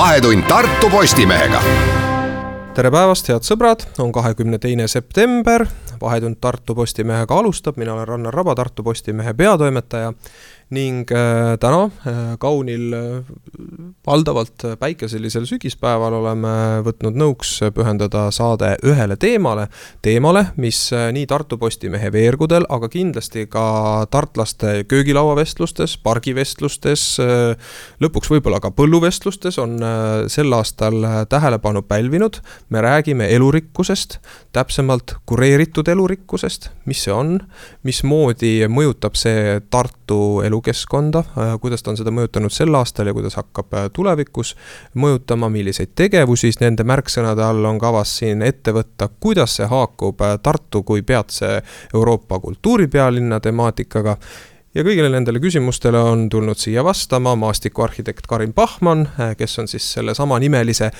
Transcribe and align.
vahetund 0.00 0.42
Tartu 0.48 0.90
Postimehega. 0.90 1.60
Tere 2.74 2.88
päevast, 2.88 3.26
head 3.28 3.44
sõbrad, 3.44 3.82
on 4.00 4.08
kahekümne 4.16 4.56
teine 4.56 4.86
september, 4.88 5.66
Vahetund 6.00 6.38
Tartu 6.40 6.72
Postimehega 6.74 7.36
alustab, 7.36 7.76
mina 7.76 7.92
olen 7.92 8.08
Rannar 8.08 8.32
Raba, 8.34 8.54
Tartu 8.56 8.80
Postimehe 8.86 9.34
peatoimetaja 9.36 10.14
ning 10.70 11.02
äh, 11.10 11.56
täna 11.58 11.90
äh, 12.06 12.18
kaunil 12.38 12.92
äh, 12.94 13.24
valdavalt 14.06 14.62
päikeselisel 14.78 15.46
sügispäeval 15.48 16.14
oleme 16.20 16.52
võtnud 16.86 17.16
nõuks 17.18 17.56
pühendada 17.74 18.28
saade 18.34 18.76
ühele 18.86 19.16
teemale, 19.20 19.66
teemale, 20.02 20.44
mis 20.62 20.78
nii 20.94 21.26
Tartu 21.30 21.58
Postimehe 21.58 22.12
veergudel, 22.14 22.64
aga 22.70 22.88
kindlasti 22.90 23.48
ka 23.50 24.06
tartlaste 24.10 24.84
köögilauavestlustes, 24.90 25.96
pargivestlustes, 26.02 27.04
lõpuks 28.02 28.30
võib-olla 28.32 28.62
ka 28.62 28.72
põlluvestlustes 28.74 29.58
on 29.62 29.76
sel 30.32 30.54
aastal 30.56 31.26
tähelepanu 31.30 31.82
pälvinud. 31.82 32.40
me 32.68 32.80
räägime 32.80 33.28
elurikkusest, 33.34 34.18
täpsemalt 34.52 35.16
kureeritud 35.26 35.88
elurikkusest, 35.88 36.70
mis 36.86 37.04
see 37.04 37.14
on, 37.14 37.38
mismoodi 37.82 38.66
mõjutab 38.68 39.18
see 39.18 39.60
Tartu 39.70 40.40
elu 40.46 40.59
elukeskkonda, 40.60 41.18
äh, 41.18 41.60
kuidas 41.60 41.82
ta 41.82 41.90
on 41.90 41.96
seda 41.96 42.12
mõjutanud 42.12 42.52
sel 42.52 42.74
aastal 42.74 43.08
ja 43.08 43.14
kuidas 43.16 43.36
hakkab 43.38 43.72
äh, 43.74 43.88
tulevikus 43.92 44.54
mõjutama, 44.94 45.48
milliseid 45.50 45.94
tegevusi 45.96 46.52
nende 46.60 46.84
märksõnade 46.84 47.42
all 47.42 47.64
on 47.64 47.78
kavas 47.78 48.18
siin 48.18 48.42
ette 48.42 48.72
võtta, 48.72 49.08
kuidas 49.20 49.56
see 49.56 49.66
haakub 49.66 50.20
äh, 50.20 50.36
Tartu 50.42 50.82
kui 50.82 51.02
peatse 51.02 51.62
Euroopa 51.94 52.40
kultuuripealinna 52.40 53.40
temaatikaga 53.40 54.16
ja 54.74 54.84
kõigile 54.84 55.08
nendele 55.10 55.40
küsimustele 55.40 55.98
on 55.98 56.28
tulnud 56.28 56.58
siia 56.60 56.84
vastama 56.84 57.34
maastikuarhitekt 57.36 58.26
Karin 58.28 58.52
Pahman, 58.52 59.08
kes 59.38 59.58
on 59.58 59.68
siis 59.68 59.92
sellesama 59.92 60.38
nimelise 60.38 60.90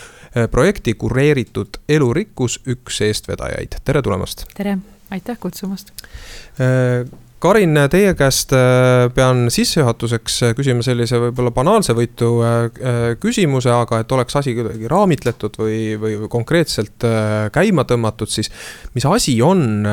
projekti 0.51 0.95
Kureeritud 0.95 1.83
elurikkus 1.89 2.61
üks 2.67 3.03
eestvedajaid, 3.07 3.83
tere 3.85 4.03
tulemast! 4.03 4.47
tere, 4.57 4.79
aitäh 5.11 5.39
kutsumast! 5.39 5.93
Karin, 7.41 7.73
teie 7.89 8.11
käest 8.13 8.51
äh, 8.53 9.07
pean 9.17 9.47
sissejuhatuseks 9.49 10.35
äh, 10.45 10.51
küsima 10.53 10.85
sellise 10.85 11.17
võib-olla 11.23 11.49
banaalse 11.57 11.95
võitu 11.97 12.27
äh, 12.45 12.67
küsimuse, 13.17 13.71
aga 13.73 14.03
et 14.03 14.13
oleks 14.13 14.37
asi 14.37 14.53
kuidagi 14.59 14.91
raamitletud 14.93 15.57
või, 15.57 15.79
või 15.97 16.19
konkreetselt 16.29 17.07
käima 17.55 17.87
tõmmatud, 17.89 18.29
siis 18.29 18.51
mis 18.93 19.07
asi 19.09 19.39
on 19.41 19.87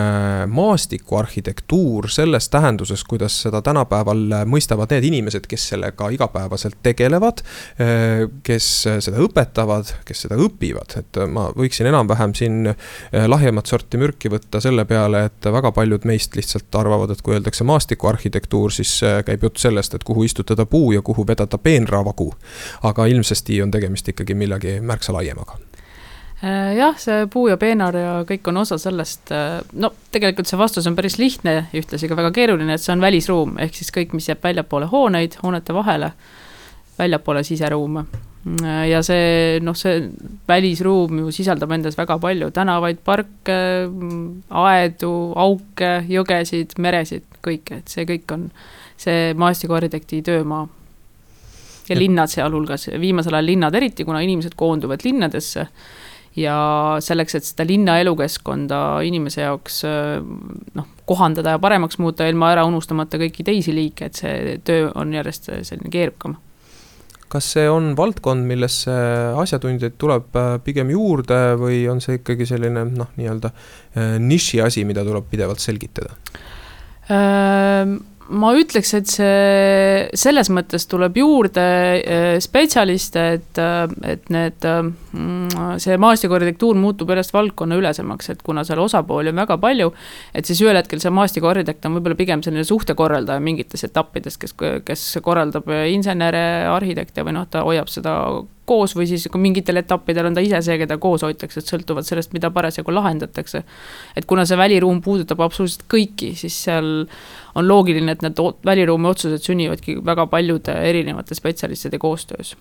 maastikuarhitektuur 0.51 2.09
selles 2.11 2.49
tähenduses, 2.51 3.05
kuidas 3.07 3.37
seda 3.45 3.61
tänapäeval 3.63 4.43
mõistavad 4.49 4.91
need 4.91 5.07
inimesed, 5.07 5.47
kes 5.47 5.69
sellega 5.71 6.09
igapäevaselt 6.17 6.75
tegelevad, 6.83 7.45
kes 8.43 8.67
seda 9.07 9.23
õpetavad, 9.23 9.93
kes 10.07 10.25
seda 10.25 10.35
õpivad, 10.43 10.97
et 10.99 11.21
ma 11.31 11.47
võiksin 11.55 11.87
enam-vähem 11.93 12.35
siin 12.37 12.73
lahjemat 13.13 13.71
sorti 13.71 14.01
mürki 14.01 14.31
võtta 14.33 14.61
selle 14.63 14.83
peale, 14.89 15.27
et 15.31 15.51
väga 15.57 15.71
paljud 15.75 16.07
meist 16.09 16.35
lihtsalt 16.35 16.81
arvavad, 16.83 17.15
et 17.15 17.23
kui 17.23 17.36
öeldakse 17.37 17.63
maastikuarhitektuur, 17.67 18.73
siis 18.73 18.97
äh, 19.03 19.21
käib 19.25 19.45
jutt 19.47 19.61
sellest, 19.61 19.95
et 19.95 20.03
kuhu 20.07 20.25
istutada 20.27 20.65
puu 20.65 20.91
ja 20.91 21.01
kuhu 21.01 21.27
vedada 21.27 21.57
peenravagu. 21.57 22.33
aga 22.83 23.05
ilmsesti 23.05 23.61
on 23.61 23.71
tegemist 23.71 24.07
ikkagi 24.09 24.33
millegi 24.33 24.79
märksa 24.81 25.13
laiemaga 25.13 25.57
äh, 26.43 26.75
jah, 26.77 26.97
see 26.99 27.27
puu 27.33 27.47
ja 27.47 27.57
peenar 27.57 27.95
ja 27.95 28.13
kõik 28.29 28.49
on 28.51 28.63
osa 28.63 28.77
sellest, 28.77 29.31
äh, 29.31 29.59
no 29.73 29.93
tegelikult 30.11 30.47
see 30.47 30.59
vastus 30.59 30.87
on 30.87 30.95
päris 30.95 31.17
lihtne 31.17 31.67
ühtlasi 31.73 32.09
ka 32.09 32.17
väga 32.19 32.31
keeruline, 32.31 32.73
et 32.73 32.83
see 32.83 32.93
on 32.93 33.01
välisruum, 33.01 33.57
ehk 33.63 33.75
siis 33.75 33.93
kõik, 33.93 34.15
mis 34.17 34.29
jääb 34.29 34.43
väljapoole 34.43 34.89
hooneid, 34.91 35.39
hoonete 35.43 35.73
vahele, 35.73 36.11
väljapoole 36.99 37.43
siseruume 37.43 38.07
ja 38.87 39.01
see 39.05 39.59
noh, 39.65 39.75
see 39.77 40.07
välisruum 40.47 41.23
ju 41.23 41.33
sisaldab 41.35 41.73
endas 41.75 41.97
väga 41.97 42.17
palju 42.21 42.49
tänavaid, 42.55 43.01
parke, 43.05 43.57
aedu, 44.63 45.13
auke, 45.35 45.91
jõgesid, 46.11 46.77
meresid, 46.83 47.25
kõike, 47.43 47.81
et 47.81 47.93
see 47.93 48.07
kõik 48.07 48.33
on 48.35 48.49
see 48.97 49.33
maastikuarhitekti 49.37 50.21
töömaa. 50.25 50.67
ja 51.87 51.95
linnad 51.95 52.27
sealhulgas, 52.27 52.89
viimasel 52.99 53.37
ajal 53.37 53.45
linnad 53.47 53.75
eriti, 53.75 54.03
kuna 54.03 54.19
inimesed 54.19 54.57
koonduvad 54.59 55.05
linnadesse. 55.07 55.67
Ja 56.37 56.57
selleks, 57.01 57.33
et 57.35 57.45
seda 57.47 57.65
linna 57.65 57.95
elukeskkonda 57.97 58.99
inimese 59.07 59.41
jaoks 59.41 59.79
noh, 60.77 60.89
kohandada 61.09 61.55
ja 61.55 61.59
paremaks 61.59 61.97
muuta, 61.97 62.27
ilma 62.29 62.51
ära 62.53 62.65
unustamata 62.67 63.17
kõiki 63.17 63.45
teisi 63.47 63.73
liike, 63.73 64.11
et 64.11 64.19
see 64.19 64.59
töö 64.67 64.91
on 64.93 65.15
järjest 65.15 65.49
selline 65.65 65.89
keerukam 65.89 66.35
kas 67.31 67.47
see 67.55 67.67
on 67.69 67.91
valdkond, 67.97 68.45
millesse 68.47 68.93
asjatundjaid 69.43 69.97
tuleb 69.99 70.37
äh, 70.39 70.51
pigem 70.63 70.91
juurde 70.93 71.39
või 71.59 71.83
on 71.91 72.01
see 72.03 72.21
ikkagi 72.21 72.47
selline 72.49 72.85
noh, 72.89 73.11
nii-öelda 73.19 73.51
äh, 73.53 74.17
niši 74.23 74.61
asi, 74.65 74.85
mida 74.87 75.05
tuleb 75.07 75.27
pidevalt 75.31 75.63
selgitada? 75.63 76.15
Ma 78.29 78.51
ütleks, 78.57 78.91
et 78.97 79.09
see 79.09 80.07
selles 80.17 80.49
mõttes 80.53 80.87
tuleb 80.89 81.17
juurde 81.19 81.63
äh, 81.63 82.25
spetsialiste, 82.43 83.23
et, 83.37 83.61
äh, 83.61 83.85
et 84.13 84.27
need, 84.33 84.67
äh, 84.67 85.77
see 85.81 85.97
maastikuarhitektuur 86.01 86.77
muutub 86.79 87.11
järjest 87.13 87.35
valdkonnaülesemaks, 87.35 88.31
et 88.33 88.43
kuna 88.45 88.65
seal 88.67 88.81
osapooli 88.83 89.31
on 89.33 89.43
väga 89.43 89.59
palju, 89.61 89.93
et 90.35 90.49
siis 90.49 90.61
ühel 90.65 90.79
hetkel 90.79 91.01
see 91.03 91.13
maastikuarhitekt 91.13 91.87
on 91.87 91.97
võib-olla 91.97 92.19
pigem 92.19 92.43
selline 92.45 92.67
suhtekorraldaja 92.67 93.43
mingites 93.43 93.87
etappides, 93.87 94.39
kes, 94.41 94.55
kes 94.87 95.07
korraldab 95.25 95.71
insenere, 95.87 96.45
arhitekte 96.73 97.25
või 97.25 97.39
noh, 97.39 97.49
ta 97.51 97.63
hoiab 97.67 97.91
seda 97.91 98.17
koos 98.67 98.95
või 98.97 99.07
siis 99.09 99.27
mingitel 99.39 99.79
etappidel 99.81 100.29
on 100.29 100.37
ta 100.37 100.43
ise 100.43 100.61
see, 100.65 100.77
keda 100.81 100.99
koos 101.01 101.23
hoitakse, 101.25 101.61
et 101.63 101.71
sõltuvalt 101.71 102.07
sellest, 102.07 102.33
mida 102.35 102.51
parasjagu 102.53 102.93
lahendatakse. 102.93 103.63
et 104.15 104.25
kuna 104.29 104.45
see 104.45 104.59
väliruum 104.59 105.01
puudutab 105.01 105.41
absoluutselt 105.45 105.87
kõiki, 105.91 106.33
siis 106.35 106.57
seal 106.67 107.07
on 107.55 107.67
loogiline, 107.67 108.11
et 108.11 108.25
need 108.25 108.41
väliruumi 108.65 109.11
otsused 109.11 109.43
sünnivadki 109.43 109.99
väga 110.05 110.27
paljude 110.27 110.75
erinevate 110.89 111.35
spetsialistide 111.35 111.97
koostöös 111.97 112.55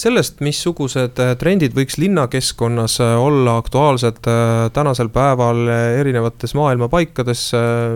sellest, 0.00 0.40
missugused 0.44 1.18
äh, 1.20 1.34
trendid 1.40 1.74
võiks 1.76 1.98
linnakeskkonnas 2.00 2.96
äh, 3.04 3.14
olla 3.20 3.56
aktuaalsed 3.60 4.24
äh, 4.30 4.68
tänasel 4.72 5.10
päeval 5.12 5.68
erinevates 6.00 6.54
maailma 6.56 6.88
paikades, 6.90 7.50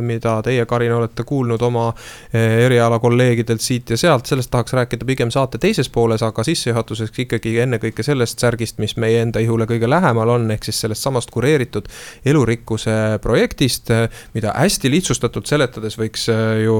mida 0.04 0.36
teie, 0.44 0.64
Karin, 0.68 0.92
olete 0.96 1.24
kuulnud 1.26 1.62
oma 1.62 1.86
eriala 2.34 2.98
kolleegidelt 3.02 3.62
siit 3.62 3.90
ja 3.94 3.98
sealt, 3.98 4.26
sellest 4.28 4.50
tahaks 4.52 4.74
rääkida 4.76 5.06
pigem 5.08 5.30
saate 5.32 5.58
teises 5.62 5.88
pooles, 5.92 6.22
aga 6.26 6.44
sissejuhatuseks 6.46 7.22
ikkagi 7.24 7.54
ennekõike 7.64 8.04
sellest 8.06 8.42
särgist, 8.42 8.78
mis 8.82 8.96
meie 9.00 9.22
enda 9.24 9.42
ihule 9.42 9.66
kõige 9.70 9.88
lähemal 9.90 10.34
on, 10.36 10.48
ehk 10.54 10.66
siis 10.68 10.80
sellest 10.84 11.04
samast 11.04 11.32
kureeritud 11.34 11.88
elurikkuse 12.26 12.96
projektist, 13.22 13.92
mida 14.34 14.54
hästi 14.56 14.90
lihtsustatult 14.92 15.50
seletades 15.50 15.98
võiks 16.00 16.26
ju 16.64 16.78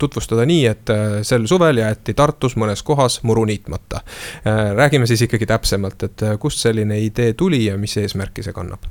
tutvustada 0.00 0.46
nii, 0.48 0.64
et 0.70 0.94
sel 1.26 1.48
suvel 1.50 1.82
jäeti 1.82 2.14
Tartus 2.16 2.56
mõnes 2.60 2.84
kohas 2.86 3.20
muru 3.26 3.44
niitmata 3.48 4.04
räägime 4.76 5.06
siis 5.06 5.22
ikkagi 5.26 5.46
täpsemalt, 5.46 6.02
et 6.02 6.22
äh, 6.22 6.38
kust 6.38 6.62
selline 6.62 6.98
idee 7.00 7.32
tuli 7.32 7.64
ja 7.66 7.76
mis 7.78 7.96
eesmärki 8.00 8.44
see 8.46 8.56
kannab? 8.56 8.86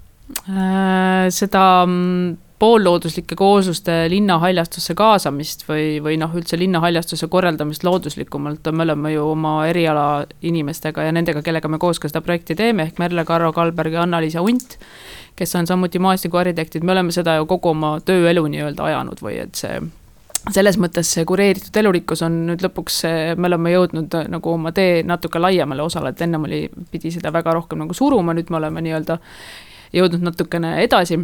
Äh, 0.50 1.28
seda 1.34 1.64
mm, 1.86 2.38
poollooduslike 2.60 3.36
koosluste 3.36 3.94
linnahaljastusse 4.12 4.94
kaasamist 4.98 5.64
või, 5.70 6.00
või 6.04 6.18
noh, 6.20 6.34
üldse 6.36 6.60
linnahaljastuse 6.60 7.30
korraldamist 7.32 7.86
looduslikumalt, 7.88 8.68
me 8.72 8.84
oleme 8.84 9.14
ju 9.14 9.30
oma 9.32 9.54
eriala 9.70 10.26
inimestega 10.42 11.08
ja 11.08 11.14
nendega, 11.16 11.42
kellega 11.46 11.72
me 11.72 11.80
koos 11.80 12.00
ka 12.00 12.12
seda 12.12 12.22
projekti 12.26 12.58
teeme, 12.60 12.90
ehk 12.90 13.00
Merle 13.00 13.26
Karro 13.26 13.54
Kalberg 13.56 13.96
ja 13.96 14.04
Anna-Liisa 14.04 14.44
Unt, 14.44 14.76
kes 15.40 15.56
on 15.56 15.68
samuti 15.68 16.04
maastikuarhitektid, 16.04 16.84
me 16.84 16.92
oleme 16.92 17.16
seda 17.16 17.38
ju 17.40 17.48
kogu 17.48 17.72
oma 17.72 17.96
tööelu 18.06 18.44
nii-öelda 18.52 18.92
ajanud 18.92 19.24
või 19.24 19.40
et 19.46 19.56
see 19.56 19.80
selles 20.48 20.80
mõttes 20.80 21.10
see 21.16 21.26
kureeritud 21.28 21.76
elurikkus 21.82 22.24
on 22.26 22.38
nüüd 22.48 22.64
lõpuks, 22.64 23.02
me 23.38 23.50
oleme 23.50 23.74
jõudnud 23.74 24.16
äh, 24.18 24.30
nagu 24.32 24.54
oma 24.56 24.72
tee 24.76 25.02
natuke 25.08 25.42
laiemale 25.42 25.84
osale, 25.84 26.14
et 26.14 26.24
ennem 26.26 26.48
oli, 26.48 26.64
pidi 26.92 27.12
seda 27.14 27.34
väga 27.36 27.54
rohkem 27.58 27.84
nagu 27.84 27.96
suruma, 27.98 28.36
nüüd 28.38 28.52
me 28.52 28.60
oleme 28.62 28.84
nii-öelda 28.86 29.20
jõudnud 29.96 30.26
natukene 30.30 30.78
edasi. 30.86 31.20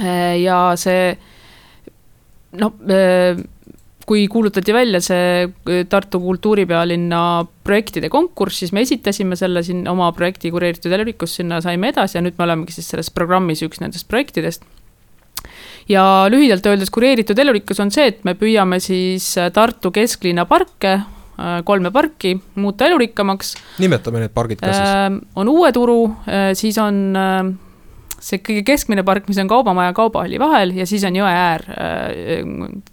Äh, 0.00 0.40
ja 0.42 0.58
see 0.80 1.14
noh, 2.58 2.74
kui 4.06 4.26
kuulutati 4.30 4.74
välja 4.74 5.00
see 5.02 5.48
Tartu 5.90 6.20
kultuuripealinna 6.22 7.20
projektide 7.66 8.10
konkurss, 8.12 8.60
siis 8.62 8.74
me 8.76 8.84
esitasime 8.84 9.36
selle 9.38 9.64
siin 9.66 9.82
oma 9.90 10.10
projekti 10.14 10.52
kureeritud 10.54 10.92
elurikkus, 10.92 11.38
sinna 11.40 11.58
saime 11.64 11.90
edasi 11.90 12.18
ja 12.18 12.22
nüüd 12.24 12.38
me 12.38 12.46
olemegi 12.46 12.76
siis 12.76 12.92
selles 12.92 13.10
programmis 13.14 13.64
üks 13.66 13.82
nendest 13.82 14.06
projektidest 14.10 14.66
ja 15.88 16.04
lühidalt 16.32 16.66
öeldes 16.66 16.92
kureeritud 16.94 17.38
elurikkus 17.38 17.80
on 17.82 17.92
see, 17.94 18.06
et 18.12 18.24
me 18.24 18.36
püüame 18.38 18.80
siis 18.82 19.34
äh, 19.40 19.50
Tartu 19.54 19.92
kesklinna 19.94 20.46
parke, 20.50 20.94
äh, 20.94 21.58
kolme 21.66 21.92
parki 21.94 22.36
muuta 22.60 22.88
elurikkamaks. 22.88 23.54
nimetame 23.84 24.24
need 24.24 24.34
pargid 24.34 24.62
ka 24.62 24.72
siis. 24.72 24.94
Äh, 24.94 25.20
on 25.36 25.52
Uue 25.52 25.72
Turu, 25.72 26.00
siis 26.58 26.78
on 26.82 27.14
see 28.22 28.40
kõige 28.44 28.62
keskmine 28.66 29.04
park, 29.06 29.26
mis 29.28 29.38
on 29.40 29.48
Kaubamaja 29.50 29.90
ja 29.90 29.96
Kaubahalli 29.96 30.38
vahel 30.40 30.74
ja 30.76 30.86
siis 30.88 31.04
on 31.06 31.16
jõe 31.16 31.30
äär 31.30 31.64
äh,, 31.74 32.42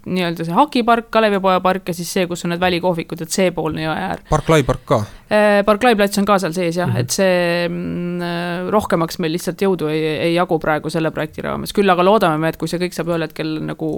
nii-öelda 0.06 0.46
see 0.46 0.56
Hakipark, 0.56 1.10
Kalevipoja 1.14 1.60
park 1.64 1.90
ja 1.90 1.96
siis 1.96 2.10
see, 2.12 2.26
kus 2.30 2.44
on 2.46 2.54
need 2.54 2.62
välikohvikud, 2.62 3.24
et 3.24 3.34
seepoolne 3.34 3.84
jõe 3.84 3.96
äär. 3.96 4.22
park 4.30 4.50
Lai 4.52 4.62
park 4.66 4.84
ka 4.88 5.00
äh,? 5.02 5.60
park 5.66 5.86
Lai 5.86 5.94
plats 5.98 6.20
on 6.22 6.28
ka 6.28 6.38
seal 6.42 6.54
sees 6.56 6.78
jah 6.78 6.88
mm, 6.88 6.96
-hmm. 6.96 7.00
et 7.00 7.16
see 7.16 7.68
mm, 7.68 8.70
rohkemaks 8.74 9.20
meil 9.22 9.36
lihtsalt 9.36 9.62
jõudu 9.62 9.90
ei, 9.92 10.02
ei 10.28 10.34
jagu 10.34 10.58
praegu 10.62 10.90
selle 10.92 11.10
projekti 11.10 11.44
raames, 11.46 11.74
küll 11.76 11.90
aga 11.90 12.04
loodame 12.06 12.38
me, 12.38 12.52
et 12.52 12.60
kui 12.60 12.70
see 12.70 12.80
kõik 12.82 12.96
saab 12.96 13.12
ühel 13.12 13.26
hetkel 13.28 13.58
nagu, 13.72 13.90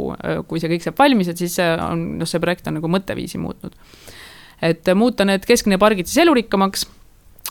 kui 0.48 0.60
see 0.60 0.72
kõik 0.72 0.84
saab 0.84 0.98
valmis, 0.98 1.30
et 1.30 1.40
siis 1.40 1.56
see 1.60 1.70
on, 1.78 2.04
noh, 2.20 2.28
see 2.28 2.42
projekt 2.42 2.68
on 2.68 2.78
nagu 2.80 2.90
mõtteviisi 2.90 3.40
muutnud. 3.40 3.74
et 4.62 4.94
muuta 4.94 5.24
need 5.24 5.44
keskne 5.46 5.78
pargid 5.78 6.06
siis 6.06 6.22
elurikkamaks 6.24 6.86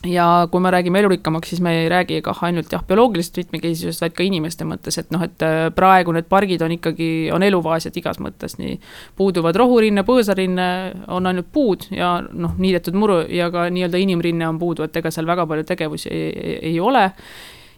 ja 0.06 0.48
kui 0.52 0.62
me 0.62 0.72
räägime 0.72 1.00
elurikkamaks, 1.00 1.50
siis 1.50 1.62
me 1.62 1.74
ei 1.82 1.90
räägi 1.90 2.22
kah 2.22 2.44
ainult 2.44 2.72
jah, 2.72 2.84
bioloogilisest 2.88 3.38
mitmekesisusest, 3.40 4.02
vaid 4.04 4.16
ka 4.18 4.26
inimeste 4.26 4.66
mõttes, 4.68 4.98
et 5.00 5.12
noh, 5.16 5.24
et 5.24 5.46
äh, 5.46 5.68
praegu 5.76 6.12
need 6.16 6.28
pargid 6.32 6.64
on 6.66 6.76
ikkagi, 6.76 7.10
on 7.34 7.44
eluvaesed 7.44 7.96
igas 8.00 8.20
mõttes, 8.24 8.58
nii 8.60 8.76
puuduvad 9.20 9.56
rohurinne, 9.60 10.04
põõsarinne, 10.08 10.68
on 11.14 11.32
ainult 11.32 11.50
puud 11.56 11.88
ja 11.96 12.18
noh, 12.28 12.58
niidetud 12.60 12.98
muru 13.00 13.22
ja 13.32 13.50
ka 13.54 13.70
nii-öelda 13.72 14.04
inimrinne 14.04 14.48
on 14.50 14.60
puudu, 14.60 14.88
et 14.88 15.00
ega 15.00 15.12
seal 15.14 15.30
väga 15.30 15.48
palju 15.50 15.68
tegevusi 15.72 16.12
ei, 16.12 16.30
ei, 16.34 16.60
ei 16.74 16.80
ole. 16.80 17.10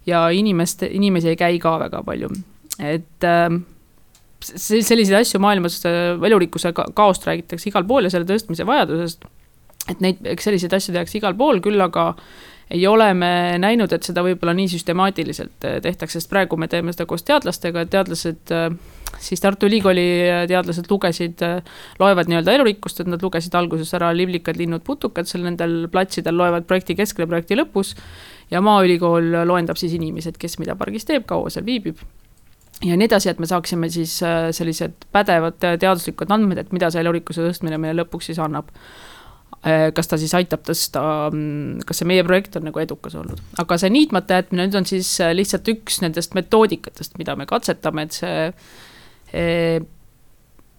ja 0.06 0.28
inimeste, 0.30 0.90
inimesi 0.92 1.32
ei 1.32 1.38
käi 1.38 1.60
ka 1.60 1.80
väga 1.82 2.04
palju, 2.06 2.30
et 2.80 3.26
äh, 3.26 3.50
selliseid 4.42 5.22
asju 5.22 5.40
maailmas 5.42 5.80
äh, 5.86 6.14
elurikkuse 6.26 6.74
kaost 6.74 7.26
räägitakse 7.26 7.70
igal 7.70 7.86
pool 7.86 8.06
ja 8.06 8.14
selle 8.14 8.30
tõstmise 8.30 8.66
vajadusest 8.66 9.26
et 9.92 10.02
neid, 10.02 10.22
eks 10.26 10.50
selliseid 10.50 10.74
asju 10.74 10.96
tehakse 10.96 11.20
igal 11.20 11.38
pool, 11.38 11.62
küll 11.64 11.82
aga 11.82 12.12
ei 12.70 12.88
ole 12.88 13.14
me 13.14 13.58
näinud, 13.62 13.92
et 13.94 14.06
seda 14.06 14.24
võib-olla 14.26 14.56
nii 14.58 14.70
süstemaatiliselt 14.74 15.68
äh, 15.68 15.78
tehtaks, 15.86 16.18
sest 16.18 16.32
praegu 16.32 16.58
me 16.58 16.70
teeme 16.72 16.94
seda 16.96 17.06
koos 17.10 17.26
teadlastega, 17.28 17.86
et 17.86 17.92
teadlased, 17.94 18.54
äh, 18.56 18.72
siis 19.22 19.44
Tartu 19.44 19.70
Ülikooli 19.70 20.08
äh, 20.26 20.42
teadlased 20.50 20.90
lugesid, 20.90 21.46
loevad 22.02 22.32
nii-öelda 22.32 22.58
elurikkust, 22.58 23.04
et 23.04 23.12
nad 23.12 23.22
lugesid 23.22 23.54
alguses 23.58 23.94
ära 23.98 24.10
liblikad, 24.18 24.58
linnud, 24.58 24.82
putukad 24.88 25.30
seal 25.30 25.46
nendel 25.46 25.86
platsidel, 25.94 26.38
loevad 26.42 26.66
projekti 26.66 26.98
keskel 26.98 27.28
ja 27.28 27.32
projekti 27.36 27.60
lõpus. 27.60 27.96
ja 28.50 28.62
Maaülikool 28.62 29.46
loendab 29.46 29.78
siis 29.78 29.94
inimesed, 29.94 30.38
kes 30.38 30.60
mida 30.62 30.76
pargis 30.78 31.06
teeb, 31.06 31.26
kaua 31.30 31.50
seal 31.54 31.66
viibib 31.66 32.02
ja 32.86 32.98
nii 32.98 33.08
edasi, 33.08 33.30
et 33.30 33.40
me 33.40 33.48
saaksime 33.48 33.90
siis 33.90 34.20
sellised 34.52 35.06
pädevad 35.12 35.58
teaduslikud 35.62 36.30
andmed, 36.34 36.60
et 36.60 36.74
mida 36.76 36.90
see 36.92 37.02
elurikkuse 37.02 37.46
tõstmine 37.46 37.78
meile 37.82 38.04
lõpuks 38.04 38.30
siis 38.30 38.42
annab 38.44 38.74
kas 39.66 40.10
ta 40.10 40.18
siis 40.22 40.34
aitab 40.38 40.62
tõsta, 40.68 41.02
mm, 41.32 41.86
kas 41.90 42.02
see 42.02 42.10
meie 42.10 42.24
projekt 42.28 42.58
on 42.60 42.68
nagu 42.68 42.82
edukas 42.82 43.16
olnud. 43.18 43.42
aga 43.62 43.78
see 43.82 43.90
niitmata 43.94 44.40
jätmine 44.42 44.68
nüüd 44.68 44.78
on 44.78 44.86
siis 44.86 45.10
äh, 45.26 45.34
lihtsalt 45.34 45.68
üks 45.74 46.02
nendest 46.04 46.38
metoodikatest, 46.38 47.18
mida 47.18 47.34
me 47.40 47.48
katsetame, 47.50 48.06
et 48.06 48.14
see 48.14 48.46
e, 49.34 49.46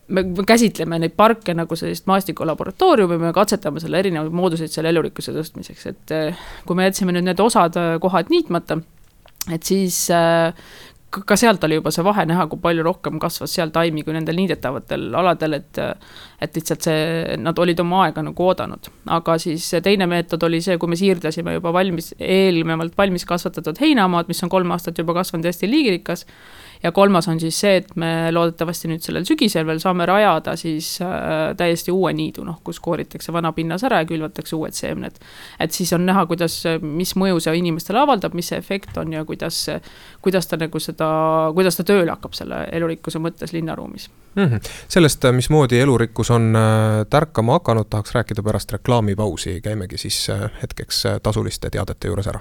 me 0.06 0.24
käsitleme 0.46 1.00
neid 1.02 1.16
parke 1.18 1.54
nagu 1.58 1.78
sellist 1.78 2.06
maastikulaboratooriumi, 2.06 3.18
me 3.24 3.32
katsetame 3.34 3.82
selle 3.82 3.98
erinevaid 4.04 4.36
mooduseid 4.38 4.70
selle 4.70 4.94
elurikkuse 4.94 5.34
tõstmiseks, 5.34 5.86
et 5.90 6.14
kui 6.68 6.78
me 6.78 6.86
jätsime 6.86 7.16
nüüd 7.16 7.26
need 7.26 7.42
osad 7.42 7.74
kohad 8.02 8.30
niitmata, 8.30 8.78
et 9.50 9.66
siis 9.66 10.04
ka 11.26 11.36
sealt 11.38 11.64
oli 11.64 11.78
juba 11.78 11.92
see 11.94 12.04
vahe 12.04 12.24
näha, 12.28 12.46
kui 12.50 12.60
palju 12.62 12.84
rohkem 12.86 13.20
kasvas 13.22 13.54
seal 13.56 13.72
taimi 13.74 14.04
kui 14.04 14.14
nendel 14.16 14.36
niidetavatel 14.40 15.08
aladel, 15.16 15.58
et 15.60 15.80
et 16.42 16.58
lihtsalt 16.58 16.84
see, 16.88 17.36
nad 17.40 17.58
olid 17.58 17.80
oma 17.80 18.02
aega 18.06 18.24
nagu 18.26 18.48
oodanud. 18.48 18.90
aga 19.18 19.38
siis 19.42 19.70
teine 19.82 20.08
meetod 20.10 20.42
oli 20.48 20.60
see, 20.64 20.76
kui 20.78 20.92
me 20.92 20.98
siirdasime 21.00 21.56
juba 21.56 21.72
valmis, 21.72 22.12
eelnevalt 22.20 22.96
valmis 22.98 23.24
kasvatatud 23.28 23.80
heinamaad, 23.80 24.28
mis 24.28 24.42
on 24.44 24.52
kolm 24.52 24.76
aastat 24.76 24.98
juba 24.98 25.16
kasvanud 25.16 25.48
hästi 25.48 25.70
liigirikas, 25.70 26.26
ja 26.82 26.92
kolmas 26.92 27.28
on 27.28 27.40
siis 27.40 27.60
see, 27.60 27.76
et 27.80 27.94
me 27.96 28.30
loodetavasti 28.32 28.90
nüüd 28.90 29.04
sellel 29.04 29.26
sügisel 29.28 29.66
veel 29.68 29.80
saame 29.82 30.06
rajada 30.08 30.56
siis 30.56 30.96
äh, 31.04 31.54
täiesti 31.56 31.94
uue 31.94 32.12
niidu, 32.16 32.44
noh, 32.46 32.60
kus 32.64 32.80
kooritakse 32.84 33.32
vana 33.32 33.52
pinnas 33.56 33.84
ära 33.86 34.02
ja 34.02 34.08
külvatakse 34.08 34.56
uued 34.56 34.76
seemned. 34.76 35.18
et 35.60 35.72
siis 35.72 35.92
on 35.96 36.06
näha, 36.06 36.26
kuidas, 36.26 36.62
mis 36.82 37.14
mõju 37.16 37.40
see 37.42 37.56
inimestele 37.60 38.02
avaldab, 38.02 38.34
mis 38.34 38.52
see 38.52 38.58
efekt 38.58 38.96
on 38.96 39.12
ja 39.12 39.24
kuidas, 39.24 39.66
kuidas 40.24 40.46
ta 40.46 40.60
nagu 40.60 40.80
seda, 40.82 41.08
kuidas 41.54 41.76
ta 41.76 41.86
tööle 41.86 42.12
hakkab 42.12 42.36
selle 42.36 42.66
elurikkuse 42.72 43.22
mõttes 43.22 43.52
linnaruumis 43.56 44.10
mm. 44.36 44.44
-hmm. 44.44 44.60
sellest, 44.88 45.24
mismoodi 45.32 45.80
elurikkus 45.80 46.30
on 46.30 46.56
äh, 46.56 47.06
tärkama 47.10 47.52
hakanud, 47.60 47.86
tahaks 47.90 48.14
rääkida 48.14 48.42
pärast 48.42 48.72
reklaamipausi, 48.72 49.60
käimegi 49.60 49.98
siis 49.98 50.30
äh, 50.30 50.50
hetkeks 50.62 51.04
tasuliste 51.22 51.70
teadete 51.70 52.08
juures 52.08 52.26
ära. 52.26 52.40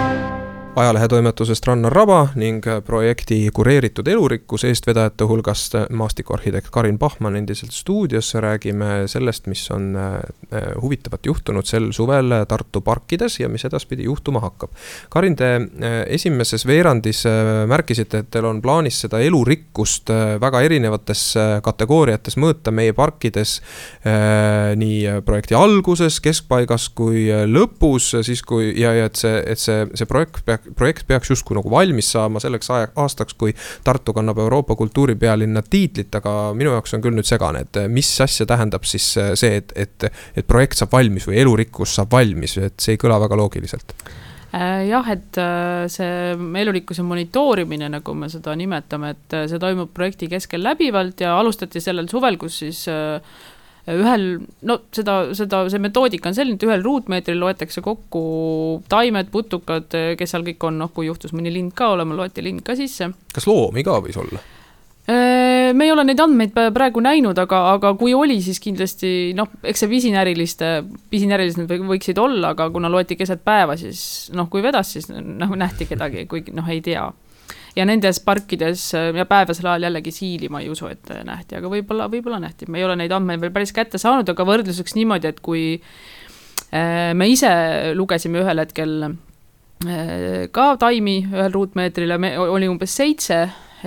ajalehetoimetusest 0.75 1.67
Rannar 1.67 1.91
Raba 1.93 2.27
ning 2.39 2.63
projekti 2.85 3.49
kureeritud 3.53 4.07
elurikkus 4.07 4.63
eestvedajate 4.69 5.25
hulgast 5.27 5.75
maastikuarhitekt 5.89 6.69
Karin 6.71 6.99
Pahman 6.99 7.35
endiselt 7.35 7.71
stuudios. 7.71 8.33
räägime 8.33 8.85
sellest, 9.05 9.47
mis 9.47 9.71
on 9.71 9.95
äh, 9.95 10.21
huvitavat 10.81 11.25
juhtunud 11.25 11.65
sel 11.65 11.91
suvel 11.91 12.31
Tartu 12.47 12.81
parkides 12.81 13.39
ja 13.39 13.49
mis 13.49 13.65
edaspidi 13.65 14.03
juhtuma 14.03 14.39
hakkab. 14.39 14.71
Karin, 15.09 15.35
te 15.35 15.55
äh, 15.55 16.05
esimeses 16.07 16.65
veerandis 16.67 17.25
äh, 17.25 17.67
märkisite, 17.67 18.17
et 18.17 18.31
teil 18.31 18.45
on 18.45 18.61
plaanis 18.61 19.01
seda 19.01 19.19
elurikkust 19.19 20.09
väga 20.41 20.61
erinevates 20.61 21.33
kategooriates 21.63 22.37
mõõta 22.37 22.71
meie 22.71 22.93
parkides. 22.93 23.61
nii 24.75 25.21
projekti 25.25 25.55
alguses, 25.55 26.19
keskpaigas 26.21 26.89
kui 26.89 27.27
lõpus, 27.47 28.11
siis 28.23 28.41
kui 28.43 28.71
ja, 28.79 28.93
ja 28.93 29.05
et 29.05 29.15
see, 29.15 29.43
et 29.47 29.59
see, 29.59 29.85
see 29.95 30.05
projekt 30.05 30.45
peaks 30.45 30.60
projekt 30.77 31.07
peaks 31.07 31.31
justkui 31.33 31.57
nagu 31.57 31.71
valmis 31.71 32.11
saama 32.13 32.41
selleks 32.43 32.71
aastaks, 32.71 33.35
kui 33.37 33.53
Tartu 33.83 34.13
kannab 34.13 34.39
Euroopa 34.43 34.75
kultuuripealinna 34.79 35.63
tiitlit, 35.69 36.13
aga 36.21 36.35
minu 36.57 36.75
jaoks 36.75 36.97
on 36.97 37.05
küll 37.05 37.17
nüüd 37.17 37.27
segane, 37.27 37.65
et 37.67 37.83
mis 37.91 38.09
asja 38.23 38.47
tähendab 38.49 38.87
siis 38.89 39.13
see, 39.15 39.53
et, 39.61 39.73
et, 39.75 40.09
et 40.37 40.47
projekt 40.47 40.79
saab 40.81 40.93
valmis 40.97 41.27
või 41.29 41.41
elurikkus 41.43 41.95
saab 41.99 42.11
valmis, 42.17 42.57
et 42.61 42.79
see 42.81 42.97
ei 42.97 43.01
kõla 43.01 43.19
väga 43.25 43.39
loogiliselt? 43.39 43.95
Äh, 44.51 44.89
jah, 44.89 45.05
et 45.07 45.37
äh, 45.39 45.85
see 45.87 46.33
elurikkuse 46.59 47.05
monitoorimine, 47.07 47.87
nagu 47.93 48.15
me 48.19 48.27
seda 48.31 48.51
nimetame, 48.59 49.13
et 49.15 49.35
äh, 49.37 49.45
see 49.47 49.61
toimub 49.63 49.93
projekti 49.95 50.27
keskel 50.31 50.59
läbivalt 50.65 51.23
ja 51.23 51.37
alustati 51.39 51.79
sellel 51.79 52.09
suvel, 52.11 52.35
kus 52.41 52.57
siis 52.65 52.81
ühel, 53.89 54.25
no 54.67 54.77
seda, 54.93 55.17
seda, 55.37 55.63
see 55.73 55.81
metoodika 55.81 56.29
on 56.29 56.37
selline, 56.37 56.59
et 56.59 56.65
ühel 56.67 56.85
ruutmeetril 56.85 57.41
loetakse 57.41 57.81
kokku 57.85 58.23
taimed, 58.91 59.31
putukad, 59.33 59.89
kes 60.17 60.35
seal 60.35 60.45
kõik 60.45 60.69
on, 60.69 60.81
noh, 60.83 60.91
kui 60.93 61.09
juhtus 61.09 61.33
mõni 61.33 61.53
lind 61.53 61.73
ka 61.77 61.91
olema, 61.95 62.17
loeti 62.17 62.45
lind 62.45 62.65
ka 62.65 62.77
sisse. 62.77 63.11
kas 63.33 63.47
loomi 63.49 63.85
ka 63.87 63.97
võis 64.03 64.19
olla? 64.21 64.41
Äh, 65.09 65.71
me 65.73 65.87
ei 65.87 65.91
ole 65.91 66.03
neid 66.05 66.19
andmeid 66.21 66.53
praegu 66.53 67.01
näinud, 67.01 67.39
aga, 67.41 67.63
aga 67.73 67.95
kui 67.97 68.13
oli, 68.13 68.37
siis 68.45 68.61
kindlasti 68.61 69.31
noh, 69.37 69.49
eks 69.65 69.81
see 69.81 69.89
pisinäriliste, 69.89 70.69
pisinärilised 71.09 71.63
nad 71.63 71.73
võiksid 71.89 72.21
olla, 72.21 72.53
aga 72.53 72.69
kuna 72.71 72.91
loeti 72.91 73.17
keset 73.17 73.41
päeva, 73.45 73.73
siis 73.81 74.29
noh, 74.37 74.45
kui 74.51 74.61
vedas, 74.61 74.93
siis 74.93 75.09
noh, 75.09 75.57
nähti 75.57 75.89
kedagi, 75.89 76.27
kuigi 76.29 76.53
noh, 76.53 76.69
ei 76.69 76.83
tea 76.85 77.09
ja 77.75 77.85
nendes 77.87 78.19
parkides 78.23 78.83
äh, 78.97 79.09
ja 79.15 79.25
päevasel 79.29 79.69
ajal 79.69 79.87
jällegi 79.87 80.13
siili 80.15 80.49
ma 80.51 80.61
ei 80.63 80.69
usu, 80.71 80.89
et 80.91 81.11
äh, 81.13 81.23
nähti, 81.27 81.57
aga 81.59 81.71
võib-olla, 81.71 82.09
võib-olla 82.11 82.41
nähti, 82.43 82.67
me 82.71 82.81
ei 82.81 82.87
ole 82.87 82.97
neid 82.99 83.13
andmeid 83.15 83.41
veel 83.43 83.53
päris 83.55 83.73
kätte 83.75 84.01
saanud, 84.01 84.29
aga 84.29 84.47
võrdluseks 84.47 84.95
niimoodi, 84.97 85.31
et 85.31 85.41
kui 85.43 85.65
äh, 85.77 87.11
me 87.17 87.29
ise 87.31 87.51
lugesime 87.97 88.43
ühel 88.43 88.63
hetkel 88.65 89.13
ka 89.81 90.65
taimi 90.77 91.15
ühel 91.23 91.55
ruutmeetril 91.55 92.11
ja 92.13 92.19
me, 92.21 92.35
oli 92.37 92.67
umbes 92.69 92.93
seitse, 92.93 93.39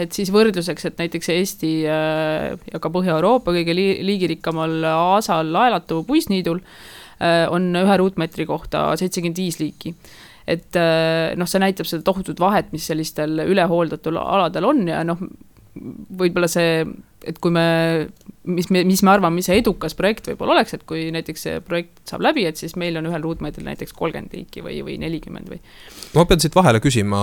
et 0.03 0.17
siis 0.17 0.33
võrdluseks, 0.35 0.89
et 0.89 0.99
näiteks 0.99 1.29
Eesti 1.31 1.71
ja 1.85 2.81
ka 2.83 2.91
Põhja-Euroopa 2.91 3.55
kõige 3.55 3.77
liigirikkamal 3.79 4.75
aasal 4.91 5.53
laelatu 5.55 6.01
puisniidul 6.09 6.59
on 7.55 7.71
ühe 7.79 7.99
ruutmeetri 8.03 8.43
kohta 8.51 8.89
seitsekümmend 8.99 9.39
viis 9.39 9.61
liiki 9.63 9.95
et 10.47 10.77
äh, 10.77 11.33
noh, 11.39 11.49
see 11.49 11.63
näitab 11.63 11.89
seda 11.89 12.05
tohutut 12.07 12.41
vahet, 12.43 12.73
mis 12.75 12.87
sellistel 12.91 13.41
ülehooldatud 13.47 14.19
aladel 14.21 14.69
on 14.69 14.85
ja 14.91 15.03
noh, 15.07 15.21
võib-olla 15.75 16.49
see, 16.51 16.85
et 17.25 17.41
kui 17.43 17.55
me 17.55 17.67
mis 18.45 18.69
me, 18.71 18.83
mis 18.85 19.01
me 19.03 19.11
arvame, 19.15 19.39
mis 19.39 19.47
see 19.49 19.57
edukas 19.61 19.95
projekt 19.97 20.29
võib-olla 20.29 20.59
oleks, 20.59 20.75
et 20.77 20.83
kui 20.89 21.07
näiteks 21.15 21.45
see 21.47 21.61
projekt 21.65 22.03
saab 22.11 22.25
läbi, 22.27 22.45
et 22.49 22.61
siis 22.61 22.75
meil 22.81 22.97
on 23.01 23.09
ühel 23.09 23.23
ruutmeetril 23.25 23.65
näiteks 23.65 23.95
kolmkümmend 23.97 24.35
liiki 24.37 24.61
või, 24.65 24.77
või 24.85 24.99
nelikümmend 25.01 25.49
või. 25.49 25.61
ma 26.15 26.27
pean 26.29 26.43
siit 26.43 26.57
vahele 26.57 26.81
küsima, 26.85 27.21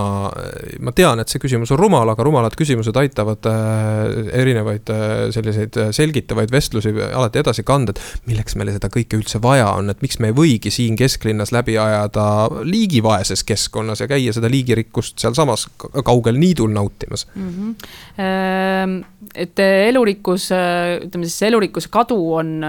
ma 0.82 0.94
tean, 0.96 1.22
et 1.22 1.30
see 1.30 1.42
küsimus 1.42 1.70
on 1.74 1.78
rumal, 1.78 2.10
aga 2.10 2.26
rumalad 2.26 2.56
küsimused 2.58 2.96
aitavad 2.98 3.46
äh, 3.50 4.32
erinevaid 4.42 4.90
äh, 4.92 5.12
selliseid 5.34 5.78
äh, 5.78 5.92
selgitavaid 5.94 6.50
vestlusi 6.52 6.94
alati 7.06 7.42
edasi 7.42 7.64
kanda, 7.66 7.94
et 7.94 8.26
milleks 8.30 8.58
meile 8.58 8.74
seda 8.74 8.90
kõike 8.92 9.20
üldse 9.20 9.38
vaja 9.44 9.70
on, 9.76 9.94
et 9.94 10.02
miks 10.02 10.18
me 10.18 10.32
ei 10.32 10.36
võigi 10.36 10.74
siin 10.74 10.98
kesklinnas 10.98 11.54
läbi 11.54 11.78
ajada 11.78 12.26
liigivaeses 12.66 13.46
keskkonnas 13.46 14.02
ja 14.02 14.10
käia 14.10 14.34
seda 14.34 14.50
liigirikkust 14.50 15.22
sealsamas 15.22 15.68
kaugel 15.78 16.40
niidul 16.40 16.74
nautimas 16.74 17.28
mm. 17.34 17.54
-hmm. 17.54 19.00
Et 19.38 19.58
elurikkus, 19.58 20.48
ütleme 21.12 21.28
siis 21.28 21.44
elurikkuse 21.44 21.90
kadu 21.92 22.16
on, 22.38 22.62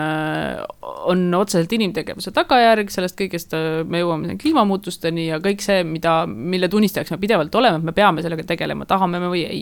on 1.08 1.22
otseselt 1.38 1.72
inimtegevuse 1.74 2.34
tagajärg, 2.36 2.90
sellest 2.92 3.16
kõigest 3.20 3.56
me 3.88 4.02
jõuame 4.02 4.36
kliimamuutusteni 4.42 5.30
ja 5.30 5.40
kõik 5.44 5.64
see, 5.64 5.86
mida, 5.88 6.24
mille 6.28 6.68
tunnistajaks 6.72 7.14
me 7.14 7.20
pidevalt 7.22 7.56
oleme, 7.56 7.80
et 7.80 7.88
me 7.88 7.94
peame 7.96 8.24
sellega 8.26 8.44
tegelema, 8.50 8.88
tahame 8.90 9.22
me 9.24 9.30
või 9.32 9.46
ei. 9.48 9.62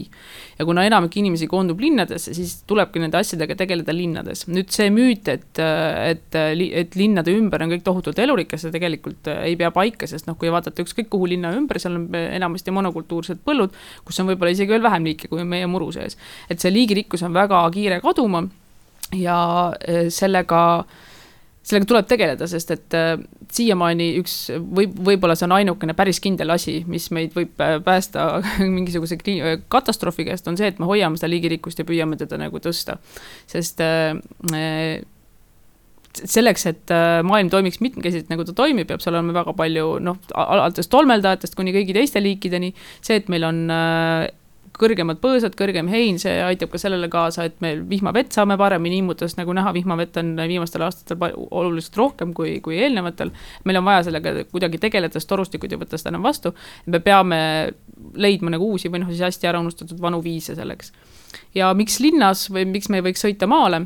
ja 0.58 0.66
kuna 0.66 0.86
enamik 0.88 1.16
inimesi 1.22 1.48
koondub 1.52 1.80
linnadesse, 1.82 2.34
siis 2.38 2.56
tulebki 2.70 3.04
nende 3.04 3.20
asjadega 3.22 3.56
tegeleda 3.60 3.94
linnades. 3.94 4.48
nüüd 4.50 4.74
see 4.74 4.90
müüt, 4.94 5.30
et, 5.30 5.62
et, 5.62 6.40
et 6.82 6.98
linnade 6.98 7.36
ümber 7.38 7.62
on 7.62 7.76
kõik 7.76 7.86
tohutult 7.86 8.20
elurikas, 8.20 8.66
see 8.66 8.74
tegelikult 8.74 9.30
ei 9.36 9.58
pea 9.60 9.70
paika, 9.76 10.10
sest 10.10 10.30
noh, 10.30 10.40
kui 10.42 10.50
vaadata 10.54 10.82
ükskõik 10.82 11.12
kuhu 11.14 11.30
linna 11.36 11.54
ümber, 11.58 11.78
seal 11.82 12.00
on 12.00 12.10
enamasti 12.18 12.74
monokultuursed 12.74 13.46
põllud, 13.46 13.78
kus 14.08 14.24
on 14.24 14.32
võib-olla 14.32 14.56
isegi 14.56 14.74
veel 14.74 14.86
vähem 14.86 15.12
liike, 15.12 15.30
kui 15.30 15.46
meie 15.46 15.70
muru 15.70 15.92
sees. 15.94 16.18
et 16.50 16.60
see 16.60 16.74
liigirikkus 16.74 17.22
on 17.28 17.38
väga 17.38 17.62
kiire 17.74 18.02
kaduma 18.02 18.48
ja 19.16 19.40
e, 19.82 20.10
sellega 20.14 20.62
sellega 21.62 21.88
tuleb 21.92 22.10
tegeleda, 22.10 22.48
sest 22.50 22.74
et 22.74 22.98
äh, 22.98 23.14
siiamaani 23.54 24.08
üks 24.22 24.36
võib, 24.58 24.96
võib-olla 25.06 25.36
see 25.38 25.46
on 25.48 25.56
ainukene 25.60 25.94
päris 25.98 26.22
kindel 26.24 26.54
asi, 26.54 26.80
mis 26.90 27.08
meid 27.14 27.36
võib 27.38 27.62
äh, 27.62 27.78
päästa 27.86 28.28
mingisuguse 28.78 29.20
katastroofi 29.72 30.26
käest, 30.32 30.50
on 30.50 30.58
see, 30.60 30.72
et 30.72 30.82
me 30.82 30.90
hoiame 30.90 31.22
seda 31.22 31.32
liigirikkust 31.32 31.82
ja 31.82 31.88
püüame 31.88 32.18
teda 32.20 32.40
nagu 32.42 32.62
tõsta. 32.64 32.98
sest 33.50 33.84
äh, 33.86 34.16
selleks, 36.12 36.66
et 36.68 36.92
maailm 37.24 37.48
toimiks 37.48 37.80
mitmekesiselt, 37.80 38.28
nagu 38.28 38.44
ta 38.44 38.52
toimib, 38.52 38.90
peab 38.90 39.00
seal 39.00 39.16
olema 39.16 39.32
väga 39.38 39.54
palju 39.56 39.94
noh, 40.04 40.18
alates 40.36 40.92
tolmeldajatest 40.92 41.56
kuni 41.56 41.72
kõigi 41.72 41.96
teiste 41.96 42.20
liikideni. 42.20 42.74
see, 43.00 43.22
et 43.22 43.30
meil 43.32 43.46
on 43.48 43.62
kõrgemad 44.82 45.22
põõsad, 45.22 45.56
kõrgem 45.58 45.90
hein, 45.92 46.18
see 46.22 46.34
aitab 46.44 46.72
ka 46.74 46.82
sellele 46.82 47.10
kaasa, 47.12 47.46
et 47.50 47.60
me 47.64 47.74
vihmavett 47.90 48.34
saame 48.36 48.58
paremini 48.60 49.02
immutada, 49.02 49.30
sest 49.30 49.40
nagu 49.40 49.54
näha, 49.56 49.74
vihmavett 49.76 50.18
on 50.22 50.34
viimastel 50.40 50.86
aastatel 50.88 51.22
oluliselt 51.50 51.98
rohkem 52.02 52.34
kui, 52.38 52.58
kui 52.66 52.80
eelnevatel. 52.82 53.34
meil 53.66 53.82
on 53.82 53.88
vaja 53.88 54.08
sellega 54.10 54.36
kuidagi 54.52 54.82
tegeleda, 54.82 55.20
sest 55.20 55.30
torustikud 55.32 55.72
ei 55.72 55.82
võta 55.82 56.00
seda 56.02 56.16
enam 56.16 56.26
vastu. 56.28 56.56
me 56.86 57.00
peame 57.00 57.42
leidma 58.16 58.56
nagu 58.56 58.74
uusi 58.74 58.90
või 58.90 59.04
noh, 59.04 59.14
siis 59.14 59.24
hästi 59.30 59.50
ära 59.50 59.62
unustatud 59.62 60.02
vanu 60.02 60.22
viise 60.24 60.56
selleks. 60.58 60.94
ja 61.56 61.74
miks 61.74 62.00
linnas 62.00 62.50
või 62.50 62.66
miks 62.66 62.90
me 62.90 63.02
ei 63.02 63.10
võiks 63.12 63.28
sõita 63.28 63.48
maale 63.48 63.86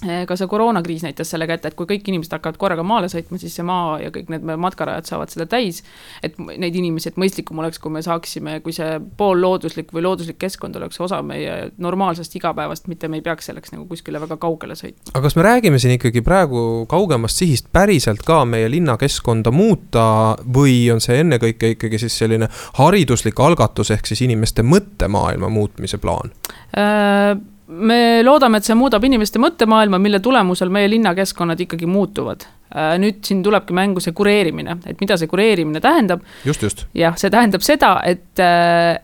ka 0.00 0.36
see 0.38 0.48
koroonakriis 0.48 1.02
näitas 1.04 1.30
selle 1.32 1.46
kätte, 1.48 1.68
et 1.68 1.76
kui 1.76 1.88
kõik 1.88 2.06
inimesed 2.08 2.32
hakkavad 2.32 2.56
korraga 2.60 2.84
maale 2.86 3.10
sõitma, 3.12 3.36
siis 3.40 3.52
see 3.58 3.66
maa 3.66 3.98
ja 4.00 4.08
kõik 4.14 4.30
need 4.32 4.46
matkarajad 4.48 5.10
saavad 5.10 5.32
seda 5.32 5.46
täis. 5.50 5.82
et 6.22 6.38
neid 6.38 6.76
inimesi, 6.76 7.10
et 7.10 7.18
mõistlikum 7.20 7.60
oleks, 7.60 7.78
kui 7.78 7.92
me 7.92 8.02
saaksime, 8.04 8.60
kui 8.64 8.72
see 8.72 8.96
poollooduslik 9.20 9.92
või 9.92 10.04
looduslik 10.06 10.38
keskkond 10.40 10.76
oleks 10.80 11.00
osa 11.00 11.20
meie 11.22 11.70
normaalsest 11.78 12.36
igapäevast, 12.36 12.88
mitte 12.88 13.08
me 13.08 13.20
ei 13.20 13.26
peaks 13.26 13.50
selleks 13.50 13.74
nagu 13.74 13.86
kuskile 13.90 14.20
väga 14.20 14.40
kaugele 14.40 14.76
sõitma. 14.78 15.12
aga 15.12 15.24
kas 15.28 15.36
me 15.36 15.46
räägime 15.46 15.78
siin 15.78 15.96
ikkagi 15.98 16.24
praegu 16.24 16.86
kaugemast 16.88 17.36
sihist 17.36 17.68
päriselt 17.72 18.24
ka 18.24 18.44
meie 18.44 18.70
linnakeskkonda 18.72 19.52
muuta 19.52 20.36
või 20.40 20.88
on 20.92 21.04
see 21.04 21.20
ennekõike 21.20 21.74
ikkagi 21.76 22.00
siis 22.00 22.18
selline 22.24 22.48
hariduslik 22.80 23.40
algatus, 23.40 23.90
ehk 23.90 24.08
siis 24.08 24.24
inimeste 24.24 24.64
mõttemaailma 24.64 25.52
muutmise 25.52 26.00
plaan 26.00 26.32
äh,? 26.76 27.36
Me 27.70 28.22
loodame, 28.24 28.58
et 28.58 28.66
see 28.66 28.76
muudab 28.78 29.04
inimeste 29.06 29.40
mõttemaailma, 29.42 30.00
mille 30.02 30.20
tulemusel 30.22 30.72
meie 30.74 30.88
linnakeskkonnad 30.90 31.60
ikkagi 31.66 31.88
muutuvad. 31.90 32.46
Äh, 32.70 32.94
nüüd 33.02 33.22
siin 33.26 33.44
tulebki 33.46 33.74
mängu 33.76 34.02
see 34.02 34.14
kureerimine, 34.16 34.80
et 34.86 35.00
mida 35.02 35.18
see 35.18 35.30
kureerimine 35.30 35.82
tähendab. 35.82 36.24
just, 36.46 36.62
just. 36.62 36.84
jah, 36.94 37.16
see 37.18 37.30
tähendab 37.30 37.64
seda, 37.66 37.96
et, 38.06 38.38
äh, 38.42 38.98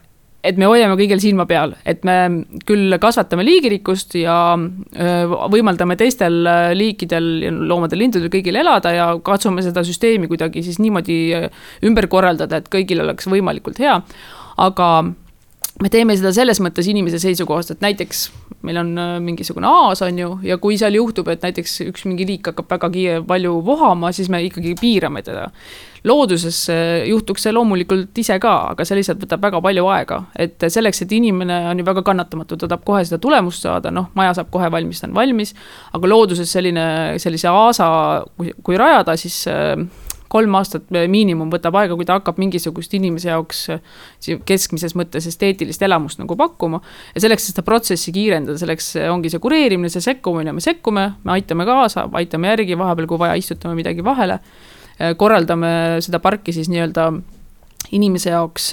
et 0.46 0.58
me 0.58 0.68
hoiame 0.70 0.94
kõigil 0.98 1.22
silma 1.22 1.46
peal, 1.50 1.74
et 1.86 2.04
me 2.06 2.46
küll 2.66 2.94
kasvatame 3.02 3.46
liigirikkust 3.46 4.14
ja 4.20 4.38
äh, 4.54 5.36
võimaldame 5.54 5.98
teistel 5.98 6.46
liikidel, 6.78 7.28
loomadel, 7.66 8.02
lindudel 8.04 8.30
kõigil 8.30 8.62
elada 8.62 8.94
ja 8.94 9.10
katsume 9.26 9.66
seda 9.66 9.82
süsteemi 9.86 10.30
kuidagi 10.30 10.62
siis 10.66 10.78
niimoodi 10.82 11.20
ümber 11.86 12.10
korraldada, 12.10 12.62
et 12.62 12.70
kõigil 12.70 13.02
oleks 13.02 13.30
võimalikult 13.30 13.82
hea. 13.82 14.00
aga 14.56 14.90
me 15.82 15.90
teeme 15.92 16.14
seda 16.16 16.32
selles 16.32 16.60
mõttes 16.64 16.86
inimese 16.88 17.20
seisukohast, 17.20 17.74
et 17.74 17.82
näiteks 17.84 18.26
meil 18.66 18.78
on 18.80 18.92
äh, 18.98 19.16
mingisugune 19.22 19.68
aas, 19.68 20.00
on 20.02 20.18
ju, 20.18 20.30
ja 20.46 20.56
kui 20.62 20.78
seal 20.80 20.96
juhtub, 20.96 21.28
et 21.32 21.44
näiteks 21.44 21.78
üks 21.86 22.06
mingi 22.08 22.26
liik 22.28 22.48
hakkab 22.50 22.70
väga 22.72 22.90
kiire, 22.94 23.18
palju 23.26 23.58
vohama, 23.66 24.12
siis 24.16 24.30
me 24.32 24.40
ikkagi 24.46 24.74
piirame 24.80 25.22
teda. 25.26 25.50
looduses 26.06 26.58
äh, 26.70 27.02
juhtuks 27.10 27.42
see 27.42 27.52
loomulikult 27.52 28.18
ise 28.22 28.38
ka, 28.42 28.54
aga 28.72 28.84
see 28.86 28.98
lihtsalt 29.00 29.24
võtab 29.24 29.42
väga 29.42 29.60
palju 29.62 29.86
aega, 29.90 30.20
et 30.38 30.66
selleks, 30.70 31.02
et 31.02 31.12
inimene 31.12 31.60
on 31.72 31.82
ju 31.82 31.86
väga 31.86 32.04
kannatamatu, 32.06 32.56
ta 32.56 32.68
tahab 32.70 32.84
kohe 32.86 33.04
seda 33.04 33.18
tulemust 33.22 33.66
saada, 33.66 33.90
noh, 33.90 34.08
maja 34.14 34.36
saab 34.38 34.52
kohe 34.54 34.70
valmis, 34.72 35.02
ta 35.02 35.10
on 35.10 35.16
valmis, 35.18 35.52
aga 35.92 36.12
looduses 36.12 36.52
selline, 36.52 36.86
sellise 37.22 37.50
aasa, 37.50 37.88
kui, 38.38 38.78
rajada, 38.78 39.18
siis 39.18 39.42
äh, 39.50 39.74
kolm 40.36 40.58
aastat 40.58 40.92
miinimum 40.92 41.50
võtab 41.52 41.78
aega, 41.80 41.96
kui 41.98 42.06
ta 42.08 42.18
hakkab 42.18 42.38
mingisugust 42.42 42.94
inimese 42.98 43.32
jaoks 43.32 43.64
keskmises 44.48 44.96
mõttes 44.98 45.28
esteetilist 45.30 45.82
elamust 45.86 46.20
nagu 46.22 46.36
pakkuma. 46.38 46.82
ja 47.14 47.24
selleks, 47.24 47.48
et 47.48 47.54
seda 47.54 47.64
protsessi 47.66 48.14
kiirendada, 48.14 48.58
selleks 48.60 48.92
ongi 49.10 49.32
see 49.32 49.42
kureerimine, 49.42 49.90
see 49.92 50.04
sekkumine, 50.04 50.54
me 50.56 50.64
sekkume, 50.64 51.08
me 51.24 51.36
aitame 51.36 51.66
kaasa, 51.68 52.06
aitame 52.20 52.52
järgi, 52.54 52.78
vahepeal, 52.78 53.10
kui 53.10 53.20
vaja, 53.24 53.36
istutame 53.40 53.78
midagi 53.78 54.04
vahele. 54.04 54.40
korraldame 55.16 56.00
seda 56.00 56.22
parki 56.24 56.54
siis 56.56 56.70
nii-öelda 56.72 57.10
inimese 57.96 58.32
jaoks 58.32 58.70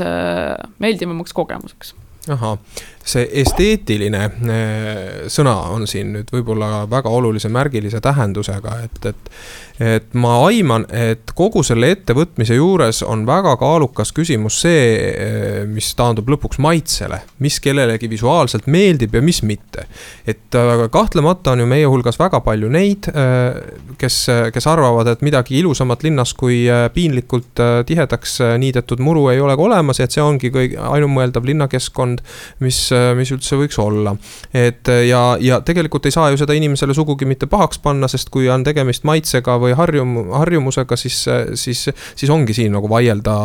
meeldivamaks 0.80 1.36
kogemuseks 1.36 1.94
ahah, 2.32 2.58
see 3.06 3.26
esteetiline 3.42 4.24
äh, 4.24 5.28
sõna 5.32 5.56
on 5.74 5.88
siin 5.90 6.14
nüüd 6.18 6.32
võib-olla 6.34 6.86
väga 6.90 7.12
olulise 7.12 7.52
märgilise 7.52 8.02
tähendusega, 8.04 8.78
et, 8.88 9.12
et 9.12 9.34
et 9.82 10.12
ma 10.14 10.36
aiman, 10.46 10.86
et 10.94 11.32
kogu 11.34 11.64
selle 11.66 11.90
ettevõtmise 11.96 12.54
juures 12.60 13.02
on 13.08 13.24
väga 13.26 13.56
kaalukas 13.58 14.12
küsimus 14.14 14.60
see, 14.62 14.84
eh, 14.94 15.64
mis 15.66 15.88
taandub 15.98 16.30
lõpuks 16.30 16.60
maitsele, 16.62 17.24
mis 17.42 17.58
kellelegi 17.64 18.10
visuaalselt 18.12 18.68
meeldib 18.70 19.16
ja 19.18 19.22
mis 19.22 19.42
mitte. 19.42 19.88
et 20.28 20.56
äh, 20.56 20.86
kahtlemata 20.92 21.52
on 21.52 21.60
ju 21.60 21.66
meie 21.66 21.88
hulgas 21.90 22.20
väga 22.20 22.40
palju 22.46 22.70
neid, 22.70 23.10
äh, 23.10 23.58
kes, 23.98 24.28
kes 24.54 24.68
arvavad, 24.68 25.08
et 25.08 25.22
midagi 25.26 25.58
ilusamat 25.60 26.04
linnas 26.04 26.34
kui 26.38 26.68
äh, 26.70 26.86
piinlikult 26.94 27.60
tihedaks 27.86 28.40
niidetud 28.62 29.02
muru 29.02 29.28
ei 29.30 29.42
ole 29.42 29.58
olemas, 29.58 30.00
et 30.00 30.12
see 30.12 30.22
ongi 30.22 30.54
kõige 30.54 30.78
ainumõeldav 30.78 31.46
linnakeskkond, 31.50 32.22
mis, 32.62 32.93
mis 33.18 33.32
üldse 33.34 33.58
võiks 33.60 33.80
olla. 33.82 34.16
et 34.54 34.90
ja, 35.08 35.22
ja 35.42 35.60
tegelikult 35.66 36.06
ei 36.06 36.16
saa 36.16 36.30
ju 36.32 36.40
seda 36.40 36.56
inimesele 36.58 36.94
sugugi 36.94 37.28
mitte 37.30 37.48
pahaks 37.52 37.82
panna, 37.84 38.08
sest 38.12 38.30
kui 38.34 38.50
on 38.52 38.64
tegemist 38.64 39.06
maitsega 39.08 39.58
või 39.62 39.76
harjum-, 39.78 40.34
harjumusega, 40.38 40.98
siis, 41.00 41.24
siis, 41.60 41.86
siis 42.16 42.34
ongi 42.34 42.54
siin 42.54 42.74
nagu 42.76 42.90
vaielda 42.90 43.36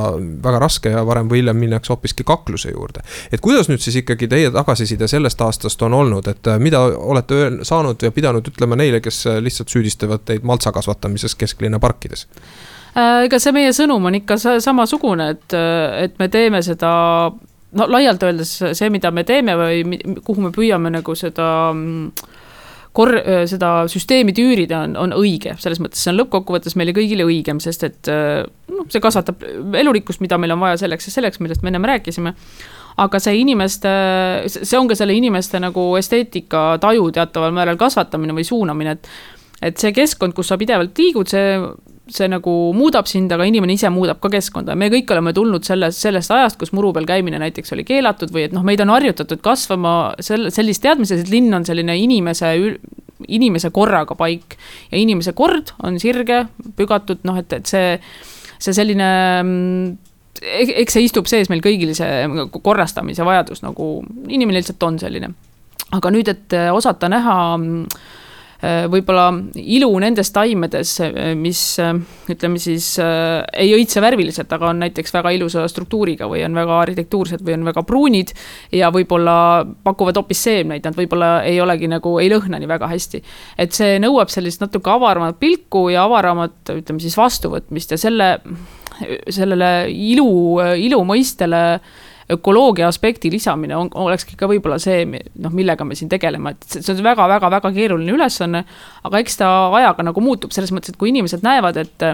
väga 0.45 0.63
raske 0.63 0.93
ja 0.95 1.05
varem 1.07 1.31
või 1.31 1.43
hiljem 1.43 1.61
minnakse 1.61 1.93
hoopiski 1.93 2.27
kakluse 2.29 2.73
juurde. 2.75 3.05
et 3.33 3.41
kuidas 3.45 3.69
nüüd 3.69 3.83
siis 3.85 4.01
ikkagi 4.03 4.29
teie 4.29 4.51
tagasiside 4.55 5.09
sellest 5.09 5.41
aastast 5.45 5.83
on 5.83 5.95
olnud, 5.95 6.29
et 6.29 6.53
mida 6.59 6.83
olete 6.85 7.35
öel, 7.35 7.61
saanud 7.67 8.03
ja 8.03 8.13
pidanud 8.15 8.49
ütlema 8.49 8.77
neile, 8.79 9.01
kes 9.05 9.25
lihtsalt 9.41 9.73
süüdistavad 9.73 10.25
teid 10.29 10.47
maltsa 10.47 10.73
kasvatamises 10.73 11.35
kesklinna 11.39 11.81
parkides? 11.83 12.27
Äh, 12.99 13.25
ega 13.27 13.39
see 13.43 13.55
meie 13.55 13.73
sõnum 13.77 14.09
on 14.09 14.17
ikka 14.19 14.39
samasugune, 14.65 15.31
et, 15.37 15.57
et 16.05 16.19
me 16.19 16.29
teeme 16.33 16.63
seda 16.67 16.91
no 17.77 17.87
laialt 17.91 18.23
öeldes 18.25 18.55
see, 18.73 18.91
mida 18.93 19.11
me 19.15 19.25
teeme 19.29 19.57
või 19.59 20.01
kuhu 20.25 20.47
me 20.47 20.53
püüame 20.55 20.93
nagu 20.95 21.15
seda 21.19 21.49
mm, 21.75 22.37
kor-, 22.97 23.21
seda 23.51 23.73
süsteemi 23.91 24.35
tüürida 24.37 24.83
on, 24.87 24.97
on 24.97 25.15
õige, 25.19 25.55
selles 25.61 25.81
mõttes 25.83 26.03
see 26.03 26.13
on 26.15 26.21
lõppkokkuvõttes 26.23 26.79
meile 26.81 26.95
kõigile 26.97 27.27
õigem, 27.29 27.61
sest 27.63 27.85
et 27.89 28.11
noh, 28.11 28.89
see 28.89 29.03
kasvatab 29.05 29.45
elurikkust, 29.79 30.23
mida 30.25 30.41
meil 30.41 30.57
on 30.57 30.63
vaja 30.65 30.81
selleks 30.85 31.11
ja 31.11 31.17
selleks, 31.19 31.43
millest 31.45 31.65
me 31.65 31.73
ennem 31.73 31.89
rääkisime. 31.89 32.35
aga 32.99 33.19
see 33.23 33.37
inimeste, 33.39 33.91
see 34.49 34.79
on 34.79 34.89
ka 34.91 34.97
selle 34.99 35.15
inimeste 35.15 35.61
nagu 35.63 35.91
esteetika 36.01 36.79
taju 36.83 37.13
teataval 37.15 37.53
määral 37.55 37.77
kasvatamine 37.79 38.35
või 38.35 38.49
suunamine, 38.49 38.97
et 38.97 39.11
et 39.63 39.79
see 39.79 39.91
keskkond, 39.95 40.37
kus 40.37 40.53
sa 40.53 40.59
pidevalt 40.59 40.99
liigud, 40.99 41.27
see 41.27 41.59
see 42.15 42.29
nagu 42.31 42.53
muudab 42.77 43.09
sind, 43.11 43.33
aga 43.35 43.47
inimene 43.49 43.75
ise 43.77 43.91
muudab 43.93 44.21
ka 44.23 44.31
keskkonda. 44.33 44.77
me 44.79 44.89
kõik 44.93 45.11
oleme 45.15 45.33
tulnud 45.37 45.67
sellest, 45.67 46.01
sellest 46.01 46.33
ajast, 46.35 46.59
kus 46.61 46.73
muru 46.77 46.93
peal 46.97 47.07
käimine 47.09 47.41
näiteks 47.43 47.75
oli 47.77 47.85
keelatud 47.89 48.33
või 48.35 48.47
et 48.49 48.57
noh, 48.57 48.65
meid 48.67 48.83
on 48.85 48.93
harjutatud 48.93 49.43
kasvama 49.45 49.95
sel-, 50.25 50.51
sellist 50.55 50.83
teadmises, 50.85 51.25
et 51.25 51.33
linn 51.33 51.55
on 51.55 51.67
selline 51.69 51.97
inimese, 52.01 52.53
inimese 53.29 53.73
korraga 53.75 54.17
paik. 54.19 54.59
ja 54.93 55.01
inimese 55.01 55.35
kord 55.39 55.75
on 55.83 55.99
sirge, 56.03 56.47
pügatud, 56.77 57.25
noh, 57.29 57.41
et, 57.41 57.53
et 57.53 57.67
see, 57.67 57.97
see 58.59 58.77
selline 58.77 59.11
eks 60.39 60.95
see 60.95 61.03
istub 61.09 61.27
sees 61.27 61.51
meil 61.51 61.65
kõigil, 61.65 61.97
see 61.99 62.49
korrastamise 62.63 63.27
vajadus 63.27 63.65
nagu, 63.65 63.99
inimene 64.29 64.61
lihtsalt 64.61 64.87
on 64.87 64.99
selline. 65.03 65.35
aga 65.93 66.15
nüüd, 66.15 66.31
et 66.31 66.57
osata 66.73 67.11
näha 67.11 67.37
Äh, 67.59 68.28
võib-olla 68.91 69.29
ilu 69.55 69.91
nendes 70.03 70.33
taimedes, 70.35 70.97
äh, 71.05 71.19
mis 71.39 71.61
äh, 71.83 71.93
ütleme 72.33 72.59
siis 72.59 72.91
ei 72.99 73.71
õitse 73.77 74.03
värviliselt, 74.03 74.51
aga 74.53 74.73
on 74.73 74.83
näiteks 74.83 75.15
väga 75.15 75.31
ilusa 75.37 75.67
struktuuriga 75.71 76.27
või 76.31 76.43
on 76.47 76.59
väga 76.59 76.81
arhitektuursed 76.83 77.45
või 77.47 77.55
on 77.55 77.69
väga 77.69 77.85
pruunid 77.87 78.33
ja 78.75 78.91
võib-olla 78.95 79.37
pakuvad 79.87 80.19
hoopis 80.19 80.43
seemneid, 80.49 80.83
nad 80.85 80.99
võib-olla 80.99 81.31
ei 81.47 81.61
olegi 81.63 81.91
nagu, 81.91 82.17
ei 82.19 82.33
lõhna 82.33 82.59
nii 82.59 82.71
väga 82.71 82.91
hästi. 82.91 83.23
et 83.59 83.79
see 83.79 84.01
nõuab 84.03 84.33
sellist 84.35 84.65
natuke 84.65 84.91
avaramat 84.91 85.39
pilku 85.39 85.89
ja 85.95 86.09
avaramat, 86.09 86.75
ütleme 86.75 87.01
siis 87.01 87.17
vastuvõtmist 87.19 87.95
ja 87.95 88.01
selle, 88.01 88.29
sellele 89.31 89.73
ilu, 89.95 90.59
ilu 90.83 91.03
mõistele 91.07 91.63
ökoloogia 92.33 92.89
aspekti 92.89 93.31
lisamine 93.33 93.77
on, 93.77 93.91
olekski 93.95 94.37
ka 94.39 94.49
võib-olla 94.51 94.79
see, 94.83 95.05
noh, 95.41 95.53
millega 95.55 95.85
me 95.89 95.97
siin 95.99 96.11
tegeleme, 96.13 96.55
et 96.55 96.79
see 96.79 96.95
on 96.95 97.05
väga-väga-väga 97.07 97.73
keeruline 97.77 98.13
ülesanne. 98.17 98.65
aga 99.05 99.23
eks 99.23 99.39
ta 99.41 99.53
ajaga 99.81 100.11
nagu 100.11 100.21
muutub 100.25 100.53
selles 100.53 100.73
mõttes, 100.75 100.93
et 100.93 101.01
kui 101.01 101.13
inimesed 101.15 101.47
näevad, 101.47 101.81
et 101.81 102.11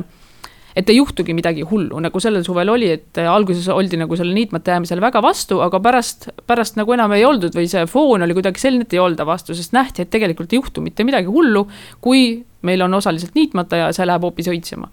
et 0.74 0.88
ei 0.90 0.96
juhtugi 0.96 1.34
midagi 1.34 1.62
hullu, 1.62 2.00
nagu 2.02 2.20
sellel 2.20 2.42
suvel 2.46 2.72
oli, 2.72 2.88
et 2.96 3.18
alguses 3.30 3.68
oldi 3.70 3.98
nagu 4.00 4.16
selle 4.18 4.34
niitmata 4.34 4.74
jäämisele 4.74 5.02
väga 5.04 5.22
vastu, 5.22 5.60
aga 5.62 5.78
pärast, 5.80 6.28
pärast 6.50 6.80
nagu 6.80 6.96
enam 6.96 7.14
ei 7.14 7.22
oldud 7.24 7.54
või 7.54 7.68
see 7.70 7.84
foon 7.86 8.26
oli 8.26 8.34
kuidagi 8.34 8.62
selline, 8.62 8.82
et 8.82 8.96
ei 8.96 9.02
olda 9.02 9.26
vastu, 9.26 9.54
sest 9.54 9.74
nähti, 9.76 10.02
et 10.02 10.10
tegelikult 10.10 10.52
ei 10.52 10.58
juhtu 10.58 10.82
mitte 10.82 11.06
midagi 11.06 11.30
hullu, 11.30 11.68
kui 12.02 12.42
meil 12.66 12.82
on 12.82 12.98
osaliselt 12.98 13.38
niitmata 13.38 13.84
ja 13.84 13.92
see 13.94 14.06
läheb 14.08 14.26
hoopis 14.26 14.50
õitsema 14.50 14.90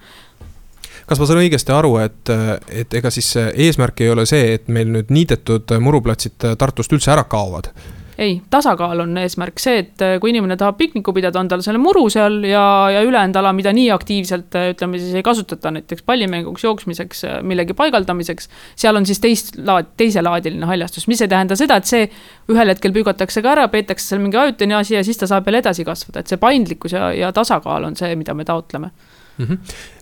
kas 1.12 1.20
ma 1.20 1.28
saan 1.28 1.42
õigesti 1.44 1.74
aru, 1.76 1.96
et, 2.00 2.30
et 2.72 2.94
ega 3.02 3.12
siis 3.12 3.34
eesmärk 3.52 4.00
ei 4.06 4.14
ole 4.14 4.24
see, 4.30 4.54
et 4.56 4.70
meil 4.72 4.92
nüüd 4.94 5.12
niidetud 5.12 5.74
muruplatsid 5.84 6.54
Tartust 6.56 6.94
üldse 6.96 7.12
ära 7.12 7.28
kaovad? 7.28 7.74
ei, 8.22 8.36
tasakaal 8.54 9.02
on 9.02 9.16
eesmärk, 9.18 9.60
see, 9.62 9.80
et 9.82 10.04
kui 10.22 10.30
inimene 10.30 10.54
tahab 10.60 10.78
pikniku 10.78 11.14
pidada, 11.16 11.42
on 11.42 11.48
tal 11.50 11.64
selle 11.66 11.80
muru 11.82 12.04
seal 12.12 12.42
ja, 12.46 12.64
ja 12.94 13.02
ülejäänud 13.06 13.40
ala, 13.40 13.54
mida 13.58 13.74
nii 13.74 13.88
aktiivselt 13.96 14.58
ütleme 14.60 15.00
siis 15.02 15.16
ei 15.18 15.26
kasutata 15.26 15.72
näiteks 15.74 16.06
pallimänguks, 16.06 16.66
jooksmiseks, 16.68 17.24
millegi 17.48 17.74
paigaldamiseks. 17.78 18.50
seal 18.84 19.00
on 19.00 19.08
siis 19.10 19.24
teist 19.24 19.58
laad, 19.58 19.94
teiselaadiline 19.98 20.70
haljastus, 20.70 21.08
mis 21.10 21.24
ei 21.26 21.32
tähenda 21.32 21.58
seda, 21.58 21.80
et 21.82 21.90
see 21.90 22.06
ühel 22.52 22.74
hetkel 22.74 22.94
püügatakse 22.94 23.42
ka 23.42 23.56
ära, 23.56 23.66
peetakse 23.74 24.14
seal 24.14 24.22
mingi 24.22 24.38
ajutine 24.38 24.78
asi 24.78 25.00
ja 25.00 25.06
siis 25.08 25.18
ta 25.18 25.30
saab 25.32 25.48
veel 25.50 25.62
edasi 25.64 25.88
kasvada, 25.88 26.22
et 26.22 26.30
see 26.30 26.42
paindlikkus 26.42 26.94
ja, 26.98 27.10
ja 27.18 27.34
tasakaal 27.34 27.90
on 27.90 27.98
see, 27.98 28.14
mida 28.20 28.38
me 28.38 28.46
taotleme 28.46 28.94
mm. 29.38 29.46
-hmm. 29.46 29.58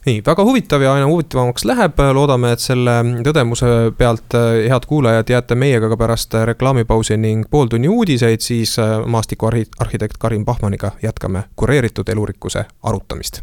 nii, 0.06 0.22
väga 0.26 0.44
huvitav 0.44 0.82
ja 0.82 0.94
aina 0.94 1.08
huvitavamaks 1.08 1.66
läheb, 1.66 2.00
loodame, 2.14 2.52
et 2.52 2.60
selle 2.60 2.92
tõdemuse 3.28 3.92
pealt, 3.98 4.34
äh, 4.34 4.70
head 4.70 4.86
kuulajad, 4.88 5.30
jääte 5.30 5.56
meiega 5.56 5.90
ka 5.90 5.98
pärast 5.98 6.34
reklaamipausi 6.34 7.18
ning 7.18 7.46
pooltunni 7.50 7.88
uudiseid, 7.88 8.40
siis 8.40 8.80
äh, 8.80 9.06
maastikuarhitekt 9.06 10.18
Karin 10.20 10.46
Pahmaniga 10.46 10.92
jätkame 11.04 11.44
kureeritud 11.56 12.10
elurikkuse 12.10 12.66
arutamist. 12.84 13.42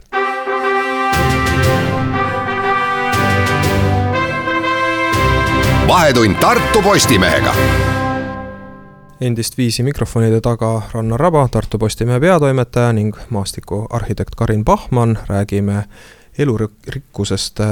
vahetund 5.89 6.35
Tartu 6.35 6.83
Postimehega 6.83 7.55
endist 9.21 9.57
viisi 9.59 9.83
mikrofonide 9.83 10.41
taga 10.41 10.83
Rannar 10.93 11.21
Raba, 11.21 11.49
Tartu 11.49 11.79
Postimehe 11.79 12.21
peatoimetaja 12.21 12.93
ning 12.93 13.17
maastikuarhitekt 13.31 14.35
Karin 14.37 14.65
Pahman, 14.65 15.19
räägime 15.27 15.85
elurikkusest 16.39 17.61
äh, 17.61 17.67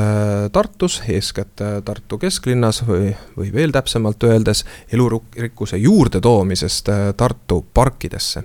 Tartus, 0.53 1.03
eeskätt 1.09 1.61
äh, 1.61 1.83
Tartu 1.85 2.19
kesklinnas 2.19 2.81
või, 2.89 3.13
või 3.37 3.53
veel 3.53 3.73
täpsemalt 3.77 4.25
öeldes, 4.25 4.65
elurikkuse 4.93 5.77
juurdetoomisest 5.77 6.89
äh, 6.89 7.07
Tartu 7.17 7.61
parkidesse 7.75 8.45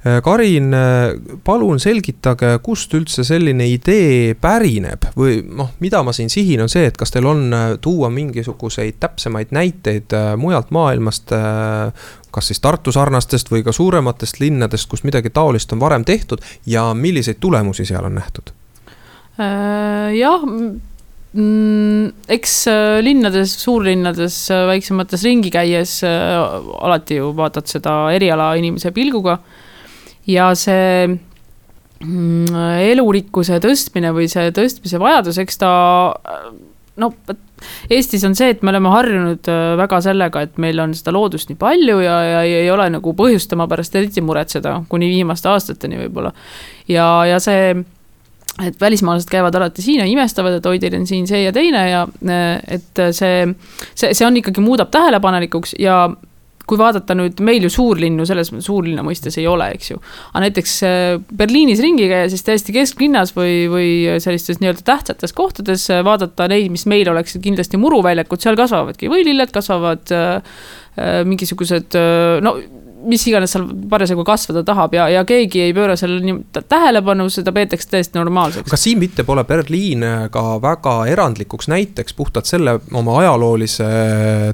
Karin, 0.00 0.72
äh, 0.72 1.10
palun 1.44 1.80
selgitage, 1.80 2.54
kust 2.64 2.94
üldse 2.96 3.20
selline 3.26 3.66
idee 3.68 4.32
pärineb 4.40 5.10
või 5.12 5.42
noh, 5.44 5.74
mida 5.84 6.00
ma 6.00 6.14
siin 6.16 6.32
sihin, 6.32 6.62
on 6.64 6.72
see, 6.72 6.86
et 6.88 6.96
kas 6.96 7.12
teil 7.12 7.28
on 7.28 7.42
äh, 7.52 7.66
tuua 7.84 8.08
mingisuguseid 8.14 8.96
täpsemaid 9.00 9.52
näiteid 9.52 10.16
mujalt 10.40 10.72
maailmast, 10.72 11.34
kas 12.32 12.48
siis 12.48 12.62
Tartu 12.64 12.94
sarnastest 12.96 13.52
või 13.52 13.60
ka 13.66 13.76
suurematest 13.76 14.40
linnadest, 14.40 14.88
kus 14.88 15.04
midagi 15.04 15.34
taolist 15.36 15.72
on 15.76 15.84
varem 15.84 16.04
tehtud 16.08 16.40
ja 16.66 16.94
milliseid 16.94 17.36
tulemusi 17.40 17.84
seal 17.84 18.08
on 18.08 18.16
nähtud? 18.16 18.56
jah 20.16 20.42
mm, 21.32 22.10
eks 22.28 22.54
linnades, 23.04 23.54
suurlinnades, 23.62 24.42
väiksemates 24.68 25.24
ringi 25.28 25.52
käies 25.52 26.00
alati 26.04 27.20
ju 27.20 27.32
vaatad 27.36 27.68
seda 27.68 28.02
eriala 28.16 28.54
inimese 28.60 28.92
pilguga 28.96 29.38
ja 30.30 30.50
see 30.58 31.06
mm, 31.08 32.56
elurikkuse 32.90 33.60
tõstmine 33.62 34.14
või 34.16 34.30
see 34.32 34.50
tõstmise 34.56 35.00
vajadus, 35.02 35.40
eks 35.42 35.60
ta 35.62 35.70
no 37.00 37.12
Eestis 37.92 38.24
on 38.24 38.34
see, 38.38 38.54
et 38.54 38.62
me 38.64 38.72
oleme 38.72 38.90
harjunud 38.92 39.48
äh, 39.52 39.74
väga 39.80 40.00
sellega, 40.04 40.44
et 40.46 40.58
meil 40.62 40.80
on 40.80 40.94
seda 40.96 41.12
loodust 41.12 41.50
nii 41.50 41.58
palju 41.60 41.98
ja, 42.00 42.16
ja 42.24 42.42
ei 42.46 42.68
ole 42.72 42.88
nagu 42.94 43.14
põhjust 43.16 43.50
tema 43.52 43.66
pärast 43.70 43.96
eriti 44.00 44.24
muretseda, 44.24 44.78
kuni 44.88 45.10
viimaste 45.12 45.50
aastateni 45.52 46.00
võib-olla. 46.04 46.32
ja, 46.88 47.08
ja 47.28 47.40
see, 47.42 47.74
et 48.64 48.80
välismaalased 48.80 49.30
käivad 49.30 49.56
alati 49.60 49.84
siin 49.84 50.00
ja 50.02 50.08
imestavad, 50.08 50.56
et 50.58 50.66
oi, 50.66 50.80
teil 50.80 50.96
on 51.00 51.06
siin 51.08 51.28
see 51.28 51.44
ja 51.44 51.52
teine 51.56 51.84
ja 51.90 52.06
äh, 52.08 52.48
et 52.78 53.04
see, 53.16 53.46
see, 53.94 54.14
see 54.14 54.26
on 54.26 54.40
ikkagi, 54.40 54.64
muudab 54.64 54.92
tähelepanelikuks 54.94 55.76
ja 55.80 56.06
kui 56.70 56.78
vaadata 56.80 57.16
nüüd, 57.18 57.40
meil 57.46 57.66
ju 57.66 57.72
suurlinnu 57.74 58.26
selles 58.28 58.52
suurlinna 58.62 59.02
mõistes 59.06 59.38
ei 59.40 59.46
ole, 59.50 59.70
eks 59.74 59.92
ju. 59.92 60.00
aga 60.30 60.44
näiteks 60.46 60.76
äh, 60.86 61.08
Berliinis 61.36 61.82
ringi 61.82 62.06
käia, 62.10 62.28
siis 62.30 62.46
täiesti 62.46 62.74
kesklinnas 62.76 63.34
või, 63.36 63.64
või 63.72 63.90
sellistes 64.22 64.60
nii-öelda 64.62 64.86
tähtsates 64.86 65.34
kohtades 65.36 65.88
äh, 65.90 66.04
vaadata 66.06 66.48
neid, 66.50 66.70
mis 66.72 66.86
meil 66.90 67.10
oleksid 67.10 67.42
kindlasti 67.44 67.80
muruväljakud, 67.80 68.42
seal 68.42 68.58
kasvavadki 68.60 69.10
võililled, 69.10 69.52
kasvavad 69.54 70.14
äh, 70.14 70.54
äh, 71.00 71.20
mingisugused 71.28 71.98
no 72.44 72.54
mis 73.06 73.26
iganes 73.30 73.54
seal 73.54 73.66
parasjagu 73.90 74.24
kasvada 74.26 74.62
tahab 74.66 74.94
ja, 74.94 75.08
ja 75.12 75.24
keegi 75.28 75.62
ei 75.66 75.74
pööra 75.76 75.96
sellele 75.98 76.26
nii 76.26 76.64
tähelepanu, 76.68 77.28
seda 77.32 77.52
peetakse 77.54 77.88
täiesti 77.90 78.18
normaalseks. 78.18 78.70
kas 78.70 78.84
siin 78.84 79.00
mitte 79.00 79.24
pole 79.24 79.44
Berliin 79.44 80.04
ka 80.30 80.44
väga 80.62 80.94
erandlikuks 81.10 81.68
näiteks 81.70 82.14
puhtalt 82.18 82.50
selle 82.50 82.78
oma 82.92 83.18
ajaloolise 83.22 83.88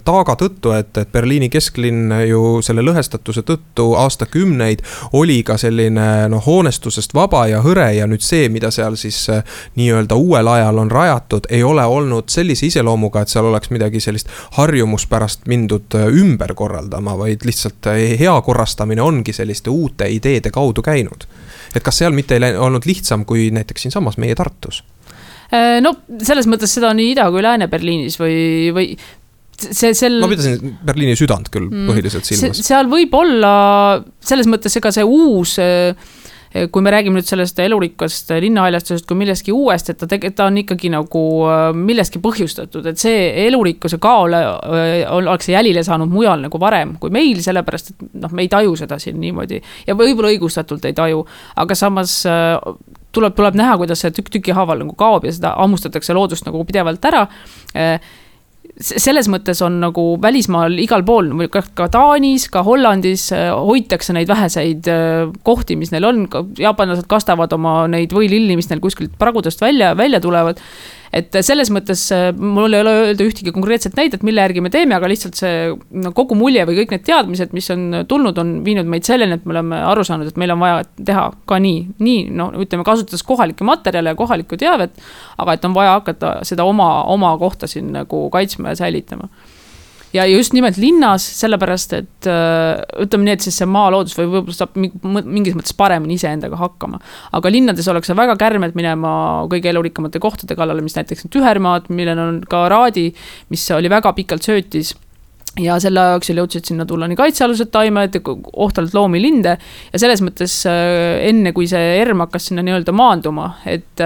taaga 0.05 0.37
tõttu, 0.41 0.73
et, 0.77 0.93
et 0.97 1.13
Berliini 1.13 1.49
kesklinn 1.53 2.13
ju 2.29 2.61
selle 2.65 2.85
lõhestatuse 2.87 3.43
tõttu 3.47 3.89
aastakümneid 3.99 4.83
oli 5.17 5.41
ka 5.47 5.57
selline 5.61 6.29
noh, 6.33 6.43
hoonestusest 6.47 7.15
vaba 7.17 7.47
ja 7.51 7.63
hõre 7.65 7.89
ja 7.97 8.07
nüüd 8.11 8.25
see, 8.25 8.49
mida 8.53 8.71
seal 8.75 8.99
siis 9.01 9.19
eh, 9.33 9.43
nii-öelda 9.79 10.19
uuel 10.19 10.49
ajal 10.53 10.83
on 10.83 10.91
rajatud, 10.91 11.49
ei 11.51 11.63
ole 11.67 11.85
olnud 11.85 12.31
sellise 12.33 12.69
iseloomuga, 12.71 13.23
et 13.23 13.33
seal 13.33 13.49
oleks 13.51 13.71
midagi 13.75 14.01
sellist 14.03 14.31
harjumuspärast 14.59 15.47
mindud 15.51 15.99
eh, 15.99 16.09
ümber 16.23 16.55
korraldama, 16.59 17.17
vaid 17.19 17.47
lihtsalt 17.47 17.91
hea 18.21 18.36
korrastamine 18.43 19.03
ongi 19.03 19.33
selliste 19.37 19.71
uute 19.71 20.09
ideede 20.13 20.51
kaudu 20.55 20.83
käinud. 20.83 21.27
et 21.75 21.83
kas 21.83 21.99
seal 22.03 22.15
mitte 22.17 22.37
ei 22.37 22.57
olnud 22.57 22.87
lihtsam 22.87 23.25
kui 23.25 23.51
näiteks 23.51 23.87
siinsamas 23.87 24.19
meie 24.19 24.35
Tartus? 24.35 24.83
Äh, 25.53 25.79
no 25.83 25.95
selles 26.23 26.49
mõttes 26.51 26.73
seda 26.75 26.93
nii 26.97 27.13
Ida 27.15 27.29
kui 27.31 27.45
Lääne-Berliinis 27.45 28.19
või, 28.19 28.37
või 28.75 28.89
see, 29.61 29.95
sel. 29.95 30.19
ma 30.23 30.31
pidasin 30.31 30.77
Berliini 30.87 31.17
südant 31.19 31.51
küll 31.53 31.69
mm, 31.69 31.91
põhiliselt 31.91 32.29
silmas. 32.29 32.63
seal 32.67 32.91
võib 32.91 33.15
olla 33.17 33.53
selles 34.25 34.49
mõttes, 34.51 34.75
ega 34.81 34.93
see 34.95 35.07
uus 35.07 35.57
äh, 35.63 35.95
kui 36.73 36.83
me 36.83 36.93
räägime 36.95 37.19
nüüd 37.19 37.29
sellest 37.29 37.59
elurikkast 37.63 38.31
linnahaljastusest 38.43 39.07
kui 39.09 39.19
millestki 39.19 39.55
uuest, 39.55 39.91
et 39.91 39.99
ta 40.01 40.09
tegelikult, 40.11 40.37
ta 40.39 40.49
on 40.51 40.61
ikkagi 40.63 40.91
nagu 40.93 41.23
äh, 41.51 41.69
millestki 41.77 42.21
põhjustatud, 42.25 42.87
et 42.91 43.01
see 43.01 43.31
elurikkuse 43.47 43.99
kaole 44.03 44.43
äh, 44.43 44.93
ollakse 45.13 45.53
jälile 45.53 45.85
saanud 45.87 46.13
mujal 46.13 46.45
nagu 46.47 46.61
varem 46.63 46.97
kui 47.03 47.13
meil, 47.15 47.41
sellepärast 47.45 47.93
et 47.93 48.05
noh, 48.23 48.33
me 48.37 48.47
ei 48.47 48.53
taju 48.53 48.77
seda 48.79 49.01
siin 49.03 49.19
niimoodi. 49.21 49.61
Ja 49.87 49.97
võib-olla 49.99 50.33
õigustatult 50.35 50.87
ei 50.89 50.97
taju, 50.97 51.25
aga 51.63 51.79
samas 51.79 52.19
tuleb, 52.25 53.35
tuleb 53.37 53.59
näha, 53.59 53.77
kuidas 53.81 54.05
see 54.05 54.15
tükk 54.15 54.31
tüki 54.39 54.55
haaval 54.57 54.85
nagu 54.85 54.95
kaob 54.99 55.27
ja 55.27 55.35
seda 55.35 55.57
hammustatakse 55.57 56.17
loodust 56.17 56.47
nagu 56.49 56.65
pidevalt 56.69 57.05
ära 57.11 57.27
selles 58.77 59.29
mõttes 59.33 59.63
on 59.65 59.79
nagu 59.81 60.05
välismaal 60.21 60.77
igal 60.83 61.05
pool, 61.07 61.31
ka 61.49 61.89
Taanis, 61.93 62.49
ka 62.53 62.63
Hollandis 62.67 63.31
äh, 63.33 63.49
hoitakse 63.53 64.13
neid 64.17 64.29
väheseid 64.29 64.91
äh, 64.93 65.31
kohti, 65.47 65.79
mis 65.81 65.93
neil 65.95 66.05
on, 66.09 66.27
jaapanlased 66.61 67.09
kastavad 67.09 67.53
oma 67.57 67.79
neid 67.91 68.13
võililli, 68.17 68.59
mis 68.59 68.69
neil 68.71 68.83
kuskilt 68.85 69.17
pragudest 69.21 69.65
välja, 69.65 69.95
välja 69.97 70.21
tulevad 70.21 70.61
et 71.15 71.39
selles 71.47 71.71
mõttes 71.75 72.03
äh, 72.15 72.29
mul 72.37 72.75
ei 72.75 72.83
ole 72.85 72.95
öelda 73.03 73.27
ühtegi 73.27 73.53
konkreetset 73.55 73.97
näidet, 73.99 74.25
mille 74.27 74.43
järgi 74.45 74.63
me 74.65 74.73
teeme, 74.75 74.97
aga 74.97 75.11
lihtsalt 75.11 75.39
see 75.39 75.71
no, 75.75 76.13
kogu 76.17 76.39
mulje 76.39 76.67
või 76.69 76.81
kõik 76.81 76.95
need 76.95 77.07
teadmised, 77.07 77.55
mis 77.57 77.71
on 77.75 78.03
tulnud, 78.09 78.39
on 78.43 78.55
viinud 78.67 78.89
meid 78.91 79.07
selleni, 79.09 79.39
et 79.39 79.47
me 79.47 79.57
oleme 79.57 79.81
aru 79.93 80.07
saanud, 80.07 80.31
et 80.31 80.41
meil 80.41 80.55
on 80.55 80.63
vaja 80.63 80.83
teha 80.99 81.27
ka 81.49 81.61
nii, 81.63 81.83
nii 82.03 82.25
no 82.37 82.51
ütleme, 82.63 82.87
kasutades 82.87 83.25
kohalikke 83.27 83.67
materjale 83.67 84.15
ja 84.15 84.19
kohalikku 84.19 84.59
teavet. 84.61 84.97
aga 85.39 85.53
et 85.53 85.65
on 85.65 85.75
vaja 85.75 85.99
hakata 85.99 86.39
seda 86.49 86.65
oma, 86.65 87.05
oma 87.13 87.37
kohta 87.39 87.69
siin 87.71 87.93
nagu 87.93 88.27
kaitsma 88.31 88.73
ja 88.73 88.83
säilitama 88.85 89.29
ja 90.15 90.27
just 90.29 90.55
nimelt 90.57 90.79
linnas, 90.81 91.25
sellepärast 91.41 91.97
et 91.99 92.29
ütleme 92.29 93.27
nii, 93.27 93.37
et 93.37 93.47
siis 93.47 93.59
see 93.61 93.69
maaloodus 93.71 94.17
või 94.19 94.29
võib-olla 94.35 94.57
saab 94.57 94.77
mingis 94.79 95.57
mõttes 95.59 95.77
paremini 95.77 96.19
iseendaga 96.19 96.59
hakkama. 96.61 97.01
aga 97.37 97.53
linnades 97.53 97.89
ollakse 97.91 98.17
väga 98.17 98.37
kärmed 98.41 98.77
minema 98.79 99.11
kõige 99.51 99.73
elurikkamate 99.73 100.23
kohtade 100.23 100.59
kallale, 100.59 100.85
mis 100.85 100.97
näiteks 100.99 101.27
need 101.27 101.35
Tühermaad, 101.37 101.91
millel 101.91 102.23
on 102.23 102.39
ka 102.49 102.67
Raadi, 102.73 103.11
mis 103.51 103.67
oli 103.75 103.91
väga 103.93 104.15
pikalt 104.17 104.47
söötis 104.47 104.95
ja 105.61 105.79
selle 105.81 106.03
jooksul 106.13 106.41
jõudsid 106.43 106.69
sinna 106.69 106.87
tulla 106.89 107.09
nii 107.09 107.19
kaitsealused 107.19 107.71
taimed, 107.73 108.19
ohtralt 108.53 108.97
loomi, 108.97 109.21
linde 109.23 109.57
ja 109.57 110.01
selles 110.01 110.23
mõttes 110.25 110.59
enne, 110.69 111.53
kui 111.57 111.69
see 111.71 111.95
ERM 112.01 112.27
hakkas 112.27 112.51
sinna 112.51 112.65
nii-öelda 112.67 112.95
maanduma, 112.97 113.55
et 113.69 114.05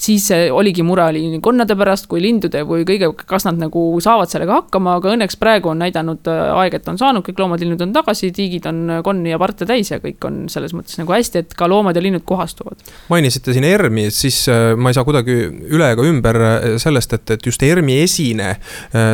siis 0.00 0.30
oligi 0.52 0.84
mure 0.86 1.04
oli 1.10 1.22
nii 1.34 1.42
konnade 1.44 1.76
pärast 1.78 2.08
kui 2.10 2.22
lindude 2.22 2.62
või 2.66 2.84
kõige, 2.88 3.10
kas 3.28 3.46
nad 3.46 3.60
nagu 3.60 3.82
saavad 4.02 4.30
sellega 4.32 4.60
hakkama, 4.60 4.96
aga 5.00 5.14
õnneks 5.14 5.38
praegu 5.40 5.72
on 5.72 5.80
näidanud 5.82 6.30
äh, 6.30 6.42
aeg, 6.62 6.76
et 6.78 6.88
on 6.90 6.98
saanud, 7.00 7.24
kõik 7.26 7.40
loomad-linnud 7.42 7.84
on 7.84 7.92
tagasi, 7.94 8.30
tiigid 8.36 8.66
on 8.70 8.82
äh, 8.96 9.02
konni 9.06 9.34
ja 9.34 9.40
parte 9.40 9.68
täis 9.68 9.92
ja 9.92 10.00
kõik 10.02 10.24
on 10.28 10.42
selles 10.52 10.74
mõttes 10.76 10.98
nagu 11.00 11.14
hästi, 11.14 11.44
et 11.44 11.56
ka 11.58 11.68
loomad 11.70 11.96
ja 11.96 12.04
linnud 12.04 12.24
kohastuvad. 12.28 12.82
mainisite 13.12 13.54
siin 13.56 13.66
ERM-i, 13.68 14.08
siis 14.14 14.42
äh, 14.50 14.72
ma 14.76 14.92
ei 14.92 14.98
saa 14.98 15.06
kuidagi 15.08 15.38
üle 15.70 15.92
ega 15.94 16.06
ümber 16.06 16.40
sellest, 16.80 17.14
et, 17.18 17.36
et 17.36 17.46
just 17.46 17.62
ERM-i 17.62 18.00
esine 18.04 18.54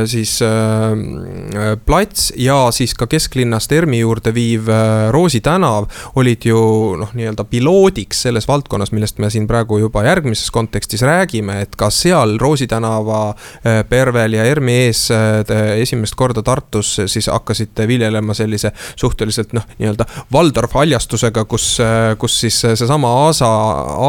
siis 0.08 0.38
äh, 0.44 1.76
plats 1.86 2.30
ja 2.36 2.58
siis 2.74 2.94
ka 2.98 3.08
kesklinnast 3.10 3.72
ERM-i 3.72 4.00
juurde 4.02 4.32
viiv 4.34 4.70
äh, 4.72 5.08
Roosi 5.14 5.42
tänav 5.44 5.90
olid 6.18 6.46
ju 6.46 6.60
noh, 7.00 7.12
nii-öelda 7.16 7.46
piloodiks 7.50 8.24
selles 8.26 8.48
valdkonnas, 8.48 8.92
millest 8.94 9.20
me 9.22 9.30
siin 9.32 9.48
praegu 9.50 9.80
juba 9.82 10.04
järgmises 10.06 10.50
kontekstis 10.54 10.75
kontekstis 10.76 11.02
räägime, 11.02 11.60
et 11.62 11.76
ka 11.76 11.88
seal 11.90 12.36
Roosi 12.38 12.66
tänava, 12.68 13.34
äh, 13.64 13.82
Pervel 13.88 14.34
ja 14.36 14.44
ERMi 14.44 14.72
ees 14.86 15.10
äh, 15.10 15.80
esimest 15.80 16.14
korda 16.14 16.42
Tartus 16.42 17.00
siis 17.06 17.30
hakkasite 17.32 17.86
viljelema 17.88 18.34
sellise 18.34 18.72
suhteliselt 18.96 19.54
noh, 19.56 19.64
nii-öelda 19.78 20.04
Waldorf 20.32 20.74
haljastusega, 20.76 21.46
kus, 21.48 21.78
äh, 21.80 22.12
kus 22.18 22.40
siis 22.40 22.60
seesama 22.60 23.08
Aasa, 23.24 23.48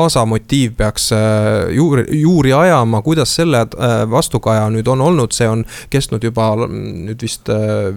Aasa 0.02 0.26
motiiv 0.26 0.76
peaks 0.78 1.12
juuri, 1.72 2.04
juuri 2.20 2.54
ajama, 2.54 3.02
kuidas 3.02 3.36
selle 3.36 3.64
vastukaja 4.12 4.68
nüüd 4.74 4.88
on 4.92 5.02
olnud, 5.02 5.32
see 5.32 5.48
on 5.48 5.64
kestnud 5.90 6.24
juba 6.24 6.50
nüüd 6.68 7.22
vist 7.24 7.48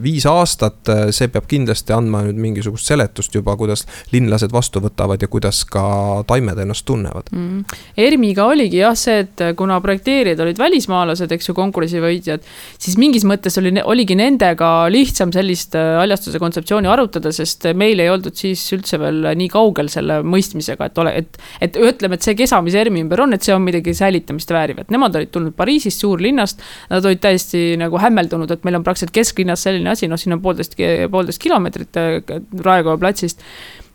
viis 0.03 0.27
aastat, 0.31 0.87
see 1.11 1.29
peab 1.33 1.49
kindlasti 1.51 1.95
andma 1.97 2.23
nüüd 2.29 2.39
mingisugust 2.39 2.87
seletust 2.87 3.35
juba, 3.35 3.57
kuidas 3.59 3.87
linlased 4.13 4.53
vastu 4.55 4.83
võtavad 4.85 5.23
ja 5.23 5.29
kuidas 5.29 5.65
ka 5.67 5.83
taimed 6.31 6.63
ennast 6.63 6.87
tunnevad. 6.87 7.33
Mm.. 7.35 7.65
ERMiga 7.99 8.47
oli 8.47 8.60
oligi 8.61 8.81
jah 8.83 8.97
see, 8.99 9.25
et 9.25 9.43
kuna 9.59 9.79
projekteerijad 9.83 10.41
olid 10.45 10.61
välismaalased, 10.61 11.33
eks 11.33 11.51
ju, 11.51 11.55
konkursi 11.57 12.01
võitjad, 12.03 12.45
siis 12.79 12.99
mingis 13.01 13.25
mõttes 13.29 13.57
oli, 13.61 13.73
oligi 13.89 14.17
nendega 14.19 14.71
lihtsam 14.93 15.33
sellist 15.35 15.75
äh, 15.79 15.97
haljastuse 16.01 16.41
kontseptsiooni 16.43 16.91
arutada, 16.91 17.33
sest 17.35 17.71
meil 17.79 18.01
ei 18.03 18.11
oldud 18.13 18.37
siis 18.37 18.63
üldse 18.77 19.01
veel 19.01 19.33
nii 19.41 19.51
kaugel 19.53 19.91
selle 19.93 20.21
mõistmisega, 20.27 20.91
et 20.91 21.03
ole, 21.03 21.15
et, 21.23 21.41
et 21.65 21.81
ütleme, 21.81 22.19
et 22.19 22.27
see 22.27 22.37
kesa, 22.39 22.61
mis 22.65 22.77
ERM-i 22.79 23.05
ümber 23.07 23.25
on, 23.25 23.35
et 23.37 23.47
see 23.47 23.57
on 23.57 23.65
midagi 23.65 23.95
säilitamist 23.97 24.53
vääriv, 24.55 24.85
et 24.85 24.95
nemad 24.95 25.17
olid 25.17 25.33
tulnud 25.35 25.57
Pariisist, 25.57 26.05
suurlinnast, 26.05 26.63
nad 26.93 27.07
olid 27.07 27.23
täiesti 27.23 27.75
nagu 27.81 28.01
hämmeldunud, 28.01 28.51
et 28.53 28.65
meil 28.67 28.81
on 28.81 28.87
praktiliselt 28.87 29.15
kesklinnas 29.17 29.67
selline 29.67 29.93
asi, 29.93 30.09
noh, 30.11 30.21
siin 30.21 30.37
on 30.37 30.45
poolteist, 30.45 30.77
poolteist 31.11 31.43
kilomeetrit 31.43 32.01
äh, 32.01 32.41
Raekoja 32.65 33.01
platsist 33.01 33.45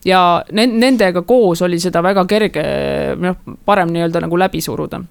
ja 0.06 0.22
nendega 0.52 1.26
koos 1.26 1.62
oli 1.66 1.80
seda 1.82 2.04
väga 2.06 2.26
kerge, 2.30 2.64
noh, 3.20 3.38
parem 3.66 3.94
nii-öelda 3.94 4.26
nagu 4.28 4.40
läbi 4.40 4.62
suruda 4.62 5.02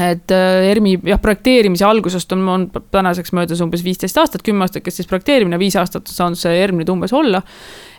et 0.00 0.32
äh, 0.32 0.70
ERMi 0.70 0.94
jah, 1.04 1.20
projekteerimise 1.20 1.84
algusest 1.84 2.30
on, 2.32 2.44
on 2.48 2.62
tänaseks 2.94 3.34
möödas 3.36 3.60
umbes 3.60 3.82
viisteist 3.84 4.16
aastat, 4.16 4.44
kümme 4.44 4.64
aastat 4.64 4.86
kestis 4.86 5.08
projekteerimine, 5.08 5.58
viis 5.60 5.76
aastat 5.76 6.08
on 6.08 6.16
saanud 6.16 6.40
see 6.40 6.54
ERM 6.62 6.80
nüüd 6.80 6.92
umbes 6.94 7.12
olla. 7.12 7.42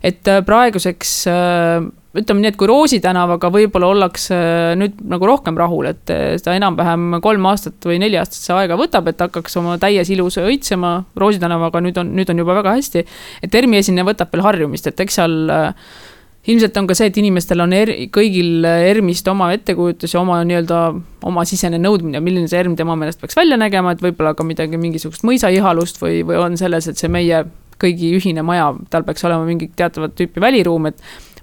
et 0.01 0.25
äh, 0.27 0.41
praeguseks 0.45 1.11
äh, 1.29 1.85
ütleme 2.17 2.41
nii, 2.41 2.49
et 2.49 2.57
kui 2.57 2.69
Roosi 2.69 2.97
tänavaga 3.01 3.51
võib-olla 3.53 3.91
ollakse 3.93 4.37
nüüd 4.77 5.03
nagu 5.09 5.29
rohkem 5.29 5.57
rahul, 5.57 5.87
et 5.89 6.09
seda 6.09 6.53
enam-vähem 6.57 7.19
kolm 7.25 7.45
aastat 7.49 7.85
või 7.89 7.99
neli 8.01 8.17
aastat 8.21 8.41
see 8.41 8.57
aega 8.57 8.77
võtab, 8.77 9.09
et 9.09 9.21
hakkaks 9.21 9.57
oma 9.61 9.79
täies 9.81 10.11
ilus 10.13 10.37
õitsema. 10.41 10.91
Roosi 11.17 11.41
tänavaga 11.41 11.81
nüüd 11.81 11.97
on, 11.97 12.11
nüüd 12.13 12.29
on 12.29 12.41
juba 12.41 12.59
väga 12.59 12.75
hästi. 12.77 13.05
et 13.41 13.57
ERMi 13.57 13.81
esineja 13.81 14.05
võtab 14.05 14.33
veel 14.33 14.45
harjumist, 14.45 14.89
et 14.89 15.05
eks 15.05 15.17
seal 15.21 15.39
ilmselt 16.47 16.77
on 16.77 16.87
ka 16.89 16.95
see, 16.97 17.07
et 17.11 17.17
inimestel 17.21 17.63
on 17.63 17.73
er, 17.75 17.91
kõigil 18.13 18.65
ERM-ist 18.67 19.27
oma 19.31 19.49
ettekujutus 19.55 20.15
ja 20.15 20.21
oma 20.21 20.41
nii-öelda 20.43 20.79
oma 21.29 21.45
sisene 21.47 21.79
nõudmine, 21.79 22.19
milline 22.23 22.49
see 22.51 22.59
ERM 22.59 22.75
tema 22.79 22.97
meelest 22.99 23.21
peaks 23.21 23.37
välja 23.39 23.57
nägema, 23.59 23.93
et 23.95 24.03
võib-olla 24.03 24.33
ka 24.35 24.45
midagi, 24.47 24.79
mingisugust 24.79 25.23
mõisaihalust 25.27 26.01
või, 26.03 26.21
või 26.27 26.41
on 26.41 26.57
selles, 26.59 26.89
et 26.91 26.99
see 26.99 27.11
meie 27.11 27.45
kõigi 27.79 28.11
ühine 28.17 28.43
maja, 28.45 28.71
tal 28.91 29.07
peaks 29.07 29.23
olema 29.27 29.47
mingi 29.47 29.69
teatavat 29.75 30.17
tüüpi 30.19 30.43
väliruum, 30.43 30.91
et 30.91 30.99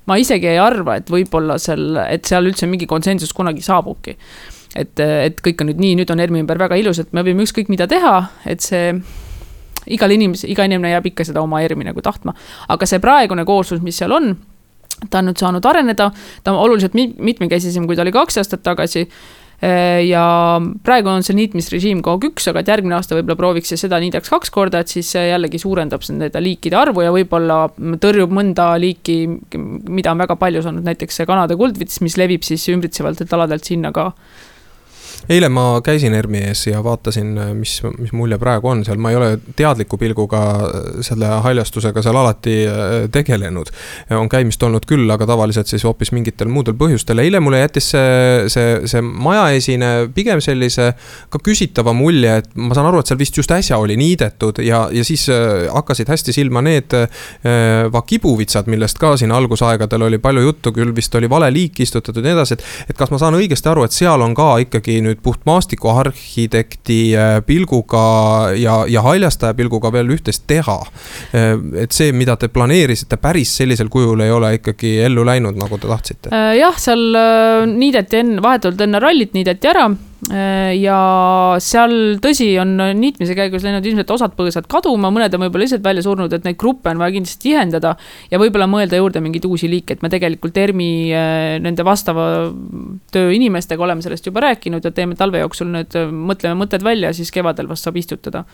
ma 0.08 0.18
isegi 0.20 0.50
ei 0.52 0.60
arva, 0.60 0.98
et 1.00 1.10
võib-olla 1.12 1.56
seal, 1.60 1.96
et 2.04 2.28
seal 2.28 2.48
üldse 2.50 2.68
mingi 2.68 2.88
konsensus 2.90 3.32
kunagi 3.36 3.64
saabubki. 3.64 4.16
et, 4.76 5.00
et 5.00 5.40
kõik 5.42 5.64
on 5.64 5.66
nüüd 5.72 5.80
nii, 5.82 5.96
nüüd 5.98 6.12
on 6.12 6.20
ERM-i 6.22 6.44
ümber 6.44 6.60
väga 6.60 6.76
ilus, 6.78 7.00
et 7.02 7.16
me 7.16 7.24
võime 7.26 7.42
ükskõik 7.42 7.72
mida 7.72 7.88
teha, 7.90 8.20
et 8.46 8.62
see 8.62 8.92
igal 9.90 10.12
inimesel, 10.12 10.52
iga 10.52 10.66
inimene 10.68 10.92
jääb 10.92 11.08
ikka 11.10 11.24
seda 11.26 11.42
oma 11.42 11.62
ERM-i 11.64 11.88
nagu 11.88 12.04
tahtma. 12.04 12.36
aga 12.68 12.86
see 12.86 13.00
praegune 13.02 13.44
kooslus, 13.48 13.80
mis 13.82 13.98
seal 13.98 14.12
on 14.14 14.34
ta 15.08 15.20
on 15.20 15.30
nüüd 15.30 15.40
saanud 15.40 15.66
areneda, 15.66 16.10
ta 16.44 16.54
on 16.54 16.62
oluliselt 16.64 16.96
mitmekesisem, 16.96 17.86
kui 17.88 17.98
ta 17.98 18.04
oli 18.04 18.12
kaks 18.14 18.40
aastat 18.42 18.62
tagasi 18.66 19.06
äh, 19.06 20.02
ja 20.06 20.24
praegu 20.84 21.12
on 21.12 21.24
see 21.26 21.36
niitmisrežiim 21.38 22.02
KOG1, 22.04 22.50
aga 22.52 22.62
et 22.62 22.72
järgmine 22.72 22.96
aasta 22.98 23.16
võib-olla 23.16 23.38
prooviks 23.40 23.74
seda 23.80 24.00
niidaks 24.02 24.32
kaks 24.32 24.52
korda, 24.54 24.82
et 24.82 24.92
siis 24.92 25.10
see 25.14 25.26
jällegi 25.28 25.60
suurendab 25.62 26.04
nende 26.10 26.44
liikide 26.44 26.78
arvu 26.80 27.04
ja 27.04 27.14
võib-olla 27.14 27.62
tõrjub 28.02 28.32
mõnda 28.36 28.72
liiki, 28.80 29.18
mida 29.88 30.14
on 30.14 30.24
väga 30.24 30.36
palju 30.40 30.64
saanud, 30.66 30.86
näiteks 30.88 31.20
see 31.20 31.28
kanade 31.28 31.58
kuldvits, 31.60 32.00
mis 32.04 32.16
levib 32.20 32.46
siis 32.46 32.68
ümbritsevatelt 32.72 33.36
aladelt 33.36 33.68
sinna 33.68 33.92
ka 33.96 34.10
eile 35.28 35.48
ma 35.52 35.80
käisin 35.84 36.14
ERMi 36.14 36.44
ees 36.50 36.66
ja 36.66 36.80
vaatasin, 36.84 37.32
mis, 37.58 37.76
mis 37.98 38.12
mulje 38.16 38.38
praegu 38.40 38.70
on 38.70 38.84
seal, 38.86 38.98
ma 39.02 39.12
ei 39.12 39.18
ole 39.18 39.30
teadliku 39.56 39.98
pilguga 40.00 40.40
selle 41.04 41.28
haljastusega 41.44 42.02
seal 42.04 42.16
alati 42.16 42.56
äh, 42.66 42.94
tegelenud. 43.12 43.70
on 44.16 44.28
käimist 44.28 44.62
olnud 44.62 44.86
küll, 44.88 45.10
aga 45.10 45.26
tavaliselt 45.26 45.70
siis 45.70 45.84
hoopis 45.84 46.12
mingitel 46.16 46.48
muudel 46.48 46.74
põhjustel, 46.78 47.20
eile 47.22 47.40
mulle 47.40 47.60
jättis 47.62 47.90
see, 47.92 48.48
see, 48.52 48.86
see 48.90 49.02
majaesine 49.02 49.90
pigem 50.14 50.40
sellise 50.44 50.92
ka 51.30 51.40
küsitava 51.44 51.92
mulje, 51.96 52.40
et 52.42 52.50
ma 52.56 52.76
saan 52.76 52.90
aru, 52.90 53.02
et 53.02 53.10
seal 53.10 53.20
vist 53.20 53.36
just 53.36 53.52
äsja 53.54 53.78
oli 53.80 53.96
niidetud 54.00 54.62
ja, 54.64 54.86
ja 54.94 55.04
siis 55.06 55.26
äh, 55.32 55.68
hakkasid 55.72 56.10
hästi 56.10 56.34
silma 56.36 56.62
need 56.64 56.96
äh, 56.96 57.10
vakibuvitsad, 57.92 58.70
millest 58.70 59.00
ka 59.00 59.16
siin 59.20 59.34
algusaegadel 59.34 60.08
oli 60.08 60.20
palju 60.22 60.46
juttu, 60.48 60.74
küll 60.76 60.94
vist 60.96 61.14
oli 61.18 61.30
vale 61.30 61.50
liik 61.54 61.80
istutatud 61.84 62.24
ja 62.24 62.30
nii 62.30 62.38
edasi, 62.38 62.58
et, 62.58 62.64
et 62.92 62.98
kas 62.98 63.12
ma 63.12 63.20
saan 63.20 63.38
õigesti 63.38 63.70
aru, 63.70 63.86
et 63.86 63.94
seal 63.96 64.22
on 64.24 64.34
ka 64.36 64.52
ikkagi 64.66 65.00
nüüd 65.04 65.09
nüüd 65.10 65.22
puht 65.24 65.44
maastikuarhitekti 65.48 66.98
äh, 67.16 67.32
pilguga 67.46 68.02
ja, 68.58 68.80
ja 68.88 69.04
haljastaja 69.04 69.56
pilguga 69.58 69.92
veel 69.94 70.12
üht-teist 70.16 70.46
teha. 70.50 70.78
Äh, 71.36 71.54
et 71.84 71.96
see, 71.96 72.12
mida 72.16 72.36
te 72.40 72.50
planeerisite, 72.52 73.20
päris 73.20 73.54
sellisel 73.60 73.90
kujul 73.92 74.24
ei 74.24 74.34
ole 74.34 74.54
ikkagi 74.60 74.98
ellu 75.06 75.26
läinud, 75.26 75.58
nagu 75.60 75.80
te 75.80 75.90
tahtsite? 75.90 76.34
Äh, 76.34 76.54
jah, 76.60 76.78
seal 76.80 77.02
niideti 77.74 78.22
enne, 78.22 78.40
vahetult 78.44 78.80
enne 78.86 79.02
rallit 79.02 79.36
niideti 79.36 79.70
ära 79.70 79.90
ja 80.28 80.96
seal 81.64 82.18
tõsi, 82.20 82.50
on 82.60 82.74
niitmise 82.98 83.32
käigus 83.36 83.64
läinud 83.64 83.86
ilmselt 83.88 84.10
osad 84.12 84.34
põõsad 84.36 84.66
kaduma, 84.70 85.08
mõned 85.14 85.32
on 85.32 85.44
võib-olla 85.46 85.64
lihtsalt 85.64 85.84
välja 85.84 86.04
surnud, 86.04 86.32
et 86.36 86.44
neid 86.44 86.58
gruppe 86.60 86.92
on 86.92 87.00
vaja 87.00 87.14
kindlasti 87.14 87.48
tihendada. 87.48 87.94
ja 88.30 88.40
võib-olla 88.42 88.68
mõelda 88.68 89.00
juurde 89.00 89.22
mingeid 89.24 89.46
uusi 89.48 89.70
liike, 89.70 89.96
et 89.96 90.04
me 90.04 90.10
tegelikult 90.12 90.56
ERMi 90.60 90.90
äh, 91.16 91.56
nende 91.64 91.86
vastava 91.86 92.26
töö 93.14 93.32
inimestega 93.32 93.82
oleme 93.82 94.04
sellest 94.04 94.28
juba 94.28 94.44
rääkinud 94.44 94.84
ja 94.84 94.92
teeme 94.92 95.16
talve 95.16 95.40
jooksul 95.40 95.72
nüüd, 95.72 95.96
mõtleme 96.12 96.58
mõtted 96.60 96.84
välja, 96.84 97.14
siis 97.16 97.32
kevadel 97.32 97.70
vast 97.70 97.88
saab 97.88 97.96
istutada. 97.96 98.44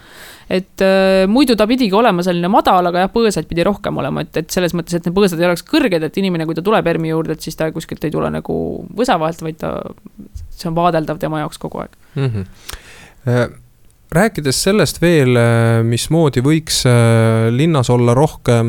et 0.49 0.87
äh, 0.87 1.27
muidu 1.27 1.57
ta 1.59 1.67
pidigi 1.67 1.95
olema 1.99 2.23
selline 2.23 2.49
madal, 2.53 2.93
aga 2.93 3.07
jah, 3.07 3.13
põõsaid 3.13 3.51
pidi 3.51 3.67
rohkem 3.67 3.99
olema, 3.99 4.23
et, 4.23 4.37
et 4.39 4.55
selles 4.55 4.75
mõttes, 4.79 4.95
et 4.95 5.07
need 5.09 5.17
põõsad 5.17 5.43
ei 5.43 5.51
oleks 5.51 5.67
kõrged, 5.67 6.07
et 6.07 6.23
inimene, 6.23 6.47
kui 6.47 6.55
ta 6.55 6.63
tuleb 6.63 6.87
ERMi 6.87 7.11
juurde, 7.11 7.35
et 7.35 7.43
siis 7.43 7.59
ta 7.59 7.73
kuskilt 7.75 8.07
ei 8.07 8.15
tule 8.15 8.31
nagu 8.31 8.57
võsa 8.95 9.19
vahelt, 9.19 9.43
vaid 9.43 9.59
ta, 9.59 9.75
see 10.57 10.69
on 10.71 10.81
vaadeldav 10.81 11.23
tema 11.23 11.45
jaoks 11.45 11.63
kogu 11.63 11.85
aeg 11.85 12.03
mm. 12.17 12.33
-hmm 12.33 13.66
rääkides 14.15 14.59
sellest 14.63 15.01
veel, 15.03 15.35
äh, 15.35 15.81
mismoodi 15.87 16.43
võiks 16.45 16.85
äh, 16.87 17.49
linnas 17.51 17.89
olla 17.91 18.15
rohkem 18.15 18.69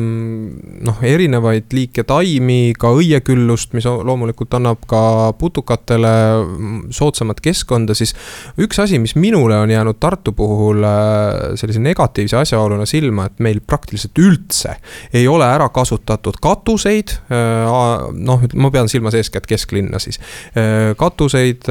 noh, 0.82 0.98
erinevaid 1.06 1.70
liike 1.74 2.02
taimi, 2.08 2.74
ka 2.78 2.90
õieküllust, 2.98 3.74
mis 3.78 3.86
loomulikult 3.86 4.56
annab 4.58 4.82
ka 4.90 5.32
putukatele 5.38 6.12
soodsamat 6.94 7.42
keskkonda, 7.44 7.94
siis 7.98 8.16
üks 8.58 8.82
asi, 8.82 8.98
mis 8.98 9.14
minule 9.14 9.60
on 9.62 9.70
jäänud 9.70 10.00
Tartu 10.02 10.34
puhul 10.34 10.82
äh, 10.86 11.54
sellise 11.60 11.82
negatiivse 11.84 12.40
asjaoluna 12.42 12.86
silma, 12.88 13.28
et 13.30 13.38
meil 13.44 13.62
praktiliselt 13.62 14.18
üldse 14.18 14.74
ei 15.14 15.28
ole 15.30 15.46
ära 15.46 15.68
kasutatud 15.74 16.38
katuseid. 16.42 17.14
noh, 17.28 18.42
ma 18.54 18.70
pean 18.72 18.88
silmas 18.88 19.14
eeskätt 19.18 19.46
kesklinna 19.48 19.98
siis, 20.02 20.18
katuseid, 20.98 21.66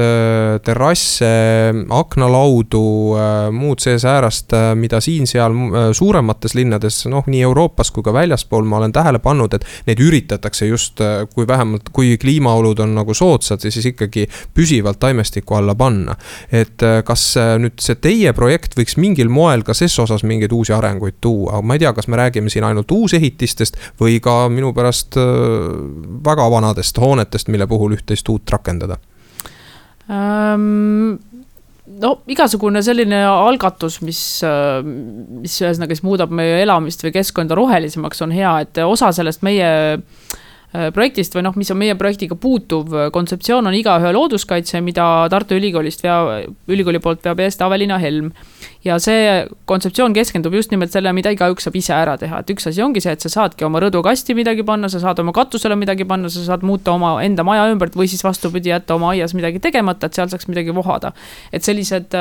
terrasse, 0.64 1.30
aknalaudu 1.94 2.82
muud 3.58 3.82
seesäärast, 3.82 4.54
mida 4.78 5.00
siin-seal 5.02 5.54
suuremates 5.96 6.54
linnades, 6.58 7.02
noh, 7.10 7.26
nii 7.26 7.42
Euroopas 7.48 7.90
kui 7.94 8.04
ka 8.06 8.12
väljaspool 8.14 8.66
ma 8.68 8.78
olen 8.80 8.94
tähele 8.94 9.20
pannud, 9.22 9.54
et 9.54 9.66
neid 9.88 10.00
üritatakse 10.02 10.68
just, 10.68 11.02
kui 11.34 11.46
vähemalt, 11.48 11.90
kui 11.92 12.16
kliimaolud 12.20 12.80
on 12.84 12.94
nagu 12.98 13.14
soodsad, 13.14 13.62
siis 13.64 13.90
ikkagi 13.92 14.26
püsivalt 14.54 15.00
taimestiku 15.02 15.58
alla 15.58 15.74
panna. 15.78 16.16
et 16.52 16.82
kas 17.04 17.22
nüüd 17.58 17.80
see 17.82 17.98
teie 18.00 18.32
projekt 18.32 18.76
võiks 18.78 18.96
mingil 19.00 19.28
moel 19.32 19.62
ka 19.66 19.74
ses 19.74 19.98
osas 19.98 20.22
mingeid 20.22 20.52
uusi 20.52 20.72
arenguid 20.72 21.18
tuua, 21.20 21.62
ma 21.62 21.76
ei 21.76 21.82
tea, 21.82 21.92
kas 21.92 22.08
me 22.08 22.16
räägime 22.20 22.50
siin 22.50 22.64
ainult 22.64 22.90
uusehitistest 22.90 23.78
või 24.00 24.18
ka 24.24 24.48
minu 24.52 24.72
pärast 24.76 25.18
väga 26.24 26.50
vanadest 26.50 26.98
hoonetest, 26.98 27.48
mille 27.48 27.66
puhul 27.66 27.98
üht-teist 27.98 28.28
uut 28.32 28.50
rakendada 28.50 28.98
um...? 30.08 31.18
No 32.02 32.14
igasugune 32.30 32.82
selline 32.84 33.22
algatus, 33.26 34.00
mis, 34.04 34.20
mis 34.84 35.60
ühesõnaga 35.62 35.96
siis 35.96 36.04
muudab 36.06 36.32
meie 36.34 36.62
elamist 36.62 37.02
või 37.04 37.14
keskkonda 37.16 37.56
rohelisemaks, 37.58 38.22
on 38.26 38.34
hea, 38.36 38.52
et 38.66 38.80
osa 38.84 39.10
sellest 39.16 39.44
meie 39.46 39.70
äh, 39.96 40.27
projektist 40.68 41.32
või 41.32 41.46
noh, 41.46 41.54
mis 41.56 41.70
on 41.72 41.78
meie 41.80 41.94
projektiga 41.96 42.36
puutuv 42.36 42.92
äh, 42.92 43.06
kontseptsioon 43.12 43.70
on 43.70 43.76
igaühe 43.76 44.10
looduskaitse, 44.12 44.82
mida 44.84 45.06
Tartu 45.32 45.56
Ülikoolist 45.56 46.04
veab, 46.04 46.50
ülikooli 46.68 47.00
poolt 47.00 47.24
veab 47.24 47.40
eest 47.40 47.62
Aveliina 47.64 47.96
Helm. 48.02 48.28
ja 48.84 48.98
see 49.00 49.46
kontseptsioon 49.64 50.12
keskendub 50.12 50.54
just 50.54 50.70
nimelt 50.70 50.92
sellele, 50.92 51.14
mida 51.16 51.32
igaüks 51.32 51.64
saab 51.64 51.80
ise 51.80 51.94
ära 51.96 52.18
teha, 52.20 52.42
et 52.44 52.52
üks 52.52 52.68
asi 52.68 52.84
ongi 52.84 53.00
see, 53.00 53.16
et 53.16 53.24
sa 53.24 53.32
saadki 53.32 53.64
oma 53.64 53.80
rõdukasti 53.80 54.36
midagi 54.36 54.66
panna, 54.68 54.92
sa 54.92 55.00
saad 55.00 55.24
oma 55.24 55.32
katusele 55.32 55.76
midagi 55.76 56.04
panna, 56.08 56.28
sa 56.28 56.44
saad 56.44 56.66
muuta 56.68 56.92
oma 56.92 57.16
enda 57.24 57.46
maja 57.48 57.64
ümbert 57.72 57.96
või 57.96 58.10
siis 58.12 58.24
vastupidi, 58.24 58.68
jätta 58.68 59.00
oma 59.00 59.14
aias 59.16 59.32
midagi 59.34 59.64
tegemata, 59.64 60.06
et 60.06 60.20
seal 60.20 60.28
saaks 60.28 60.52
midagi 60.52 60.76
vohada. 60.76 61.12
et 61.52 61.64
sellised, 61.64 62.12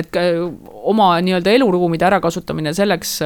et 0.00 0.16
äh, 0.16 0.42
oma 0.82 1.12
nii-öelda 1.20 1.52
eluruumide 1.60 2.08
ärakasutamine 2.08 2.72
selleks 2.72 3.18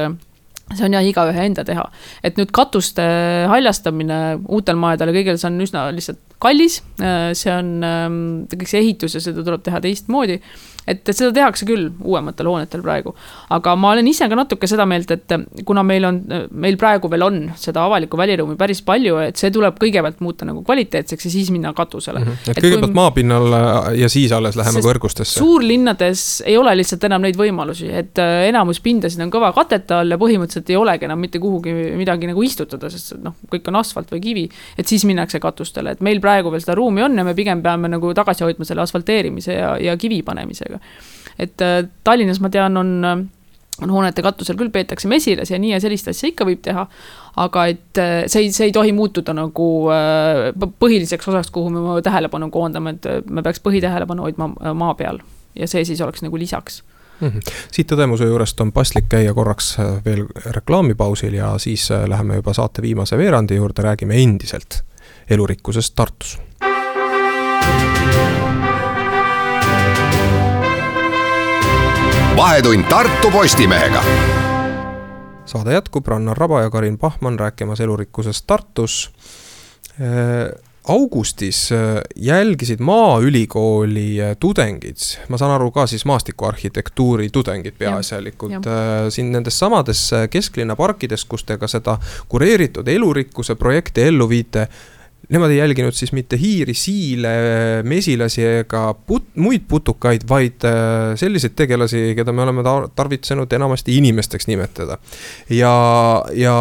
see 0.73 0.87
on 0.87 0.95
jah 0.97 1.05
igaühe 1.05 1.43
enda 1.45 1.65
teha, 1.67 1.83
et 2.25 2.39
nüüd 2.39 2.53
katuste 2.55 3.03
haljastamine 3.51 4.21
uutel 4.49 4.79
majadel 4.81 5.11
ja 5.11 5.19
kõigil, 5.19 5.37
see 5.41 5.51
on 5.51 5.59
üsna 5.65 5.83
lihtsalt 5.93 6.21
kallis, 6.41 6.79
see 6.97 7.51
on 7.53 7.75
ähm, 7.85 8.23
kõik 8.51 8.71
see 8.71 8.81
ehitus 8.81 9.17
ja 9.17 9.21
seda 9.23 9.45
tuleb 9.45 9.63
teha 9.65 9.81
teistmoodi 9.83 10.39
et, 10.87 11.01
et 11.01 11.17
seda 11.17 11.31
tehakse 11.33 11.65
küll 11.67 11.89
uuematel 12.03 12.49
hoonetel 12.49 12.83
praegu. 12.85 13.15
aga 13.53 13.75
ma 13.79 13.91
olen 13.95 14.07
ise 14.07 14.27
ka 14.29 14.37
natuke 14.37 14.67
seda 14.69 14.85
meelt, 14.89 15.11
et 15.11 15.35
kuna 15.65 15.83
meil 15.83 16.05
on, 16.07 16.21
meil 16.51 16.77
praegu 16.81 17.09
veel 17.11 17.25
on 17.25 17.39
seda 17.59 17.85
avalikku 17.85 18.17
väliruumi 18.19 18.57
päris 18.59 18.81
palju, 18.85 19.17
et 19.25 19.39
see 19.41 19.51
tuleb 19.53 19.79
kõigepealt 19.81 20.21
muuta 20.25 20.47
nagu 20.47 20.63
kvaliteetseks 20.65 21.27
ja 21.27 21.33
siis 21.33 21.51
minna 21.53 21.73
katusele 21.73 22.21
mm. 22.21 22.25
-hmm. 22.25 22.51
et, 22.51 22.57
et 22.57 22.63
kõigepealt 22.63 22.91
kui... 22.91 22.99
maapinnal 23.01 23.57
ja 23.99 24.09
siis 24.11 24.31
alles 24.35 24.57
läheme 24.59 24.83
kõrgustesse. 24.85 25.39
suurlinnades 25.39 26.43
ei 26.45 26.57
ole 26.57 26.75
lihtsalt 26.77 27.03
enam 27.09 27.25
neid 27.25 27.39
võimalusi, 27.39 27.89
et 27.89 28.21
äh, 28.21 28.47
enamus 28.49 28.81
pindasid 28.85 29.21
on 29.25 29.33
kõva 29.33 29.51
katete 29.55 29.97
all 29.99 30.11
ja 30.11 30.19
põhimõtteliselt 30.21 30.69
ei 30.69 30.79
olegi 30.79 31.09
enam 31.09 31.19
mitte 31.19 31.39
kuhugi 31.39 31.73
midagi 31.97 32.29
nagu 32.29 32.43
istutada, 32.45 32.89
sest 32.89 33.15
noh, 33.23 33.37
kõik 33.51 33.69
on 33.71 33.81
asfalt 33.81 34.11
või 34.13 34.21
kivi. 34.21 34.49
et 34.77 34.87
siis 34.87 35.05
minnakse 35.05 35.39
katustele, 35.39 35.95
et 35.95 36.01
meil 36.05 36.21
praegu 36.21 36.51
veel 36.51 36.61
seda 36.61 36.75
ruumi 36.75 37.03
on 37.05 37.17
ja 37.17 37.23
me 37.23 37.33
pigem 37.33 37.61
peame 37.63 37.89
nagu 37.91 38.13
tagasi 38.13 38.43
hoidma 38.43 38.65
selle 38.65 38.81
asfalteerimise 38.85 39.53
ja, 39.53 39.75
ja 39.81 39.97
kivi 39.97 40.21
panemisega 40.23 40.74
sellega. 40.75 40.79
et 41.39 41.61
äh, 41.61 41.87
Tallinnas 42.03 42.39
ma 42.39 42.49
tean, 42.49 42.77
on 42.77 43.05
äh, 43.05 43.25
on 43.83 43.91
hoonete 43.91 44.23
katusel 44.23 44.55
küll 44.55 44.71
peetakse 44.71 45.07
mesilasi 45.11 45.53
ja 45.53 45.59
nii 45.59 45.73
ja 45.73 45.81
sellist 45.83 46.07
asja 46.07 46.29
ikka 46.29 46.45
võib 46.47 46.61
teha, 46.63 46.85
aga 47.43 47.65
et 47.67 47.99
äh, 47.99 48.23
see 48.31 48.45
ei, 48.45 48.51
see 48.55 48.69
ei 48.69 48.71
tohi 48.71 48.93
muutuda 48.95 49.33
nagu 49.35 49.67
põhiliseks 50.79 51.27
osaks, 51.27 51.51
kuhu 51.51 51.73
me 51.73 51.81
oma 51.81 52.01
tähelepanu 52.01 52.49
koondame, 52.51 52.95
et 52.95 53.27
me 53.29 53.43
peaks 53.43 53.59
põhitähelepanu 53.59 54.29
hoidma 54.29 54.47
maa 54.73 54.93
peal 54.95 55.19
ja 55.55 55.67
see 55.67 55.83
siis 55.85 55.99
oleks 56.01 56.23
nagu 56.23 56.39
lisaks 56.39 56.83
mm. 57.19 57.27
-hmm. 57.27 57.53
siit 57.71 57.91
tõdemuse 57.91 58.31
juurest 58.31 58.61
on 58.61 58.71
paslik 58.71 59.11
käia 59.11 59.33
korraks 59.33 59.75
veel 60.05 60.25
reklaamipausil 60.45 61.33
ja 61.33 61.57
siis 61.57 61.89
läheme 62.07 62.39
juba 62.39 62.53
saate 62.53 62.81
viimase 62.81 63.17
veerandi 63.17 63.59
juurde, 63.59 63.81
räägime 63.81 64.23
endiselt 64.23 64.83
elurikkusest 65.29 65.95
Tartus 65.95 66.37
vahetund 72.35 72.83
Tartu 72.89 73.31
Postimehega. 73.31 74.03
saade 75.45 75.73
jätkub, 75.73 76.07
Rannar 76.07 76.37
Raba 76.37 76.61
ja 76.61 76.69
Karin 76.69 76.97
Pahman 76.97 77.39
rääkimas 77.39 77.79
elurikkusest 77.79 78.47
Tartus 78.47 79.11
äh, 80.01 80.61
augustis 80.87 81.71
äh, 81.71 82.01
jälgisid 82.15 82.79
Maaülikooli 82.79 84.21
äh, 84.21 84.37
tudengid, 84.39 84.97
ma 85.29 85.37
saan 85.37 85.51
aru 85.51 85.71
ka 85.71 85.87
siis 85.87 86.05
maastikuarhitektuuri 86.05 87.29
tudengid 87.29 87.73
peaasjalikult, 87.77 88.67
siin 89.09 89.31
nendes 89.31 89.59
samades 89.59 90.11
kesklinna 90.29 90.75
parkides, 90.75 91.25
kus 91.25 91.43
te 91.43 91.57
ka 91.57 91.67
seda 91.67 91.97
kureeritud 92.27 92.87
elurikkuse 92.87 93.55
projekti 93.55 94.09
ellu 94.09 94.29
viite 94.29 94.67
nemad 95.29 95.53
ei 95.53 95.57
jälginud 95.57 95.95
siis 95.97 96.11
mitte 96.15 96.37
hiiri, 96.39 96.73
siile, 96.77 97.31
mesilasi 97.87 98.43
ega 98.61 98.83
put-, 99.07 99.31
muid 99.41 99.65
putukaid, 99.69 100.27
vaid 100.29 100.65
äh, 100.67 101.15
selliseid 101.19 101.55
tegelasi, 101.57 102.11
keda 102.17 102.35
me 102.35 102.45
oleme 102.45 102.65
tarvitsenud 102.95 103.53
enamasti 103.53 103.97
inimesteks 103.97 104.47
nimetada. 104.51 104.97
ja, 105.49 105.73
ja 106.33 106.57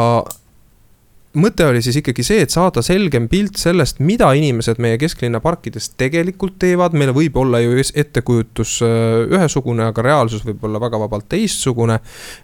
mõte 1.38 1.66
oli 1.66 1.80
siis 1.82 1.98
ikkagi 2.00 2.24
see, 2.26 2.42
et 2.44 2.52
saada 2.54 2.82
selgem 2.84 3.26
pilt 3.30 3.58
sellest, 3.60 4.00
mida 4.04 4.30
inimesed 4.36 4.78
meie 4.82 4.98
kesklinna 5.00 5.40
parkides 5.44 5.90
tegelikult 5.98 6.56
teevad, 6.62 6.94
meil 6.98 7.12
võib 7.16 7.36
olla 7.40 7.60
ju 7.62 7.74
ettekujutus 7.82 8.76
äh, 8.86 9.24
ühesugune, 9.34 9.86
aga 9.90 10.04
reaalsus 10.06 10.44
võib 10.46 10.62
olla 10.68 10.80
väga 10.82 11.00
vabalt 11.02 11.28
teistsugune. 11.32 11.98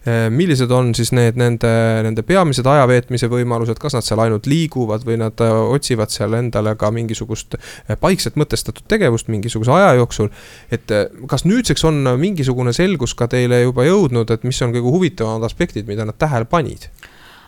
Äh, 0.07 0.25
millised 0.35 0.73
on 0.75 0.93
siis 0.99 1.13
need 1.17 1.39
nende, 1.41 1.71
nende 2.07 2.25
peamised 2.27 2.67
ajaveetmise 2.67 3.31
võimalused, 3.31 3.79
kas 3.83 3.97
nad 3.99 4.07
seal 4.07 4.23
ainult 4.25 4.49
liiguvad 4.51 5.07
või 5.07 5.21
nad 5.23 5.45
äh, 5.45 5.55
otsivad 5.77 6.13
seal 6.15 6.35
endale 6.39 6.75
ka 6.81 6.91
mingisugust 6.95 7.57
paikselt 8.01 8.37
mõtestatud 8.41 8.87
tegevust 8.91 9.31
mingisuguse 9.31 9.73
aja 9.75 9.95
jooksul. 10.01 10.31
et 10.71 10.93
kas 11.31 11.45
nüüdseks 11.45 11.85
on 11.89 12.03
mingisugune 12.19 12.73
selgus 12.77 13.15
ka 13.15 13.29
teile 13.31 13.63
juba 13.63 13.87
jõudnud, 13.87 14.31
et 14.31 14.45
mis 14.45 14.63
on 14.63 14.75
kõige 14.75 14.95
huvitavamad 14.97 15.47
aspektid, 15.47 15.87
mida 15.91 16.07
nad 16.09 16.19
tähele 16.19 16.49
panid? 16.51 16.89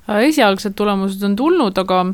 Äh, 0.09 0.29
esialgsed 0.29 0.75
tulemused 0.79 1.23
on 1.23 1.37
tulnud, 1.39 1.79
aga 1.79 2.05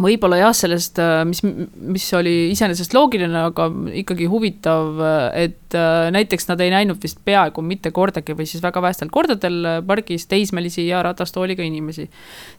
võib-olla 0.00 0.38
jah, 0.40 0.54
sellest, 0.56 0.96
äh, 1.02 1.20
mis, 1.28 1.42
mis 1.44 2.04
oli 2.16 2.32
iseenesest 2.52 2.94
loogiline, 2.96 3.42
aga 3.50 3.66
ikkagi 4.00 4.24
huvitav, 4.30 4.96
et 5.36 5.76
äh, 5.76 6.06
näiteks 6.14 6.48
nad 6.48 6.62
ei 6.64 6.70
näinud 6.72 7.02
vist 7.02 7.20
peaaegu 7.26 7.64
mitte 7.66 7.92
kordagi 7.92 8.32
või 8.38 8.46
siis 8.48 8.62
väga 8.64 8.80
vähestel 8.84 9.10
kordadel 9.12 9.84
pargis 9.84 10.24
teismelisi 10.30 10.86
ja 10.86 11.02
ratastooliga 11.04 11.64
inimesi. 11.66 12.08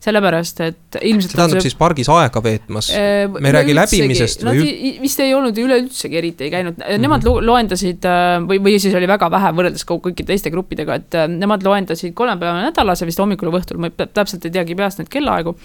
sellepärast, 0.03 0.61
et 0.61 0.99
ilmselt. 1.01 1.31
see 1.31 1.39
tähendab 1.39 1.57
see... 1.57 1.71
siis 1.71 1.79
pargis 1.79 2.11
aega 2.13 2.43
veetmas 2.43 2.91
äh,, 2.93 3.25
me 3.33 3.49
ei 3.49 3.57
räägi 3.57 3.77
läbimisest 3.79 4.45
või? 4.45 4.61
Nad 4.61 5.01
vist 5.07 5.25
ei 5.25 5.33
olnud 5.33 5.57
üleüldsegi 5.57 6.21
eriti 6.21 6.47
ei 6.47 6.53
käinud 6.53 6.77
mm, 6.77 6.85
-hmm. 6.85 7.07
nemad 7.07 7.27
loendasid 7.49 8.05
või, 8.45 8.61
või 8.61 8.77
siis 8.83 8.93
oli 8.99 9.09
väga 9.09 9.31
vähe 9.33 9.53
võrreldes 9.57 9.87
kõikide 9.89 10.29
teiste 10.29 10.53
gruppidega, 10.53 11.01
et 11.01 11.19
nemad 11.33 11.65
loendasid 11.65 12.13
kolmapäeval 12.13 12.67
nädalas 12.69 13.01
ja 13.01 13.09
vist 13.09 13.21
hommikul 13.21 13.49
või 13.49 13.63
õhtul, 13.63 13.81
ma 13.81 13.89
täpselt 14.05 14.45
ei 14.45 14.53
teagi 14.53 14.77
peast 14.77 15.01
neid 15.01 15.09
kellaaegu 15.13 15.57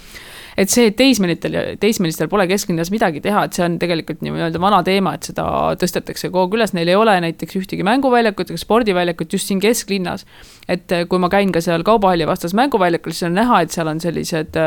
et 0.59 0.73
see, 0.73 0.89
et 0.91 0.97
teismelitel 0.99 1.55
ja 1.55 1.63
teismelistel 1.81 2.31
pole 2.31 2.49
kesklinnas 2.51 2.91
midagi 2.91 3.23
teha, 3.25 3.45
et 3.47 3.57
see 3.57 3.65
on 3.67 3.77
tegelikult 3.81 4.25
nii-öelda 4.27 4.61
vana 4.63 4.81
teema, 4.87 5.15
et 5.15 5.29
seda 5.31 5.47
tõstetakse 5.79 6.33
kogu 6.33 6.49
aeg 6.49 6.59
üles, 6.59 6.75
neil 6.75 6.91
ei 6.91 6.99
ole 6.99 7.15
näiteks 7.29 7.61
ühtegi 7.61 7.87
mänguväljakut 7.87 8.51
ega 8.51 8.63
spordiväljakut 8.65 9.39
just 9.39 9.51
siin 9.51 9.63
kesklinnas. 9.63 10.27
et 10.69 10.93
kui 11.09 11.23
ma 11.23 11.31
käin 11.33 11.53
ka 11.53 11.63
seal 11.65 11.85
Kaubahalli 11.87 12.27
vastas 12.27 12.55
mänguväljakul, 12.59 13.15
siis 13.15 13.29
on 13.31 13.39
näha, 13.39 13.63
et 13.63 13.75
seal 13.75 13.89
on 13.89 14.01
sellised 14.03 14.59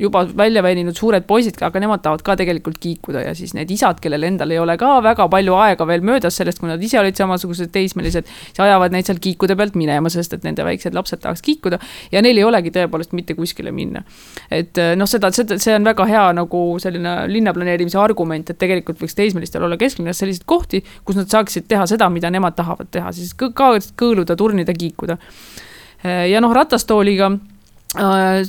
juba 0.00 0.24
välja 0.36 0.62
väninud 0.62 0.96
suured 0.96 1.26
poisid, 1.28 1.58
aga 1.64 1.80
nemad 1.82 2.02
tahavad 2.04 2.22
ka 2.26 2.36
tegelikult 2.38 2.78
kiikuda 2.82 3.22
ja 3.26 3.34
siis 3.38 3.54
need 3.56 3.70
isad, 3.74 4.00
kellel 4.02 4.26
endal 4.28 4.52
ei 4.54 4.60
ole 4.62 4.76
ka 4.80 4.98
väga 5.04 5.28
palju 5.30 5.56
aega 5.58 5.86
veel 5.88 6.04
möödas 6.06 6.38
sellest, 6.40 6.60
kui 6.62 6.70
nad 6.70 6.82
ise 6.82 7.00
olid 7.00 7.18
samasugused 7.18 7.72
teismelised, 7.74 8.28
siis 8.50 8.62
ajavad 8.64 8.94
neid 8.94 9.08
seal 9.08 9.20
kiikude 9.22 9.56
pealt 9.58 9.78
minema, 9.78 10.10
sest 10.12 10.36
et 10.36 10.46
nende 10.46 10.66
väiksed 10.66 10.96
lapsed 10.96 11.22
tahaks 11.24 11.42
kiikuda 11.46 11.80
ja 12.12 12.22
neil 12.24 12.38
ei 12.38 12.46
olegi 12.46 12.72
tõepoolest 12.74 13.14
mitte 13.16 13.36
kuskile 13.38 13.72
minna. 13.74 14.04
et 14.50 14.78
eh, 14.78 14.94
noh, 14.98 15.08
seda, 15.10 15.32
seda, 15.34 15.58
see 15.62 15.74
on 15.76 15.86
väga 15.88 16.06
hea 16.08 16.26
nagu 16.38 16.62
selline 16.82 17.14
linnaplaneerimise 17.32 17.98
argument, 18.00 18.50
et 18.50 18.58
tegelikult 18.58 19.00
võiks 19.02 19.16
teismelistel 19.18 19.64
olla 19.64 19.78
kesklinnas 19.80 20.22
selliseid 20.22 20.46
kohti, 20.48 20.82
kus 21.04 21.18
nad 21.18 21.30
saaksid 21.30 21.68
teha 21.68 21.86
seda, 21.90 22.08
mida 22.12 22.30
nemad 22.30 22.56
tahavad 22.58 22.90
teha, 22.92 23.12
siis 23.16 23.34
ka 23.38 23.50
kõõluda, 23.98 24.36
turnida, 24.38 24.74
kiikuda. 24.76 25.18
Eh, 26.04 26.28
ja 26.32 26.40
noh, 26.44 26.52
ratastooliga 26.54 27.32
äh, 27.98 28.42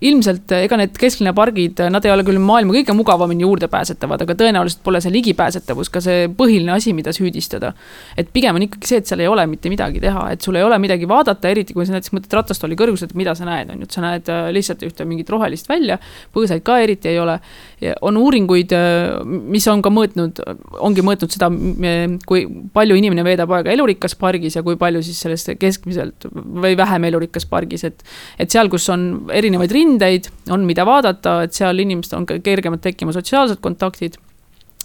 ilmselt 0.00 0.52
ega 0.56 0.78
need 0.80 0.94
kesklinna 0.96 1.34
pargid, 1.36 1.80
nad 1.92 2.04
ei 2.06 2.12
ole 2.12 2.24
küll 2.24 2.40
maailma 2.40 2.72
kõige 2.72 2.94
mugavamini 2.96 3.44
juurdepääsetavad, 3.44 4.22
aga 4.24 4.36
tõenäoliselt 4.38 4.80
pole 4.84 5.00
see 5.04 5.12
ligipääsetavus 5.12 5.90
ka 5.92 6.00
see 6.00 6.24
põhiline 6.38 6.72
asi, 6.72 6.94
mida 6.96 7.12
süüdistada. 7.12 7.74
et 8.16 8.30
pigem 8.32 8.56
on 8.56 8.64
ikkagi 8.64 8.88
see, 8.88 9.00
et 9.02 9.10
seal 9.10 9.20
ei 9.20 9.28
ole 9.28 9.44
mitte 9.46 9.68
midagi 9.68 10.00
teha, 10.00 10.24
et 10.32 10.40
sul 10.40 10.56
ei 10.56 10.64
ole 10.64 10.78
midagi 10.80 11.08
vaadata, 11.08 11.50
eriti 11.52 11.76
kui 11.76 11.84
sa 11.84 11.92
näiteks 11.92 12.14
mõtled 12.16 12.36
ratastooli 12.38 12.78
kõrguselt, 12.80 13.12
mida 13.18 13.34
sa 13.36 13.44
näed, 13.44 13.74
on 13.74 13.82
ju, 13.82 13.88
et 13.90 13.98
sa 13.98 14.04
näed 14.04 14.30
äh, 14.32 14.48
lihtsalt 14.56 14.86
ühte 14.88 15.04
mingit 15.08 15.28
rohelist 15.28 15.68
välja, 15.68 15.98
põõsaid 16.32 16.64
ka 16.64 16.78
eriti 16.80 17.12
ei 17.12 17.20
ole. 17.20 17.38
on 18.02 18.16
uuringuid, 18.16 18.72
mis 19.52 19.66
on 19.70 19.82
ka 19.82 19.90
mõõtnud, 19.92 20.40
ongi 20.82 21.04
mõõtnud 21.04 21.30
seda, 21.30 21.50
kui 22.26 22.46
palju 22.74 22.96
inimene 22.98 23.22
veedab 23.26 23.52
aega 23.54 23.70
elurikkas 23.70 24.16
pargis 24.18 24.56
ja 24.56 24.64
kui 24.66 24.74
palju 24.80 25.02
siis 25.06 25.20
sellest 25.22 25.52
keskmiselt 25.60 26.26
või 26.32 26.74
vähem 26.78 27.04
elurikkas 27.10 27.46
pargis, 27.46 27.84
et 27.84 28.02
et 28.38 28.50
seal, 28.50 28.70
kus 28.72 28.88
on 28.90 29.28
erinevaid 29.58 29.74
rindeid, 29.74 30.30
on, 30.54 30.64
mida 30.68 30.86
vaadata, 30.86 31.42
et 31.46 31.56
seal 31.56 31.78
inimestel 31.82 32.20
on 32.20 32.26
kergemad 32.26 32.82
tekkima 32.84 33.14
sotsiaalsed 33.16 33.60
kontaktid. 33.64 34.18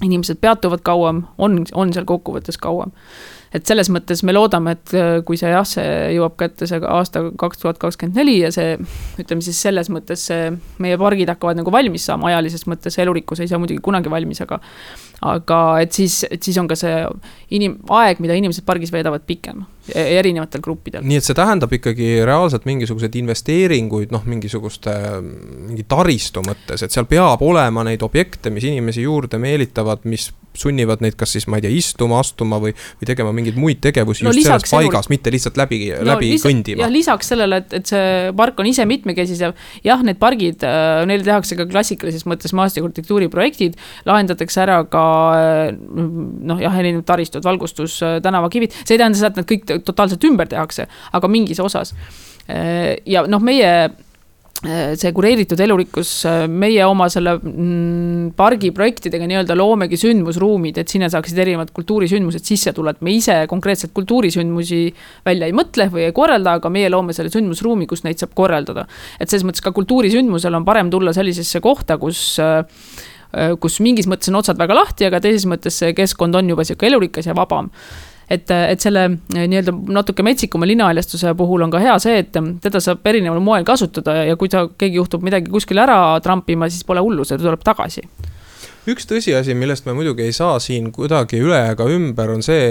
inimesed 0.04 0.40
peatuvad 0.42 0.82
kauem, 0.84 1.22
on, 1.38 1.64
on 1.74 1.92
seal 1.94 2.06
kokkuvõttes 2.06 2.58
kauem. 2.58 2.92
et 3.54 3.66
selles 3.70 3.90
mõttes 3.94 4.24
me 4.26 4.34
loodame, 4.34 4.72
et 4.74 4.94
äh, 4.98 5.20
kui 5.24 5.38
see 5.38 5.52
jah, 5.52 5.66
see 5.68 6.16
jõuab 6.16 6.34
kätte 6.40 6.66
see 6.68 6.80
aasta 6.82 7.22
kaks 7.38 7.62
tuhat 7.62 7.78
kakskümmend 7.78 8.18
neli 8.18 8.40
ja 8.40 8.50
see, 8.52 8.80
ütleme 9.22 9.46
siis 9.46 9.62
selles 9.62 9.92
mõttes 9.94 10.26
see, 10.32 10.50
meie 10.82 10.98
pargid 10.98 11.30
hakkavad 11.30 11.62
nagu 11.62 11.72
valmis 11.72 12.08
saama 12.10 12.32
ajalises 12.32 12.66
mõttes, 12.66 12.98
elurikkus 12.98 13.44
ei 13.44 13.52
saa 13.52 13.62
muidugi 13.62 13.84
kunagi 13.86 14.10
valmis, 14.10 14.42
aga 14.42 14.58
aga 15.22 15.60
et 15.86 15.94
siis, 15.94 16.24
et 16.32 16.42
siis 16.42 16.58
on 16.58 16.68
ka 16.68 16.76
see 16.76 17.06
inim-, 17.54 17.78
aeg, 17.94 18.20
mida 18.20 18.34
inimesed 18.42 18.66
pargis 18.66 18.92
veedavad, 18.92 19.22
pikem 19.30 19.62
erinevatel 19.92 20.62
gruppidel. 20.64 21.04
nii 21.04 21.20
et 21.20 21.28
see 21.28 21.36
tähendab 21.36 21.74
ikkagi 21.76 22.10
reaalselt 22.26 22.68
mingisuguseid 22.70 23.16
investeeringuid, 23.20 24.14
noh, 24.16 24.24
mingisuguste, 24.30 24.94
mingi 25.68 25.84
taristu 25.90 26.44
mõttes, 26.46 26.86
et 26.86 26.94
seal 26.94 27.10
peab 27.10 27.44
olema 27.44 27.84
neid 27.88 28.06
objekte, 28.06 28.54
mis 28.54 28.68
inimesi 28.70 29.04
juurde 29.04 29.42
meelitavad, 29.44 30.08
mis 30.08 30.30
sunnivad 30.58 31.02
neid 31.04 31.16
kas 31.20 31.34
siis, 31.36 31.48
ma 31.50 31.58
ei 31.58 31.66
tea, 31.66 31.74
istuma, 31.74 32.20
astuma 32.22 32.60
või, 32.62 32.74
või 33.00 33.10
tegema 33.10 33.34
mingeid 33.36 33.58
muid 33.60 33.82
tegevusi 33.84 34.26
no, 34.26 34.34
just 34.34 34.48
selles 34.48 34.70
paigas, 34.70 35.10
mitte 35.12 35.34
lihtsalt 35.34 35.58
läbi 35.60 35.80
no,, 35.92 36.04
läbi 36.14 36.34
lisa, 36.34 36.48
kõndima. 36.50 36.84
jah, 36.86 36.94
lisaks 36.94 37.32
sellele, 37.34 37.62
et, 37.64 37.76
et 37.80 37.94
see 37.94 38.32
park 38.38 38.62
on 38.62 38.70
ise 38.70 38.86
mitmekesisev, 38.90 39.56
jah, 39.86 40.06
need 40.06 40.20
pargid, 40.22 40.66
äh, 40.68 41.02
neile 41.10 41.26
tehakse 41.26 41.58
ka 41.60 41.68
klassikalises 41.70 42.28
mõttes 42.30 42.56
maastikuarhitektuuri 42.58 43.30
projektid, 43.34 43.80
lahendatakse 44.10 44.64
ära 44.66 44.80
ka 44.90 45.06
äh, 45.40 45.66
noh, 45.74 46.62
jah, 46.62 46.80
erinevad 46.84 47.08
taristud, 47.10 47.46
valgustus, 47.46 47.98
äh, 48.06 48.20
tänavakivid, 48.24 48.78
see 48.84 48.98
ei 48.98 49.04
tähenda 49.04 49.20
seda, 49.20 49.34
et 49.34 49.42
nad 49.42 49.50
kõik 49.50 49.86
totaalselt 49.90 50.30
ümber 50.30 50.50
tehakse, 50.52 50.88
aga 51.14 51.32
mingis 51.32 51.62
osas. 51.64 51.96
ja 53.08 53.22
noh, 53.32 53.40
meie 53.40 53.70
see 54.64 55.12
kureeritud 55.12 55.60
elurikkus, 55.60 56.12
äh, 56.30 56.46
meie 56.48 56.86
oma 56.88 57.10
selle 57.12 57.36
mm, 57.40 58.30
pargi 58.38 58.72
projektidega 58.76 59.28
nii-öelda 59.28 59.58
loomegi 59.60 60.00
sündmusruumid, 60.00 60.80
et 60.80 60.92
sinna 60.92 61.10
saaksid 61.12 61.42
erinevad 61.44 61.74
kultuurisündmused 61.76 62.48
sisse 62.48 62.72
tulla, 62.76 62.94
et 62.96 63.02
me 63.04 63.16
ise 63.18 63.42
konkreetselt 63.52 63.92
kultuurisündmusi 63.98 64.82
välja 65.28 65.50
ei 65.50 65.56
mõtle 65.56 65.90
või 65.92 66.08
ei 66.08 66.16
korralda, 66.16 66.56
aga 66.62 66.72
meie 66.72 66.92
loome 66.94 67.16
selle 67.16 67.34
sündmusruumi, 67.34 67.90
kus 67.90 68.06
neid 68.08 68.24
saab 68.24 68.32
korraldada. 68.38 68.88
et 69.20 69.28
selles 69.28 69.44
mõttes 69.48 69.64
ka 69.64 69.74
kultuurisündmusel 69.76 70.56
on 70.56 70.66
parem 70.66 70.94
tulla 70.94 71.14
sellisesse 71.14 71.60
kohta, 71.60 72.00
kus 72.00 72.40
äh, 72.40 72.64
kus 73.60 73.80
mingis 73.82 74.08
mõttes 74.08 74.30
on 74.30 74.40
otsad 74.40 74.60
väga 74.62 74.78
lahti, 74.78 75.08
aga 75.10 75.20
teises 75.20 75.48
mõttes 75.50 75.76
see 75.82 75.96
keskkond 75.98 76.36
on 76.38 76.54
juba 76.54 76.64
sihuke 76.64 76.88
elurikas 76.88 77.28
ja 77.28 77.36
vabam 77.36 77.72
et, 78.34 78.52
et 78.52 78.84
selle 78.84 79.06
eh, 79.12 79.46
nii-öelda 79.48 79.76
natuke 79.96 80.26
metsikuma 80.26 80.68
linnahaljastuse 80.70 81.34
puhul 81.40 81.66
on 81.66 81.74
ka 81.74 81.82
hea 81.84 81.96
see, 82.04 82.20
et 82.24 82.34
teda 82.64 82.82
saab 82.84 83.06
erineval 83.10 83.42
moel 83.44 83.66
kasutada 83.68 84.24
ja 84.28 84.38
kui 84.40 84.52
ta, 84.52 84.66
keegi 84.68 85.00
juhtub 85.02 85.26
midagi 85.26 85.52
kuskil 85.54 85.82
ära 85.84 86.00
trampima, 86.26 86.70
siis 86.72 86.86
pole 86.88 87.04
hullu, 87.04 87.28
see 87.28 87.40
tuleb 87.42 87.64
tagasi 87.66 88.06
üks 88.90 89.06
tõsiasi, 89.08 89.54
millest 89.56 89.86
me 89.88 89.94
muidugi 89.96 90.26
ei 90.26 90.34
saa 90.36 90.58
siin 90.60 90.90
kuidagi 90.96 91.40
üle 91.40 91.60
ega 91.72 91.86
ümber, 91.88 92.34
on 92.34 92.44
see, 92.44 92.66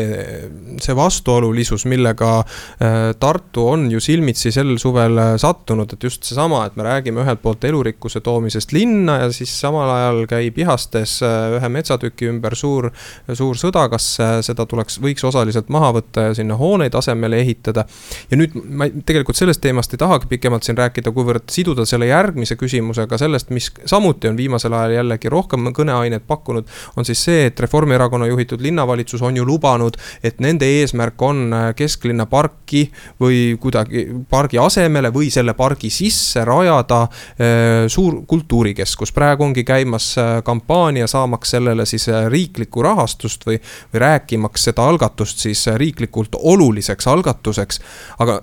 see 0.83 0.96
vastuolulisus, 0.96 1.87
millega 1.88 2.33
äh, 2.42 3.12
Tartu 3.20 3.64
on 3.72 3.87
ju 3.92 4.01
silmitsi 4.03 4.53
sel 4.53 4.75
suvel 4.83 5.16
äh, 5.22 5.31
sattunud, 5.40 5.94
et 5.94 6.05
just 6.05 6.29
seesama, 6.29 6.66
et 6.68 6.77
me 6.77 6.85
räägime 6.85 7.25
ühelt 7.25 7.40
poolt 7.42 7.64
elurikkuse 7.64 8.20
toomisest 8.25 8.75
linna 8.77 9.18
ja 9.22 9.31
siis 9.33 9.55
samal 9.62 9.88
ajal 9.94 10.20
käib 10.31 10.61
ihastes 10.61 11.16
äh, 11.25 11.57
ühe 11.57 11.72
metsatüki 11.72 12.29
ümber 12.29 12.57
suur, 12.61 12.90
suur 13.33 13.57
sõda, 13.59 13.87
kas 13.92 14.11
seda 14.44 14.66
tuleks, 14.68 14.98
võiks 15.03 15.25
osaliselt 15.25 15.72
maha 15.72 15.94
võtta 15.96 16.29
ja 16.29 16.37
sinna 16.37 16.59
hooneid 16.61 16.94
asemele 16.98 17.40
ehitada. 17.40 17.87
ja 18.31 18.37
nüüd 18.37 18.55
ma 18.68 18.90
tegelikult 19.07 19.38
sellest 19.38 19.62
teemast 19.64 19.96
ei 19.96 20.03
tahagi 20.03 20.29
pikemalt 20.29 20.68
siin 20.68 20.77
rääkida, 20.77 21.12
kuivõrd 21.14 21.48
siduda 21.53 21.87
selle 21.88 22.11
järgmise 22.11 22.59
küsimusega 22.61 23.18
sellest, 23.18 23.51
mis 23.51 23.70
samuti 23.88 24.29
on 24.29 24.37
viimasel 24.37 24.77
ajal 24.77 24.98
jällegi 25.01 25.33
rohkem 25.33 25.72
kõne 25.72 26.01
ainet 26.02 26.26
pakkunud, 26.26 26.68
on 26.96 27.06
siis 27.08 27.22
see, 27.24 27.46
et 27.50 27.60
Reformierakonna 27.60 28.26
juhitud 28.30 28.62
linnavalitsus 28.62 29.22
on 29.22 29.36
ju 29.36 29.46
lubanud, 29.46 29.96
et 30.22 30.40
nende 30.42 30.68
eesmärk 30.80 31.22
on 31.22 31.44
äh, 31.52 31.68
kesklinna 31.78 32.26
parki 32.30 32.84
või 33.20 33.56
kuidagi 33.60 34.04
pargi 34.30 34.60
asemele 34.62 35.12
või 35.14 35.30
selle 35.32 35.54
pargi 35.58 35.90
sisse 35.92 36.44
rajada 36.44 37.02
äh, 37.06 37.88
suur 37.92 38.22
kultuurikeskus. 38.26 39.12
praegu 39.12 39.44
ongi 39.44 39.64
käimas 39.64 40.12
äh, 40.18 40.32
kampaania 40.44 41.06
saamaks 41.06 41.56
sellele 41.56 41.86
siis 41.86 42.08
riiklikku 42.28 42.82
rahastust 42.82 43.46
või, 43.46 43.58
või 43.92 44.04
rääkimaks 44.06 44.70
seda 44.70 44.86
algatust 44.88 45.38
siis 45.38 45.66
riiklikult 45.66 46.36
oluliseks 46.38 47.06
algatuseks. 47.06 47.80
aga 48.18 48.42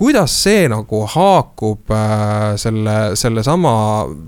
kuidas 0.00 0.32
see 0.42 0.64
nagu 0.72 1.02
haakub 1.12 1.92
äh, 1.92 2.56
selle, 2.56 2.96
sellesama 3.20 3.72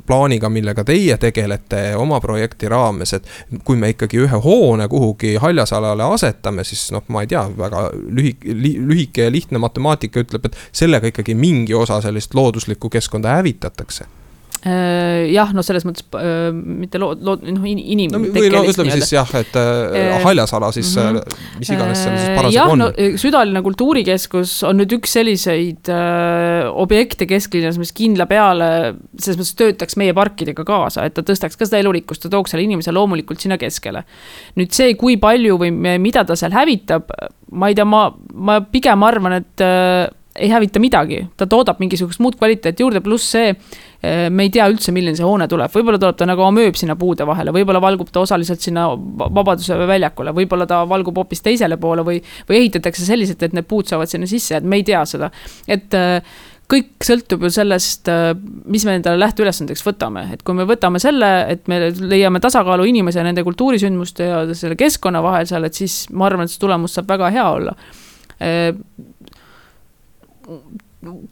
plaaniga, 0.06 0.50
millega 0.52 0.84
teie 0.84 1.16
tegelete 1.16 1.94
oma 1.96 2.20
projekti 2.20 2.68
raames, 2.68 3.14
et 3.16 3.30
kui 3.64 3.80
me 3.80 3.94
ikkagi 3.94 4.20
ühe 4.26 4.40
hoone 4.44 4.88
kuhugi 4.92 5.38
haljasalale 5.40 6.04
asetame, 6.12 6.64
siis 6.68 6.90
noh, 6.92 7.06
ma 7.08 7.24
ei 7.24 7.30
tea, 7.32 7.46
väga 7.56 7.86
lühike, 8.04 8.56
lühike 8.92 9.28
ja 9.28 9.32
lihtne 9.32 9.62
matemaatika 9.62 10.26
ütleb, 10.26 10.50
et 10.50 10.58
sellega 10.76 11.08
ikkagi 11.08 11.36
mingi 11.38 11.74
osa 11.74 12.02
sellist 12.04 12.36
looduslikku 12.36 12.92
keskkonda 12.92 13.38
hävitatakse 13.38 14.10
jah, 14.62 15.50
no 15.56 15.62
selles 15.66 15.82
mõttes 15.82 16.04
äh, 16.14 16.52
mitte 16.54 17.00
loo-, 17.02 17.16
loo-, 17.18 17.38
noh, 17.42 17.64
inim- 17.66 18.12
no,. 18.12 18.20
või 18.30 18.50
no 18.52 18.62
ütleme 18.70 18.94
siis 18.94 19.10
jah, 19.10 19.28
et 19.34 19.56
äh, 19.58 20.12
haljasala 20.22 20.70
siis 20.74 20.92
mm, 20.94 21.18
-hmm. 21.18 21.58
mis 21.58 21.72
iganes 21.74 22.02
seal 22.04 22.14
siis 22.14 22.36
parasjagu 22.38 22.76
on. 22.76 22.84
No, 22.84 22.88
südalinna 23.18 23.62
kultuurikeskus 23.66 24.54
on 24.68 24.78
nüüd 24.78 24.94
üks 24.98 25.16
selliseid 25.18 25.90
äh, 25.90 26.70
objekte 26.70 27.26
kesklinnas, 27.26 27.80
mis 27.82 27.90
kindla 27.96 28.28
peale 28.30 28.70
selles 29.18 29.40
mõttes 29.40 29.58
töötaks 29.58 29.98
meie 29.98 30.14
parkidega 30.14 30.66
kaasa, 30.68 31.08
et 31.08 31.18
ta 31.18 31.26
tõstaks 31.26 31.58
ka 31.58 31.66
seda 31.66 31.82
elurikkust, 31.82 32.22
ta 32.22 32.30
tooks 32.30 32.54
selle 32.54 32.66
inimese 32.68 32.94
loomulikult 32.94 33.42
sinna 33.42 33.58
keskele. 33.58 34.04
nüüd 34.60 34.70
see, 34.70 34.94
kui 34.94 35.18
palju 35.18 35.58
või 35.58 35.74
mida 35.98 36.22
ta 36.28 36.38
seal 36.38 36.54
hävitab, 36.54 37.10
ma 37.50 37.68
ei 37.70 37.74
tea, 37.74 37.84
ma, 37.88 38.06
ma 38.34 38.60
pigem 38.62 39.02
arvan, 39.02 39.40
et 39.42 39.66
äh, 39.66 40.06
ei 40.36 40.48
hävita 40.48 40.80
midagi, 40.80 41.20
ta 41.36 41.46
toodab 41.50 41.80
mingisugust 41.82 42.20
muud 42.24 42.36
kvaliteeti 42.40 42.84
juurde, 42.84 43.02
pluss 43.04 43.34
see, 43.34 43.50
eh, 44.00 44.28
me 44.32 44.46
ei 44.46 44.52
tea 44.52 44.68
üldse, 44.70 44.92
milline 44.94 45.18
see 45.18 45.26
hoone 45.26 45.48
tuleb, 45.50 45.72
võib-olla 45.74 46.00
tuleb 46.00 46.16
ta 46.18 46.28
nagu 46.28 46.44
amööb 46.46 46.78
sinna 46.78 46.96
puude 46.98 47.26
vahele, 47.28 47.52
võib-olla 47.54 47.82
valgub 47.84 48.12
ta 48.12 48.22
osaliselt 48.24 48.64
sinna 48.64 48.88
Vabaduse 48.92 49.76
väljakule, 49.88 50.32
võib-olla 50.36 50.66
ta 50.68 50.82
valgub 50.88 51.20
hoopis 51.20 51.44
teisele 51.44 51.76
poole 51.80 52.04
või, 52.06 52.22
või 52.48 52.62
ehitatakse 52.62 53.04
selliselt, 53.08 53.44
et 53.44 53.52
need 53.56 53.68
puud 53.68 53.90
saavad 53.90 54.08
sinna 54.08 54.30
sisse, 54.30 54.56
et 54.56 54.64
me 54.64 54.80
ei 54.80 54.88
tea 54.88 55.04
seda. 55.08 55.30
et 55.68 55.94
eh, 55.98 56.40
kõik 56.72 57.04
sõltub 57.04 57.44
ju 57.44 57.52
sellest, 57.52 58.08
eh, 58.08 58.32
mis 58.72 58.88
me 58.88 58.96
endale 58.96 59.20
lähteülesandeks 59.20 59.84
võtame, 59.84 60.30
et 60.32 60.42
kui 60.42 60.56
me 60.56 60.64
võtame 60.64 61.02
selle, 61.02 61.28
et 61.52 61.68
me 61.68 61.90
leiame 61.92 62.40
tasakaalu 62.40 62.88
inimese 62.88 63.20
ja 63.20 63.28
nende 63.28 63.44
kultuurisündmuste 63.44 64.32
ja 64.32 64.44
selle 64.56 64.80
keskkonna 64.80 65.20
vahel 65.24 65.44
seal, 65.50 65.68
et 65.68 65.76
siis 65.76 66.06
ma 66.08 66.30
arvan, 66.30 66.48
et 66.48 66.56
see 66.56 66.64
tulemus 66.64 66.96
saab 66.96 67.12
väga 67.12 67.28
hea 67.36 67.50
olla 67.52 67.76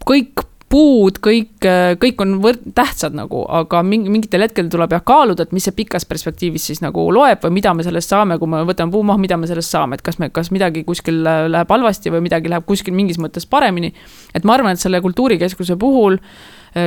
kõik 0.07 0.46
puud, 0.70 1.16
kõik, 1.18 1.66
kõik 1.99 2.20
on 2.23 2.37
võrd-, 2.44 2.68
tähtsad 2.77 3.14
nagu, 3.18 3.42
aga 3.51 3.81
mingi, 3.87 4.11
mingitel 4.12 4.44
hetkedel 4.44 4.70
tuleb 4.70 4.94
jah 4.94 5.03
kaaluda, 5.07 5.46
et 5.46 5.55
mis 5.57 5.64
see 5.66 5.75
pikas 5.75 6.07
perspektiivis 6.07 6.68
siis 6.70 6.83
nagu 6.85 7.09
loeb 7.11 7.42
või 7.42 7.57
mida 7.57 7.73
me 7.75 7.83
sellest 7.87 8.12
saame, 8.12 8.38
kui 8.38 8.51
me 8.51 8.62
võtame 8.68 8.94
puu 8.94 9.03
maha, 9.07 9.18
mida 9.18 9.38
me 9.40 9.51
sellest 9.51 9.75
saame, 9.75 9.99
et 9.99 10.05
kas 10.07 10.20
me, 10.23 10.31
kas 10.35 10.53
midagi 10.55 10.85
kuskil 10.87 11.25
läheb 11.27 11.75
halvasti 11.75 12.14
või 12.14 12.23
midagi 12.29 12.53
läheb 12.53 12.68
kuskil 12.68 12.94
mingis 12.94 13.18
mõttes 13.18 13.49
paremini. 13.51 13.90
et 14.35 14.46
ma 14.46 14.55
arvan, 14.55 14.79
et 14.79 14.83
selle 14.83 15.03
kultuurikeskuse 15.03 15.75
puhul 15.81 16.20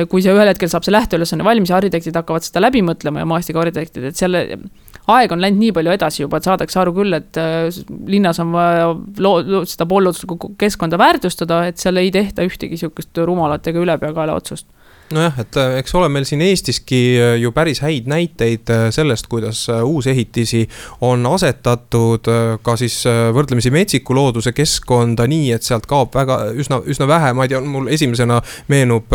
kui 0.08 0.24
see 0.24 0.32
ühel 0.32 0.48
hetkel 0.48 0.70
saab 0.72 0.86
see 0.86 0.94
lähteülesanne 0.94 1.44
valmis 1.44 1.68
ja 1.68 1.76
arhitektid 1.76 2.16
hakkavad 2.16 2.46
seda 2.46 2.62
läbi 2.64 2.80
mõtlema 2.80 3.20
ja 3.20 3.28
maastikuarhitektid, 3.28 4.08
et 4.08 4.16
selle 4.16 4.46
aeg 5.12 5.32
on 5.34 5.42
läinud 5.42 5.60
nii 5.60 5.72
palju 5.76 5.92
edasi 5.94 6.22
juba, 6.22 6.38
et 6.38 6.48
saadakse 6.48 6.80
aru 6.80 6.94
küll, 6.96 7.16
et 7.16 7.40
äh, 7.40 7.66
linnas 8.08 8.40
on 8.40 8.54
vaja 8.54 8.86
loo-, 9.24 9.64
seda 9.68 9.86
poollooduslikku 9.90 10.54
keskkonda 10.60 11.00
väärtustada, 11.00 11.64
et 11.68 11.82
seal 11.82 12.00
ei 12.00 12.12
tehta 12.14 12.46
ühtegi 12.46 12.80
sihukest 12.80 13.24
rumalat 13.24 13.66
ega 13.68 13.82
ülepeakaela 13.84 14.38
otsust 14.40 14.68
nojah, 15.12 15.36
et 15.42 15.56
äh, 15.60 15.76
eks 15.80 15.94
ole 15.98 16.08
meil 16.12 16.24
siin 16.28 16.40
Eestiski 16.44 17.00
äh, 17.20 17.34
ju 17.40 17.52
päris 17.52 17.82
häid 17.84 18.08
näiteid 18.08 18.70
äh, 18.72 18.86
sellest, 18.94 19.26
kuidas 19.28 19.66
uusehitisi 19.68 20.64
on 21.04 21.26
asetatud 21.26 22.28
ka 22.64 22.76
siis 22.80 22.96
võrdlemisi 23.34 23.70
metsiku 23.74 24.14
looduse 24.16 24.54
keskkonda 24.56 25.26
nii, 25.28 25.50
et 25.56 25.66
sealt 25.66 25.86
kaob 25.90 26.14
väga 26.14 26.38
üsna, 26.56 26.80
üsna 26.88 27.08
vähe, 27.10 27.32
ma 27.36 27.44
ei 27.44 27.52
tea, 27.52 27.60
mul 27.60 27.88
esimesena 27.92 28.40
meenub 28.72 29.12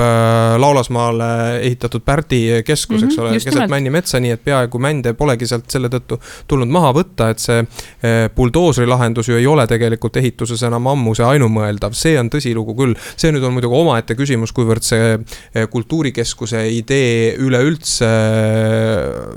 Laulasmaale 0.59 1.29
ehitatud 1.65 2.03
Pärdi 2.05 2.41
keskus 2.65 3.01
mm, 3.01 3.07
-hmm, 3.07 3.07
eks 3.07 3.17
mhm, 3.17 3.25
ole, 3.25 3.39
keset 3.43 3.69
männimetsa, 3.71 4.19
nii 4.19 4.35
et 4.35 4.43
peaaegu 4.43 4.79
mände 4.79 5.13
polegi 5.17 5.47
sealt 5.49 5.69
selle 5.71 5.89
tõttu 5.89 6.19
tulnud 6.47 6.69
maha 6.71 6.91
võtta, 6.95 7.29
et 7.33 7.41
see 7.41 7.63
buldooseri 8.35 8.87
lahendus 8.87 9.29
ju 9.29 9.37
ei 9.37 9.47
ole 9.47 9.67
tegelikult 9.67 10.17
ehituses 10.21 10.63
enam 10.67 10.87
ammu 10.87 11.15
see 11.17 11.25
ainumõeldav, 11.25 11.97
see 11.97 12.19
on 12.19 12.29
tõsilugu 12.29 12.75
küll. 12.77 12.95
see 13.15 13.31
nüüd 13.31 13.43
on 13.43 13.55
muidugi 13.57 13.75
omaette 13.75 14.15
küsimus, 14.19 14.53
kuivõrd 14.55 14.85
see 14.85 15.17
kultuurikeskuse 15.79 16.65
idee 16.75 17.35
üleüldse 17.39 18.07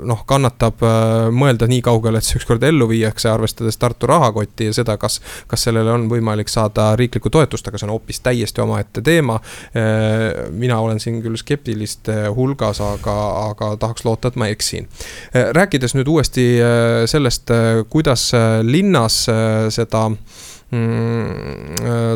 noh, 0.03 0.23
kannatab 0.27 0.83
äh, 0.83 1.29
mõelda 1.31 1.67
nii 1.71 1.81
kaugele, 1.85 2.19
et 2.19 2.27
see 2.27 2.39
ükskord 2.41 2.63
ellu 2.67 2.89
viiakse, 2.91 3.29
arvestades 3.31 3.79
Tartu 3.79 4.09
rahakotti 4.11 4.67
ja 4.69 4.75
seda, 4.75 4.97
kas, 4.99 5.19
kas 5.47 5.63
sellele 5.67 5.93
on 5.93 6.07
võimalik 6.11 6.51
saada 6.51 6.91
riiklikku 6.99 7.31
toetust, 7.33 7.67
aga 7.69 7.79
see 7.79 7.87
on 7.87 7.95
hoopis 7.95 8.19
täiesti 8.25 8.63
omaette 8.63 9.03
teema. 9.05 9.39
Äh, 9.71 10.49
mina 10.51 10.79
olen 10.83 10.99
siin 11.03 11.21
küll 11.23 11.39
skeptiliste 11.39 12.27
hulgas, 12.35 12.81
aga, 12.83 13.17
aga 13.49 13.73
tahaks 13.79 14.05
loota, 14.07 14.31
et 14.33 14.39
ma 14.39 14.49
eksin. 14.51 14.89
Rääkides 15.33 15.95
nüüd 15.95 16.09
uuesti 16.11 16.45
sellest, 17.09 17.51
kuidas 17.91 18.29
linnas 18.65 19.23
seda 19.73 20.03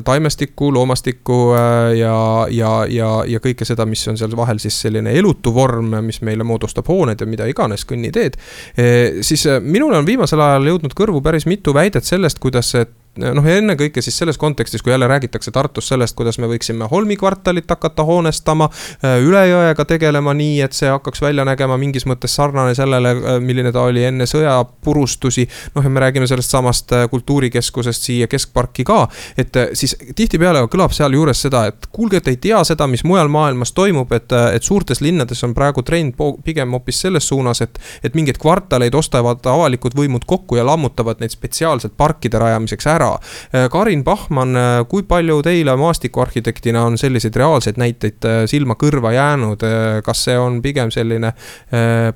taimestikku, 0.03 0.74
loomastikku 0.74 1.53
äh, 1.53 1.97
ja, 1.97 2.47
ja, 2.49 2.72
ja, 2.89 3.10
ja 3.28 3.41
kõike 3.43 3.66
seda, 3.68 3.86
mis 3.89 4.05
on 4.08 4.18
seal 4.20 4.36
vahel 4.38 4.62
siis 4.62 4.80
selline 4.86 5.14
elutu 5.20 5.53
vorm, 5.53 5.95
mis 6.05 6.22
meile 6.26 6.45
moodustab 6.47 6.88
hooned 6.89 7.22
ja 7.22 7.28
mida 7.30 7.47
iganes, 7.49 7.86
kõnniteed. 7.89 8.38
Äh, 8.78 9.20
siis 9.26 9.47
minule 9.62 9.99
on 9.99 10.08
viimasel 10.08 10.41
ajal 10.43 10.72
jõudnud 10.72 10.95
kõrvu 10.97 11.22
päris 11.26 11.47
mitu 11.49 11.74
väidet 11.76 12.08
sellest, 12.08 12.39
kuidas 12.43 12.74
see 12.74 12.88
noh, 13.18 13.45
ja 13.47 13.57
ennekõike 13.61 14.01
siis 14.03 14.18
selles 14.18 14.38
kontekstis, 14.38 14.84
kui 14.84 14.91
jälle 14.91 15.07
räägitakse 15.07 15.51
Tartus 15.51 15.88
sellest, 15.88 16.15
kuidas 16.15 16.38
me 16.39 16.49
võiksime 16.49 16.88
Holmi 16.91 17.18
kvartalit 17.18 17.70
hakata 17.70 18.03
hoonestama, 18.07 18.70
äh, 19.03 19.18
üle 19.24 19.43
jõega 19.49 19.86
tegelema 19.88 20.34
nii, 20.38 20.61
et 20.65 20.78
see 20.78 20.89
hakkaks 20.91 21.22
välja 21.22 21.45
nägema 21.47 21.78
mingis 21.78 22.05
mõttes 22.09 22.36
sarnane 22.38 22.76
sellele, 22.78 23.13
äh, 23.15 23.39
milline 23.43 23.72
ta 23.74 23.88
oli 23.89 24.03
enne 24.07 24.28
sõjapurustusi. 24.30 25.47
noh, 25.76 25.84
ja 25.84 25.89
me 25.89 25.99
räägime 25.99 26.28
sellest 26.28 26.49
samast 26.53 26.91
äh, 26.91 27.07
kultuurikeskusest 27.09 28.03
siia 28.09 28.28
keskparki 28.28 28.84
ka, 28.84 29.07
et 29.38 29.55
siis 29.74 29.95
tihtipeale 30.15 30.65
kõlab 30.72 30.93
sealjuures 30.93 31.41
seda, 31.41 31.65
et 31.72 31.88
kuulge, 31.91 32.22
te 32.22 32.32
ei 32.36 32.38
tea 32.41 32.63
seda, 32.63 32.88
mis 32.88 33.03
mujal 33.03 33.28
maailmas 33.28 33.74
toimub, 33.74 34.11
et, 34.13 34.32
et 34.53 34.63
suurtes 34.63 35.01
linnades 35.01 35.43
on 35.43 35.53
praegu 35.57 35.84
trend 35.84 36.15
pigem 36.43 36.72
hoopis 36.72 37.01
selles 37.01 37.28
suunas, 37.28 37.61
et, 37.61 37.80
et 38.03 38.15
mingeid 38.15 38.38
kvartaleid 38.41 38.95
ostavad 38.95 39.45
avalikud 39.45 39.95
võimud 39.97 40.26
kokku 40.26 40.57
ja 40.57 40.65
lammutavad 40.65 41.22
neid 41.22 41.34
spetsiaalselt 41.34 41.97
parkide 41.97 42.39
rajamiseks 42.39 42.88
ära 42.88 43.07
ära. 43.08 43.20
Äh, 43.53 43.70
Karin 43.70 44.03
Pahman, 44.03 44.55
äh, 44.55 44.86
kui 44.89 45.05
palju 45.08 45.41
teile 45.45 45.76
maastikuarhitektina 45.80 46.86
on 46.88 46.97
selliseid 46.99 47.36
reaalseid 47.36 47.80
näiteid 47.82 48.28
äh, 48.28 48.41
silma-kõrva 48.49 49.14
jäänud, 49.16 49.64
kas 50.05 50.26
see 50.28 50.36
on 50.39 50.60
pigem 50.62 50.91
selline 50.93 51.32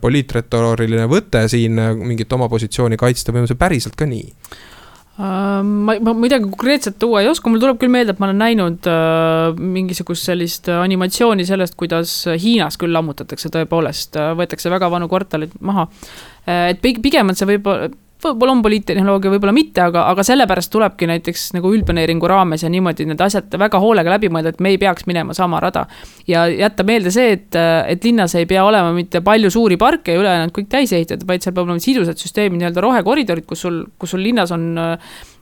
poliitretooriline 0.01 1.07
võte 1.09 1.43
siin 1.51 1.79
mingit 1.97 2.33
oma 2.33 2.47
positsiooni 2.49 2.97
kaitsta 2.99 3.33
või 3.33 3.43
on 3.43 3.49
see 3.49 3.59
päriselt 3.59 3.97
ka 3.99 4.07
nii? 4.09 4.27
ma, 5.21 5.95
ma 6.01 6.13
midagi 6.17 6.47
konkreetset 6.47 6.95
tuua 6.99 7.21
ei 7.21 7.29
oska, 7.29 7.49
mul 7.51 7.61
tuleb 7.61 7.79
küll 7.81 7.91
meelde, 7.93 8.15
et 8.15 8.21
ma 8.21 8.29
olen 8.29 8.39
näinud 8.41 8.87
äh, 8.89 9.59
mingisugust 9.59 10.29
sellist 10.29 10.69
animatsiooni 10.71 11.45
sellest, 11.47 11.75
kuidas 11.79 12.13
Hiinas 12.41 12.79
küll 12.81 12.95
lammutatakse 12.95 13.51
tõepoolest, 13.53 14.17
võetakse 14.39 14.71
väga 14.73 14.89
vanu 14.93 15.09
kvartaleid 15.11 15.57
maha. 15.61 15.87
et 16.47 16.81
pigem 16.81 17.29
on 17.29 17.37
see 17.37 17.49
võib-olla 17.53 17.91
võib-olla 18.25 18.55
on 18.55 18.61
poliittehnoloogia, 18.65 19.31
võib-olla 19.33 19.53
mitte, 19.55 19.83
aga, 19.83 20.05
aga 20.11 20.25
sellepärast 20.25 20.71
tulebki 20.73 21.09
näiteks 21.09 21.49
nagu 21.57 21.71
üldplaneeringu 21.75 22.29
raames 22.29 22.65
ja 22.65 22.71
niimoodi 22.71 23.07
need 23.09 23.21
asjad 23.21 23.53
väga 23.59 23.81
hoolega 23.83 24.13
läbi 24.15 24.31
mõelda, 24.33 24.53
et 24.53 24.63
me 24.63 24.73
ei 24.73 24.79
peaks 24.81 25.07
minema 25.09 25.35
sama 25.37 25.59
rada. 25.63 25.85
ja 26.27 26.45
jätta 26.47 26.83
meelde 26.87 27.11
see, 27.11 27.33
et, 27.37 27.57
et 27.87 28.03
linnas 28.03 28.35
ei 28.39 28.45
pea 28.49 28.63
olema 28.65 28.93
mitte 28.95 29.21
palju 29.25 29.51
suuri 29.51 29.77
parke 29.81 30.15
ja 30.15 30.21
ülejäänud 30.21 30.55
kõik 30.55 30.69
täis 30.71 30.93
ehitatud, 30.93 31.27
vaid 31.27 31.43
seal 31.43 31.55
peab 31.55 31.67
olema 31.67 31.83
sidusad 31.83 32.19
süsteemid, 32.21 32.61
nii-öelda 32.61 32.83
rohekoridorid, 32.85 33.45
kus 33.49 33.65
sul, 33.65 33.83
kus 33.97 34.15
sul 34.15 34.23
linnas 34.25 34.53
on 34.55 34.71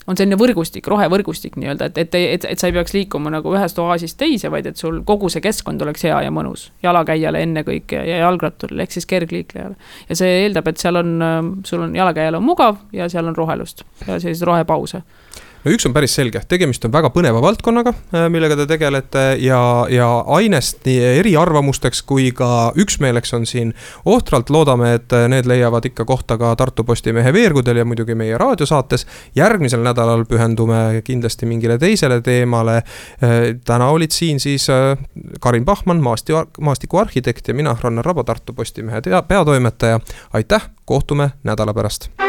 on 0.09 0.17
selline 0.17 0.37
võrgustik, 0.39 0.87
rohevõrgustik 0.89 1.57
nii-öelda, 1.59 1.89
et, 1.91 1.99
et, 2.01 2.15
et, 2.17 2.47
et 2.53 2.61
sa 2.61 2.69
ei 2.69 2.75
peaks 2.75 2.95
liikuma 2.95 3.31
nagu 3.33 3.53
ühest 3.53 3.77
oaasist 3.81 4.17
teise, 4.19 4.49
vaid 4.51 4.69
et 4.69 4.79
sul 4.81 5.01
kogu 5.07 5.29
see 5.29 5.43
keskkond 5.45 5.81
oleks 5.85 6.07
hea 6.07 6.23
ja 6.25 6.33
mõnus. 6.33 6.69
jalakäijale 6.83 7.43
ennekõike 7.45 8.01
ja 8.07 8.23
jalgratturile 8.23 8.85
ehk 8.85 8.97
siis 8.97 9.05
kergliiklejale. 9.09 9.77
ja 10.09 10.17
see 10.17 10.41
eeldab, 10.45 10.67
et 10.71 10.81
seal 10.81 10.97
on, 11.03 11.13
sul 11.65 11.85
on, 11.85 11.95
jalakäijal 11.95 12.39
on 12.39 12.47
mugav 12.47 12.81
ja 12.93 13.09
seal 13.09 13.29
on 13.29 13.37
rohelust 13.37 13.85
ja 14.07 14.17
selliseid 14.17 14.47
rohepause 14.49 15.03
no 15.63 15.73
üks 15.73 15.87
on 15.87 15.93
päris 15.95 16.15
selge, 16.15 16.41
tegemist 16.49 16.85
on 16.87 16.93
väga 16.93 17.11
põneva 17.13 17.41
valdkonnaga, 17.43 17.93
äh, 18.15 18.27
millega 18.31 18.57
te 18.59 18.67
tegelete 18.69 19.23
ja, 19.43 19.61
ja 19.91 20.07
ainest 20.35 20.85
nii 20.87 20.99
eriarvamusteks 21.19 22.01
kui 22.07 22.29
ka 22.35 22.71
üksmeeleks 22.79 23.33
on 23.37 23.47
siin 23.49 23.73
ohtralt, 24.09 24.51
loodame, 24.53 24.93
et 24.99 25.15
need 25.31 25.49
leiavad 25.49 25.85
ikka 25.89 26.05
kohta 26.09 26.37
ka 26.39 26.53
Tartu 26.59 26.85
Postimehe 26.87 27.33
veergudel 27.35 27.81
ja 27.81 27.85
muidugi 27.87 28.15
meie 28.15 28.37
raadiosaates. 28.37 29.05
järgmisel 29.35 29.83
nädalal 29.83 30.25
pühendume 30.29 31.01
kindlasti 31.03 31.45
mingile 31.45 31.77
teisele 31.77 32.21
teemale. 32.21 32.77
Äh, 32.77 33.37
täna 33.65 33.89
olid 33.89 34.15
siin 34.15 34.39
siis 34.39 34.69
äh, 34.69 34.97
Karin 35.39 35.65
Pahman, 35.65 36.01
maasti, 36.01 36.33
maastikuarhitekt 36.59 37.47
ja 37.47 37.53
mina, 37.53 37.75
Rannar 37.81 38.05
Rabo, 38.05 38.23
Tartu 38.23 38.53
Postimehe 38.53 39.01
peatoimetaja. 39.27 39.99
aitäh, 40.33 40.69
kohtume 40.85 41.31
nädala 41.43 41.73
pärast 41.73 42.28